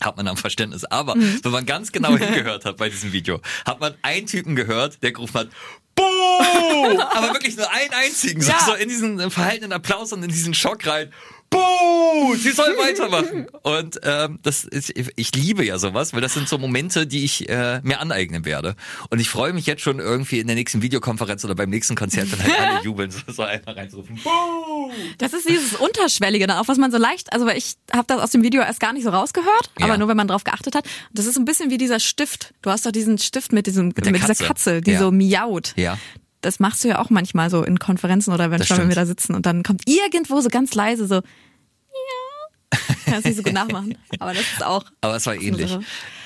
hat 0.00 0.16
man 0.18 0.28
am 0.28 0.36
Verständnis. 0.36 0.84
Aber 0.84 1.14
wenn 1.16 1.52
man 1.52 1.64
ganz 1.64 1.90
genau 1.92 2.16
hingehört 2.18 2.64
hat 2.66 2.76
bei 2.76 2.90
diesem 2.90 3.12
Video, 3.12 3.40
hat 3.64 3.80
man 3.80 3.94
einen 4.02 4.26
Typen 4.26 4.54
gehört, 4.54 5.02
der 5.02 5.12
gerufen 5.12 5.34
hat, 5.38 5.48
Boom! 5.94 7.00
Aber 7.14 7.32
wirklich 7.32 7.56
nur 7.56 7.70
einen 7.72 7.92
einzigen, 7.92 8.42
so, 8.42 8.50
Ja. 8.52 8.60
so 8.66 8.74
in 8.74 8.88
diesen 8.90 9.30
verhaltenen 9.30 9.72
Applaus 9.72 10.12
und 10.12 10.22
in 10.22 10.28
diesen 10.28 10.52
Schock 10.52 10.86
rein. 10.86 11.10
Boom! 11.50 12.36
Sie 12.36 12.50
soll 12.50 12.76
weitermachen. 12.78 13.46
Und 13.62 14.00
ähm, 14.02 14.38
das 14.42 14.64
ist, 14.64 14.92
ich 15.16 15.34
liebe 15.34 15.64
ja 15.64 15.78
sowas, 15.78 16.12
weil 16.12 16.20
das 16.20 16.34
sind 16.34 16.48
so 16.48 16.58
Momente, 16.58 17.06
die 17.06 17.24
ich 17.24 17.48
äh, 17.48 17.80
mir 17.82 18.00
aneignen 18.00 18.44
werde. 18.44 18.74
Und 19.10 19.20
ich 19.20 19.28
freue 19.28 19.52
mich 19.52 19.66
jetzt 19.66 19.82
schon 19.82 19.98
irgendwie 19.98 20.40
in 20.40 20.46
der 20.46 20.56
nächsten 20.56 20.82
Videokonferenz 20.82 21.44
oder 21.44 21.54
beim 21.54 21.70
nächsten 21.70 21.94
Konzert, 21.94 22.30
wenn 22.32 22.42
halt 22.42 22.60
alle 22.60 22.80
jubeln, 22.84 23.10
so, 23.10 23.20
so 23.32 23.42
einmal 23.42 23.74
reinzurufen. 23.74 24.16
Boom! 24.22 24.90
Das 25.18 25.32
ist 25.32 25.48
dieses 25.48 25.74
Unterschwellige 25.74 26.46
dann 26.46 26.58
auch, 26.58 26.68
was 26.68 26.78
man 26.78 26.90
so 26.90 26.98
leicht, 26.98 27.32
also 27.32 27.46
weil 27.46 27.56
ich 27.58 27.74
habe 27.92 28.04
das 28.06 28.20
aus 28.20 28.30
dem 28.30 28.42
Video 28.42 28.62
erst 28.62 28.80
gar 28.80 28.92
nicht 28.92 29.04
so 29.04 29.10
rausgehört, 29.10 29.70
Ja. 29.78 29.86
aber 29.86 29.98
nur 29.98 30.08
wenn 30.08 30.16
man 30.16 30.28
drauf 30.28 30.44
geachtet 30.44 30.74
hat. 30.74 30.84
Das 31.12 31.26
ist 31.26 31.34
so 31.34 31.40
ein 31.40 31.44
bisschen 31.44 31.70
wie 31.70 31.78
dieser 31.78 32.00
Stift. 32.00 32.54
Du 32.62 32.70
hast 32.70 32.86
doch 32.86 32.92
diesen 32.92 33.18
Stift 33.18 33.52
mit 33.52 33.66
diesem 33.66 33.88
mit, 33.88 34.04
dieser 34.06 34.18
Katze. 34.18 34.44
Katze, 34.44 34.80
die 34.82 34.92
Ja. 34.92 34.98
so 34.98 35.10
miaut. 35.10 35.74
Ja. 35.76 35.98
Das 36.42 36.60
machst 36.60 36.84
du 36.84 36.88
ja 36.88 36.98
auch 37.00 37.10
manchmal 37.10 37.50
so 37.50 37.62
in 37.64 37.78
Konferenzen 37.78 38.32
oder 38.32 38.50
wenn, 38.50 38.58
Das 38.58 38.70
wenn 38.70 38.88
wir 38.88 38.94
da 38.94 39.06
sitzen 39.06 39.34
und 39.34 39.46
dann 39.46 39.62
kommt 39.62 39.82
irgendwo 39.88 40.40
so 40.40 40.48
ganz 40.48 40.74
leise 40.74 41.06
so 41.06 41.16
ja. 41.16 42.78
Kannst 43.06 43.26
nicht 43.26 43.36
so 43.36 43.42
gut 43.42 43.52
nachmachen, 43.52 43.96
aber 44.18 44.34
das 44.34 44.42
ist 44.42 44.64
auch 44.64 44.84
Aber 45.00 45.16
es 45.16 45.26
war 45.26 45.34
ähnlich. 45.34 45.76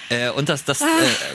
Äh, 0.09 0.31
und 0.31 0.49
das, 0.49 0.65
das 0.65 0.81
äh, 0.81 0.85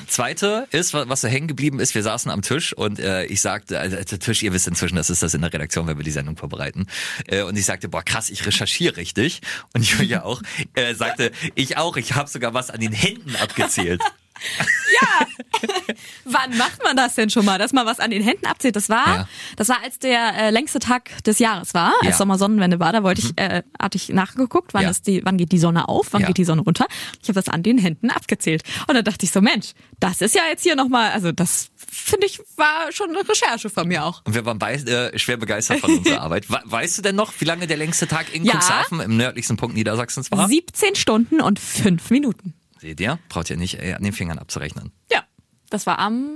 zweite 0.07 0.67
ist, 0.71 0.93
wa- 0.93 1.05
was 1.07 1.21
so 1.21 1.29
hängen 1.29 1.47
geblieben 1.47 1.79
ist, 1.79 1.95
wir 1.95 2.03
saßen 2.03 2.29
am 2.29 2.41
Tisch 2.41 2.73
und 2.73 2.99
äh, 2.99 3.23
ich 3.25 3.39
sagte, 3.39 3.79
also 3.79 3.95
der 3.95 4.19
Tisch, 4.19 4.43
ihr 4.43 4.51
wisst 4.51 4.67
inzwischen, 4.67 4.97
das 4.97 5.09
ist 5.09 5.23
das 5.23 5.33
in 5.33 5.41
der 5.41 5.53
Redaktion, 5.53 5.87
wenn 5.87 5.97
wir 5.97 6.03
die 6.03 6.11
Sendung 6.11 6.35
vorbereiten. 6.35 6.87
Äh, 7.27 7.43
und 7.43 7.57
ich 7.57 7.63
sagte, 7.63 7.87
boah 7.87 8.03
krass, 8.03 8.29
ich 8.29 8.45
recherchiere 8.45 8.97
richtig. 8.97 9.39
Und 9.73 9.89
Julia 9.89 10.23
auch 10.23 10.41
äh, 10.73 10.93
sagte, 10.93 11.31
ich 11.53 11.77
auch, 11.77 11.95
ich 11.95 12.15
habe 12.15 12.29
sogar 12.29 12.53
was 12.53 12.69
an 12.69 12.81
den 12.81 12.91
Händen 12.91 13.35
abgezählt. 13.37 14.01
Wann 16.25 16.57
macht 16.57 16.83
man 16.83 16.95
das 16.97 17.15
denn 17.15 17.29
schon 17.29 17.45
mal, 17.45 17.57
dass 17.57 17.73
man 17.73 17.85
was 17.85 17.99
an 17.99 18.11
den 18.11 18.21
Händen 18.21 18.45
abzählt? 18.45 18.75
Das 18.75 18.89
war, 18.89 19.05
Ja. 19.07 19.27
das 19.55 19.69
war 19.69 19.81
als 19.83 19.99
der 19.99 20.35
äh, 20.37 20.49
längste 20.49 20.79
Tag 20.79 21.11
des 21.23 21.39
Jahres 21.39 21.73
war, 21.73 21.93
als 22.01 22.03
Ja. 22.03 22.11
Mhm. 22.11 22.17
Sommersonnenwende 22.17 22.79
war. 22.79 22.91
Da 22.91 23.03
wollte 23.03 23.21
ich, 23.21 23.33
äh, 23.37 23.63
hatte 23.79 23.97
ich 23.97 24.09
nachgeguckt, 24.09 24.73
wann 24.73 24.83
Ja. 24.83 24.89
ist 24.89 25.07
die, 25.07 25.21
wann 25.25 25.37
geht 25.37 25.51
die 25.51 25.57
Sonne 25.59 25.87
auf, 25.87 26.07
wann 26.11 26.21
Ja. 26.21 26.27
geht 26.27 26.37
die 26.37 26.43
Sonne 26.45 26.61
runter. 26.61 26.85
Ich 27.21 27.27
habe 27.29 27.35
das 27.35 27.47
an 27.49 27.63
den 27.63 27.77
Händen 27.77 28.09
abgezählt 28.09 28.63
und 28.87 28.95
dann 28.95 29.03
dachte 29.03 29.25
ich 29.25 29.31
so, 29.31 29.41
Mensch, 29.41 29.73
das 29.99 30.21
ist 30.21 30.35
ja 30.35 30.41
jetzt 30.49 30.63
hier 30.63 30.75
noch 30.75 30.89
mal, 30.89 31.11
also 31.11 31.31
das 31.31 31.69
finde 31.87 32.25
ich 32.27 32.39
war 32.57 32.91
schon 32.91 33.09
eine 33.09 33.27
Recherche 33.27 33.69
von 33.69 33.87
mir 33.87 34.03
auch. 34.05 34.21
Und 34.25 34.33
wir 34.33 34.45
waren 34.45 34.59
beide 34.59 35.13
äh, 35.13 35.19
schwer 35.19 35.37
begeistert 35.37 35.79
von 35.79 35.97
unserer 35.97 36.21
Arbeit. 36.21 36.49
We 36.49 36.59
weißt 36.65 36.97
du 36.97 37.01
denn 37.01 37.15
noch, 37.15 37.33
wie 37.39 37.45
lange 37.45 37.67
der 37.67 37.77
längste 37.77 38.07
Tag 38.07 38.33
in 38.33 38.43
Ja. 38.43 38.53
Cuxhaven 38.55 38.99
im 39.01 39.17
nördlichsten 39.17 39.57
Punkt 39.57 39.75
Niedersachsens 39.75 40.31
war? 40.31 40.47
17 40.47 40.95
Stunden 40.95 41.41
und 41.41 41.59
5 41.59 42.09
Minuten. 42.09 42.53
Seht 42.85 42.99
ihr? 42.99 43.17
Braucht 43.29 43.49
ihr 43.49 43.57
nicht 43.57 43.81
äh, 43.81 43.93
an 43.93 44.03
den 44.03 44.13
Fingern 44.13 44.37
abzurechnen. 44.37 44.91
Ja, 45.11 45.23
das 45.71 45.87
war 45.87 45.97
am 45.97 46.29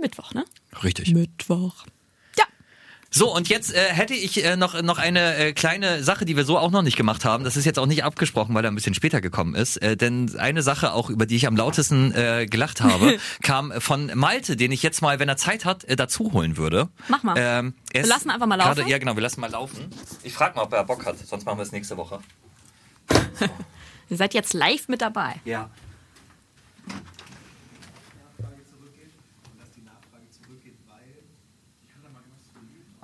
Mittwoch, 0.00 0.34
ne? 0.34 0.44
Richtig. 0.82 1.14
Mittwoch. 1.14 1.86
Ja. 2.36 2.42
So, 3.12 3.32
und 3.32 3.48
jetzt 3.48 3.72
äh, 3.72 3.78
hätte 3.90 4.12
ich 4.12 4.44
äh, 4.44 4.56
noch, 4.56 4.82
noch 4.82 4.98
eine 4.98 5.36
äh, 5.36 5.52
kleine 5.52 6.02
Sache, 6.02 6.24
die 6.24 6.34
wir 6.36 6.44
so 6.44 6.58
auch 6.58 6.72
noch 6.72 6.82
nicht 6.82 6.96
gemacht 6.96 7.24
haben. 7.24 7.44
Das 7.44 7.56
ist 7.56 7.64
jetzt 7.64 7.78
auch 7.78 7.86
nicht 7.86 8.02
abgesprochen, 8.02 8.56
weil 8.56 8.64
er 8.64 8.72
ein 8.72 8.74
bisschen 8.74 8.94
später 8.94 9.20
gekommen 9.20 9.54
ist. 9.54 9.76
Äh, 9.76 9.96
denn 9.96 10.36
eine 10.36 10.62
Sache 10.62 10.92
auch, 10.94 11.10
über 11.10 11.26
die 11.26 11.36
ich 11.36 11.46
am 11.46 11.56
lautesten 11.56 12.12
äh, 12.12 12.46
gelacht 12.46 12.80
habe, 12.80 13.16
kam 13.44 13.72
von 13.80 14.10
Malte, 14.16 14.56
den 14.56 14.72
ich 14.72 14.82
jetzt 14.82 15.00
mal, 15.00 15.20
wenn 15.20 15.28
er 15.28 15.36
Zeit 15.36 15.64
hat, 15.64 15.84
äh, 15.84 15.94
dazu 15.94 16.32
holen 16.32 16.56
würde. 16.56 16.88
Mach 17.06 17.22
mal. 17.22 17.36
Ähm, 17.38 17.74
Wir 17.92 18.04
lassen 18.04 18.30
einfach 18.30 18.48
mal 18.48 18.56
laufen? 18.56 18.74
Gerade, 18.74 18.90
ja, 18.90 18.98
genau, 18.98 19.14
wir 19.14 19.22
lassen 19.22 19.40
mal 19.40 19.50
laufen. 19.52 19.90
Ich 20.24 20.32
frage 20.32 20.56
mal, 20.56 20.62
ob 20.62 20.72
er 20.72 20.82
Bock 20.82 21.06
hat, 21.06 21.24
sonst 21.24 21.44
machen 21.44 21.58
wir 21.58 21.62
es 21.62 21.70
nächste 21.70 21.96
Woche. 21.96 22.18
Ihr 24.10 24.16
seid 24.16 24.34
jetzt 24.34 24.54
live 24.54 24.88
mit 24.88 25.00
dabei. 25.00 25.36
Ja. 25.44 25.70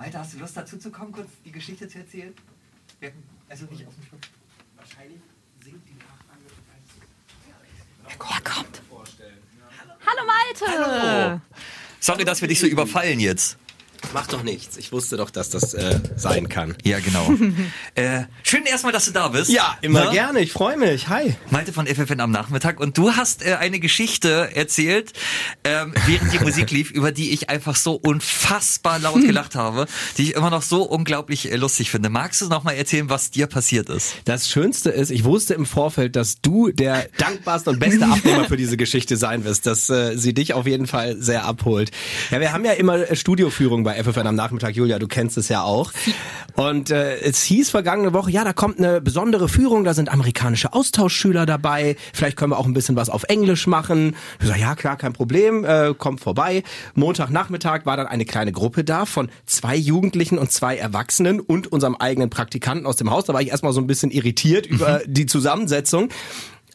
Malte, 0.01 0.17
hast 0.17 0.33
du 0.33 0.39
Lust 0.39 0.57
dazu 0.57 0.79
zu 0.79 0.89
kommen, 0.89 1.11
kurz 1.11 1.29
die 1.45 1.51
Geschichte 1.51 1.87
zu 1.87 1.99
erzählen? 1.99 2.33
Also 3.47 3.65
nicht 3.65 3.85
auf 3.85 3.93
dem 3.93 4.03
Schluck. 4.03 4.21
Er 8.07 8.17
kommt. 8.41 8.81
Hallo 10.07 10.23
Malte. 10.25 11.41
Sorry, 11.99 12.25
dass 12.25 12.41
wir 12.41 12.47
dich 12.47 12.59
so 12.59 12.65
überfallen 12.65 13.19
jetzt. 13.19 13.59
Macht 14.13 14.33
doch 14.33 14.43
nichts. 14.43 14.75
Ich 14.77 14.91
wusste 14.91 15.15
doch, 15.15 15.29
dass 15.29 15.49
das 15.49 15.73
äh, 15.73 15.99
sein 16.17 16.49
kann. 16.49 16.75
Ja, 16.83 16.99
genau. 16.99 17.33
äh, 17.95 18.23
schön 18.43 18.65
erstmal, 18.65 18.91
dass 18.91 19.05
du 19.05 19.11
da 19.11 19.29
bist. 19.29 19.49
Ja, 19.49 19.77
immer 19.81 20.05
Ne? 20.05 20.11
gerne. 20.11 20.39
Ich 20.41 20.51
freue 20.51 20.75
mich. 20.77 21.07
Hi. 21.07 21.35
Malte 21.49 21.71
von 21.71 21.87
FFN 21.87 22.19
am 22.19 22.31
Nachmittag 22.31 22.79
und 22.81 22.97
du 22.97 23.11
hast 23.13 23.45
äh, 23.45 23.55
eine 23.55 23.79
Geschichte 23.79 24.49
erzählt, 24.53 25.13
ähm, 25.63 25.93
während 26.07 26.33
die 26.33 26.39
Musik 26.39 26.71
lief, 26.71 26.91
über 26.91 27.11
die 27.13 27.31
ich 27.31 27.49
einfach 27.49 27.75
so 27.77 27.93
unfassbar 27.93 28.99
laut 28.99 29.21
gelacht 29.21 29.55
habe, 29.55 29.85
die 30.17 30.23
ich 30.23 30.33
immer 30.35 30.49
noch 30.49 30.61
so 30.61 30.83
unglaublich 30.83 31.49
äh, 31.49 31.55
lustig 31.55 31.89
finde. 31.89 32.09
Magst 32.09 32.41
du 32.41 32.47
noch 32.47 32.63
mal 32.63 32.73
erzählen, 32.73 33.09
was 33.09 33.31
dir 33.31 33.47
passiert 33.47 33.87
ist? 33.89 34.15
Das 34.25 34.49
Schönste 34.49 34.89
ist, 34.89 35.11
ich 35.11 35.23
wusste 35.23 35.53
im 35.53 35.65
Vorfeld, 35.65 36.17
dass 36.17 36.41
du 36.41 36.69
der 36.71 37.07
dankbarste 37.17 37.69
und 37.69 37.79
beste 37.79 38.05
Abnehmer 38.05 38.45
für 38.45 38.57
diese 38.57 38.75
Geschichte 38.75 39.15
sein 39.15 39.45
wirst, 39.45 39.65
dass 39.67 39.89
äh, 39.89 40.17
sie 40.17 40.33
dich 40.33 40.53
auf 40.53 40.67
jeden 40.67 40.87
Fall 40.87 41.15
sehr 41.17 41.45
abholt. 41.45 41.91
Ja, 42.29 42.39
wir 42.41 42.51
haben 42.51 42.65
ja 42.65 42.73
immer 42.73 42.97
äh, 43.09 43.15
Studioführung 43.15 43.83
bei 43.83 44.00
FFN 44.03 44.27
am 44.27 44.35
Nachmittag. 44.35 44.75
Julia, 44.75 44.99
du 44.99 45.07
kennst 45.07 45.37
es 45.37 45.49
ja 45.49 45.63
auch. 45.63 45.91
Und 46.55 46.89
äh, 46.91 47.19
es 47.19 47.43
hieß 47.43 47.69
vergangene 47.69 48.13
Woche, 48.13 48.31
ja, 48.31 48.43
da 48.43 48.53
kommt 48.53 48.79
eine 48.79 49.01
besondere 49.01 49.47
Führung, 49.47 49.83
da 49.83 49.93
sind 49.93 50.09
amerikanische 50.09 50.73
Austauschschüler 50.73 51.45
dabei. 51.45 51.95
Vielleicht 52.13 52.37
können 52.37 52.51
wir 52.51 52.57
auch 52.57 52.65
ein 52.65 52.73
bisschen 52.73 52.95
was 52.95 53.09
auf 53.09 53.23
Englisch 53.23 53.67
machen. 53.67 54.15
Ich 54.39 54.47
sag, 54.47 54.59
ja, 54.59 54.75
klar, 54.75 54.97
kein 54.97 55.13
Problem, 55.13 55.63
äh, 55.65 55.93
kommt 55.97 56.19
vorbei. 56.21 56.63
Montagnachmittag 56.95 57.85
war 57.85 57.97
dann 57.97 58.07
eine 58.07 58.25
kleine 58.25 58.51
Gruppe 58.51 58.83
da 58.83 59.05
von 59.05 59.29
zwei 59.45 59.75
Jugendlichen 59.75 60.37
und 60.37 60.51
zwei 60.51 60.77
Erwachsenen 60.77 61.39
und 61.39 61.71
unserem 61.71 61.95
eigenen 61.95 62.29
Praktikanten 62.29 62.85
aus 62.85 62.95
dem 62.95 63.11
Haus. 63.11 63.25
Da 63.25 63.33
war 63.33 63.41
ich 63.41 63.49
erstmal 63.49 63.73
so 63.73 63.81
ein 63.81 63.87
bisschen 63.87 64.11
irritiert 64.11 64.65
über 64.65 65.01
die 65.05 65.25
Zusammensetzung. 65.25 66.09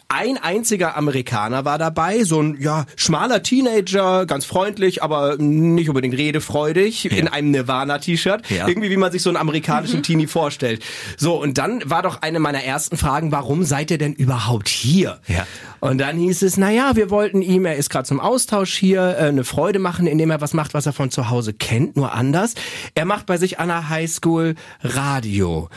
Ein 0.09 0.39
einziger 0.39 0.97
Amerikaner 0.97 1.65
war 1.65 1.79
dabei, 1.79 2.23
so 2.23 2.41
ein 2.41 2.57
ja 2.61 2.87
schmaler 2.95 3.43
Teenager, 3.43 4.25
ganz 4.27 4.45
freundlich, 4.45 5.03
aber 5.03 5.37
nicht 5.37 5.89
unbedingt 5.89 6.17
redefreudig, 6.17 7.11
in 7.11 7.27
einem 7.27 7.51
Nirvana-T-Shirt. 7.51 8.49
Ja. 8.51 8.69
Irgendwie, 8.69 8.91
wie 8.91 8.97
man 8.97 9.11
sich 9.11 9.23
so 9.23 9.31
einen 9.31 9.37
amerikanischen 9.37 10.05
Teenie 10.05 10.29
vorstellt. 10.29 10.85
So, 11.17 11.41
und 11.41 11.59
dann 11.59 11.83
war 11.91 12.03
doch 12.03 12.23
eine 12.23 12.39
meiner 12.39 12.63
ersten 12.63 12.97
Fragen, 12.97 13.33
warum 13.33 13.65
seid 13.65 13.91
ihr 13.91 13.99
denn 13.99 14.13
überhaupt 14.13 14.69
hier? 14.69 15.19
Ja. 15.27 15.45
Und 15.81 15.99
dann 15.99 16.17
hieß 16.17 16.43
es, 16.43 16.57
na 16.57 16.71
ja, 16.71 16.95
wir 16.95 17.11
wollten 17.11 17.43
ihm, 17.43 17.65
er 17.65 17.75
ist 17.75 17.91
gerade 17.91 18.07
zum 18.07 18.21
Austausch 18.21 18.77
hier, 18.77 19.17
äh, 19.19 19.25
eine 19.25 19.43
Freude 19.43 19.81
machen, 19.81 20.07
indem 20.07 20.31
er 20.31 20.41
was 20.41 20.55
macht, 20.55 20.73
was 20.73 20.87
er 20.87 20.93
von 20.93 21.11
zu 21.11 21.31
Hause 21.31 21.53
kennt, 21.53 21.97
nur 21.97 22.13
anders. 22.13 22.55
Er 22.95 23.07
macht 23.07 23.27
bei 23.27 23.39
sich 23.39 23.59
an 23.59 23.69
der 23.69 23.89
Highschool 23.89 24.55
Radio. 24.83 25.69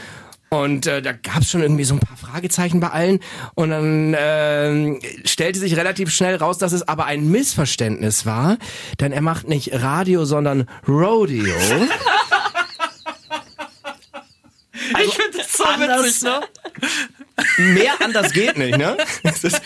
Und 0.49 0.88
äh, 0.88 1.01
da 1.01 1.12
gab 1.12 1.41
es 1.41 1.51
schon 1.51 1.62
irgendwie 1.62 1.83
so 1.83 1.93
ein 1.93 1.99
paar 1.99 2.17
Fragezeichen 2.17 2.79
bei 2.79 2.89
allen. 2.89 3.19
Und 3.53 3.69
dann 3.69 4.15
ähm, 4.17 4.99
stellte 5.23 5.59
sich 5.59 5.75
relativ 5.75 6.09
schnell 6.12 6.35
raus, 6.35 6.57
dass 6.57 6.71
es 6.71 6.88
aber 6.88 7.05
ein 7.05 7.29
Missverständnis 7.29 8.25
war. 8.25 8.57
Denn 8.99 9.12
er 9.12 9.21
macht 9.21 9.47
nicht 9.47 9.71
Radio, 9.73 10.25
sondern 10.25 10.67
Rodeo. 10.88 11.55
ich 14.73 15.13
finde 15.13 15.38
das 15.38 15.51
so 15.53 15.63
witzig, 15.65 16.23
ne? 16.23 16.41
Mehr 17.58 17.93
anders 18.04 18.32
geht 18.34 18.58
nicht, 18.58 18.78
ne? 18.78 18.97
Ist- 19.23 19.45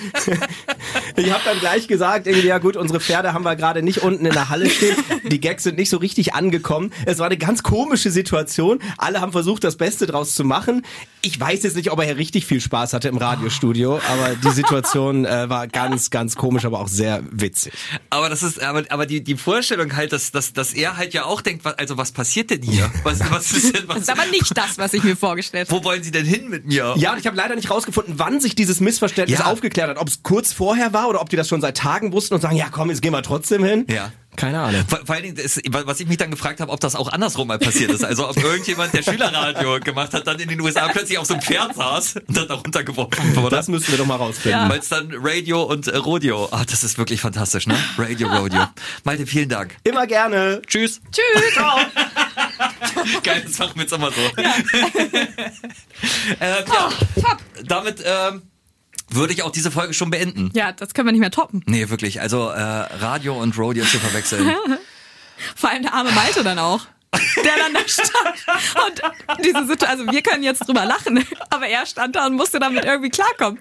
ich 1.16 1.32
habe 1.32 1.42
dann 1.46 1.60
gleich 1.60 1.88
gesagt, 1.88 2.28
irgendwie, 2.28 2.48
ja 2.48 2.58
gut, 2.58 2.76
unsere 2.78 3.00
Pferde 3.00 3.34
haben 3.34 3.44
wir 3.44 3.56
gerade 3.56 3.82
nicht 3.84 4.00
unten 4.00 4.26
in 4.26 4.34
der 4.34 4.50
Halle 4.50 4.70
stehen. 4.70 4.96
Die 5.30 5.40
Gags 5.40 5.64
sind 5.64 5.78
nicht 5.78 5.90
so 5.90 5.98
richtig 5.98 6.34
angekommen. 6.34 6.92
Es 7.06 7.20
war 7.20 7.28
eine 7.28 7.38
ganz 7.38 7.64
komische 7.64 8.12
Situation. 8.12 8.80
Alle 8.98 9.22
haben 9.22 9.32
versucht, 9.32 9.64
das 9.64 9.78
Beste 9.78 10.06
draus 10.08 10.36
zu 10.36 10.44
machen. 10.44 10.86
Ich 11.22 11.40
weiß 11.40 11.64
jetzt 11.64 11.76
nicht, 11.76 11.92
ob 11.92 12.00
er 12.00 12.06
hier 12.06 12.18
richtig 12.18 12.46
viel 12.46 12.60
Spaß 12.62 12.94
hatte 12.94 13.08
im 13.08 13.18
Radiostudio, 13.18 14.00
aber 14.10 14.36
die 14.36 14.52
Situation 14.52 15.26
äh, 15.26 15.50
war 15.50 15.68
ganz, 15.68 16.10
ganz 16.10 16.36
komisch, 16.36 16.66
aber 16.66 16.80
auch 16.80 16.88
sehr 16.90 17.24
witzig. 17.32 17.74
Aber 18.10 18.30
das 18.30 18.44
ist, 18.44 18.62
aber, 18.62 18.84
aber 18.90 19.06
die, 19.06 19.24
die 19.24 19.36
Vorstellung 19.38 19.96
halt, 19.96 20.12
dass, 20.12 20.32
dass, 20.32 20.54
dass 20.54 20.74
er 20.74 20.98
halt 20.98 21.14
ja 21.14 21.26
auch 21.26 21.42
denkt, 21.42 21.64
was, 21.66 21.78
also 21.78 21.98
was 21.98 22.12
passiert 22.12 22.50
denn 22.50 22.62
hier? 22.62 22.92
Was, 23.04 23.20
was 23.32 23.52
ist 23.52 23.76
denn, 23.76 23.88
Das 23.88 23.96
was, 23.96 24.02
ist 24.04 24.10
aber 24.10 24.26
nicht 24.32 24.56
das, 24.58 24.78
was 24.78 24.94
ich 24.94 25.04
mir 25.04 25.16
vorgestellt 25.16 25.70
habe. 25.70 25.80
wo 25.80 25.84
wollen 25.86 26.04
Sie 26.04 26.12
denn 26.12 26.26
hin 26.26 26.50
mit 26.50 26.66
mir? 26.66 26.94
Ja, 26.98 27.14
und 27.14 27.20
ich 27.20 27.26
habe 27.28 27.38
leider 27.38 27.56
nicht 27.56 27.63
rausgefunden, 27.70 28.16
wann 28.18 28.40
sich 28.40 28.56
dieses 28.56 28.80
Missverständnis 28.80 29.40
Ja. 29.40 29.46
aufgeklärt 29.46 29.90
hat. 29.90 29.98
Ob 29.98 30.08
es 30.08 30.24
kurz 30.24 30.54
vorher 30.54 30.94
war 30.94 31.10
oder 31.10 31.22
ob 31.22 31.30
die 31.30 31.36
das 31.36 31.48
schon 31.48 31.62
seit 31.62 31.78
Tagen 31.78 32.12
wussten 32.14 32.34
und 32.36 32.42
sagen, 32.42 32.56
ja 32.56 32.68
komm, 32.72 32.90
jetzt 32.90 33.02
gehen 33.02 33.12
wir 33.14 33.24
trotzdem 33.24 33.64
hin. 33.64 33.86
Ja. 33.90 34.12
Keine 34.36 34.60
Ahnung. 34.62 34.84
Vor, 34.88 35.00
vor 35.06 35.16
allen 35.16 35.24
Dingen, 35.24 35.38
ist, 35.38 35.62
was 35.70 36.00
ich 36.00 36.08
mich 36.08 36.18
dann 36.18 36.32
gefragt 36.32 36.60
habe, 36.60 36.72
ob 36.72 36.80
das 36.80 36.96
auch 36.96 37.12
andersrum 37.12 37.48
mal 37.48 37.60
passiert 37.60 37.92
ist. 37.92 38.04
Also 38.04 38.30
ob 38.30 38.38
irgendjemand, 38.38 38.94
der 38.94 39.04
Schülerradio 39.04 39.80
gemacht 39.80 40.14
hat, 40.14 40.28
dann 40.28 40.40
in 40.40 40.50
den 40.50 40.60
USA 40.62 40.88
plötzlich 40.88 41.18
auf 41.18 41.26
so 41.26 41.34
einem 41.34 41.44
Pferd 41.44 41.76
saß 41.76 42.18
und 42.28 42.38
dann 42.38 42.48
da 42.48 42.56
runtergeworfen 42.56 43.36
wurde. 43.36 43.56
Das 43.56 43.68
müssen 43.68 43.92
wir 43.92 43.98
doch 43.98 44.06
mal 44.06 44.16
rausfinden. 44.16 44.70
Weil 44.70 44.80
es 44.80 44.90
dann 44.90 45.10
Radio 45.14 45.64
und 45.64 45.88
äh, 45.88 45.98
Rodeo. 45.98 46.48
Ah, 46.52 46.64
das 46.66 46.84
ist 46.84 46.98
wirklich 46.98 47.22
fantastisch, 47.22 47.68
ne? 47.68 47.76
Radio, 47.98 48.28
Rodeo. 48.28 48.66
Malte, 49.04 49.26
vielen 49.26 49.50
Dank. 49.50 49.76
Immer 49.84 50.08
gerne. 50.08 50.62
Tschüss. 50.68 51.02
Tschüss. 51.12 51.56
Geil, 53.24 53.44
das 53.46 53.60
machen 53.60 53.72
wir 53.76 53.82
jetzt 53.84 53.94
immer 53.94 54.12
so. 54.12 54.22
Ja, 54.42 54.54
ähm, 56.40 56.66
ja. 56.68 56.90
Top. 57.22 57.38
Damit 57.64 58.04
ähm, 58.06 58.44
würde 59.10 59.34
ich 59.34 59.44
auch 59.44 59.52
diese 59.52 59.72
Folge 59.72 59.94
schon 59.94 60.10
beenden. 60.10 60.52
Ja, 60.54 60.72
das 60.72 60.94
können 60.94 61.08
wir 61.08 61.12
nicht 61.12 61.22
mehr 61.22 61.32
toppen. 61.32 61.64
Nee, 61.66 61.90
wirklich. 61.90 62.22
Also 62.22 62.50
äh, 62.50 62.62
Radio 62.62 63.40
und 63.42 63.58
Rodeo 63.58 63.86
zu 63.86 64.00
verwechseln. 64.00 64.52
Vor 65.56 65.70
allem 65.70 65.84
der 65.84 65.94
arme 65.94 66.12
Malte 66.12 66.44
dann 66.44 66.60
auch. 66.60 66.88
Der 67.44 67.58
dann 67.58 67.74
da 67.74 67.80
stand. 67.88 68.12
Und 68.88 69.44
diese 69.46 69.68
Situation, 69.68 69.90
also 69.90 70.12
wir 70.12 70.22
können 70.22 70.44
jetzt 70.44 70.68
drüber 70.68 70.86
lachen, 70.86 71.24
aber 71.50 71.68
er 71.68 71.86
stand 71.86 72.16
da 72.16 72.26
und 72.26 72.34
musste 72.36 72.60
damit 72.60 72.86
irgendwie 72.86 73.10
klarkommen. 73.10 73.60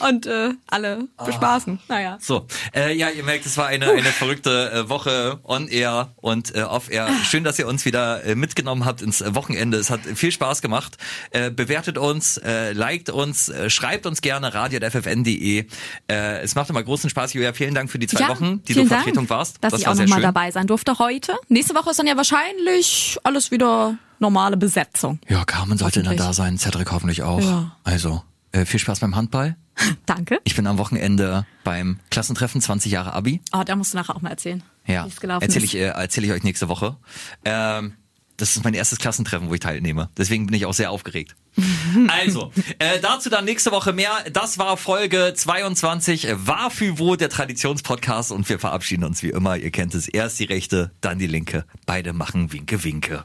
Und 0.00 0.26
äh, 0.26 0.54
alle 0.66 1.08
bespaßen. 1.24 1.78
Naja. 1.88 2.18
So, 2.20 2.46
äh, 2.74 2.94
ja, 2.94 3.10
ihr 3.10 3.22
merkt, 3.24 3.46
es 3.46 3.56
war 3.56 3.66
eine, 3.66 3.90
eine 3.90 4.02
verrückte 4.02 4.70
äh, 4.72 4.88
Woche 4.88 5.40
on 5.44 5.68
air 5.68 6.14
und 6.16 6.54
äh, 6.54 6.62
off 6.62 6.90
air. 6.90 7.08
Schön, 7.24 7.44
dass 7.44 7.58
ihr 7.58 7.66
uns 7.66 7.84
wieder 7.84 8.24
äh, 8.24 8.34
mitgenommen 8.34 8.84
habt 8.84 9.02
ins 9.02 9.22
Wochenende. 9.34 9.76
Es 9.78 9.90
hat 9.90 10.00
viel 10.14 10.32
Spaß 10.32 10.62
gemacht. 10.62 10.96
Äh, 11.30 11.50
bewertet 11.50 11.98
uns, 11.98 12.38
äh, 12.38 12.72
liked 12.72 13.10
uns, 13.10 13.48
äh, 13.48 13.68
schreibt 13.68 14.06
uns 14.06 14.22
gerne 14.22 14.54
radio.ffn.de. 14.54 15.66
Äh, 16.08 16.40
es 16.40 16.54
macht 16.54 16.70
immer 16.70 16.82
großen 16.82 17.10
Spaß, 17.10 17.34
Julia. 17.34 17.52
Vielen 17.52 17.74
Dank 17.74 17.90
für 17.90 17.98
die 17.98 18.06
zwei 18.06 18.20
Ja, 18.20 18.28
Wochen, 18.28 18.62
die 18.64 18.74
du 18.74 18.86
Vertretung 18.86 19.26
Dank, 19.26 19.30
warst. 19.30 19.58
Dass 19.60 19.72
das 19.72 19.80
ich 19.80 19.86
war 19.86 19.94
auch 19.94 19.98
nochmal 19.98 20.22
dabei 20.22 20.50
sein 20.50 20.66
durfte 20.66 20.98
heute. 20.98 21.36
Nächste 21.48 21.74
Woche 21.74 21.90
ist 21.90 21.98
dann 21.98 22.06
ja 22.06 22.16
wahrscheinlich 22.16 22.85
alles 23.24 23.50
wieder 23.50 23.98
normale 24.18 24.56
Besetzung. 24.56 25.18
Ja, 25.28 25.44
Carmen 25.44 25.78
sollte 25.78 26.02
dann 26.02 26.16
da 26.16 26.32
sein, 26.32 26.58
Cedric 26.58 26.90
hoffentlich 26.90 27.22
auch. 27.22 27.40
Ja. 27.40 27.76
Also, 27.84 28.22
äh, 28.52 28.64
viel 28.64 28.80
Spaß 28.80 29.00
beim 29.00 29.14
Handball. 29.16 29.56
Danke. 30.06 30.40
Ich 30.44 30.56
bin 30.56 30.66
am 30.66 30.78
Wochenende 30.78 31.46
beim 31.64 32.00
Klassentreffen 32.10 32.60
20 32.60 32.90
Jahre 32.90 33.12
Abi. 33.12 33.42
Oh, 33.52 33.62
da 33.64 33.76
musst 33.76 33.92
du 33.92 33.98
nachher 33.98 34.16
auch 34.16 34.22
mal 34.22 34.30
erzählen. 34.30 34.62
Ja, 34.86 35.06
erzähle 35.40 35.64
ich, 35.64 35.74
äh, 35.74 35.88
erzähl 35.88 36.24
ich 36.24 36.32
euch 36.32 36.44
nächste 36.44 36.68
Woche. 36.68 36.96
Ähm, 37.44 37.94
das 38.36 38.56
ist 38.56 38.64
mein 38.64 38.74
erstes 38.74 38.98
Klassentreffen, 38.98 39.48
wo 39.48 39.54
ich 39.54 39.60
teilnehme. 39.60 40.10
Deswegen 40.16 40.46
bin 40.46 40.54
ich 40.54 40.66
auch 40.66 40.74
sehr 40.74 40.90
aufgeregt. 40.90 41.36
Also, 42.08 42.52
äh, 42.78 43.00
dazu 43.00 43.30
dann 43.30 43.44
nächste 43.44 43.70
Woche 43.70 43.92
mehr. 43.92 44.10
Das 44.32 44.58
war 44.58 44.76
Folge 44.76 45.32
22, 45.34 46.28
äh, 46.28 46.46
war 46.46 46.70
für 46.70 46.98
wo 46.98 47.16
der 47.16 47.30
Traditionspodcast 47.30 48.32
und 48.32 48.48
wir 48.48 48.58
verabschieden 48.58 49.04
uns 49.04 49.22
wie 49.22 49.30
immer. 49.30 49.56
Ihr 49.56 49.70
kennt 49.70 49.94
es, 49.94 50.08
erst 50.08 50.38
die 50.38 50.44
rechte, 50.44 50.90
dann 51.00 51.18
die 51.18 51.26
linke. 51.26 51.64
Beide 51.86 52.12
machen 52.12 52.52
Winke, 52.52 52.84
Winke. 52.84 53.22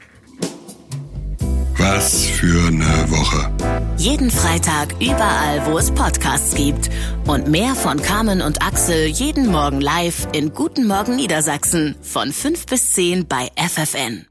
Was 1.76 2.26
für 2.26 2.68
eine 2.68 3.10
Woche. 3.10 3.50
Jeden 3.96 4.30
Freitag 4.30 4.94
überall, 5.00 5.66
wo 5.66 5.78
es 5.78 5.90
Podcasts 5.90 6.54
gibt. 6.54 6.90
Und 7.26 7.48
mehr 7.48 7.74
von 7.74 8.00
Carmen 8.00 8.40
und 8.40 8.62
Axel 8.62 9.06
jeden 9.06 9.50
Morgen 9.50 9.80
live 9.80 10.28
in 10.32 10.52
Guten 10.52 10.86
Morgen 10.86 11.16
Niedersachsen 11.16 11.96
von 12.02 12.32
5 12.32 12.66
bis 12.66 12.92
10 12.92 13.26
bei 13.26 13.48
FFN. 13.56 14.26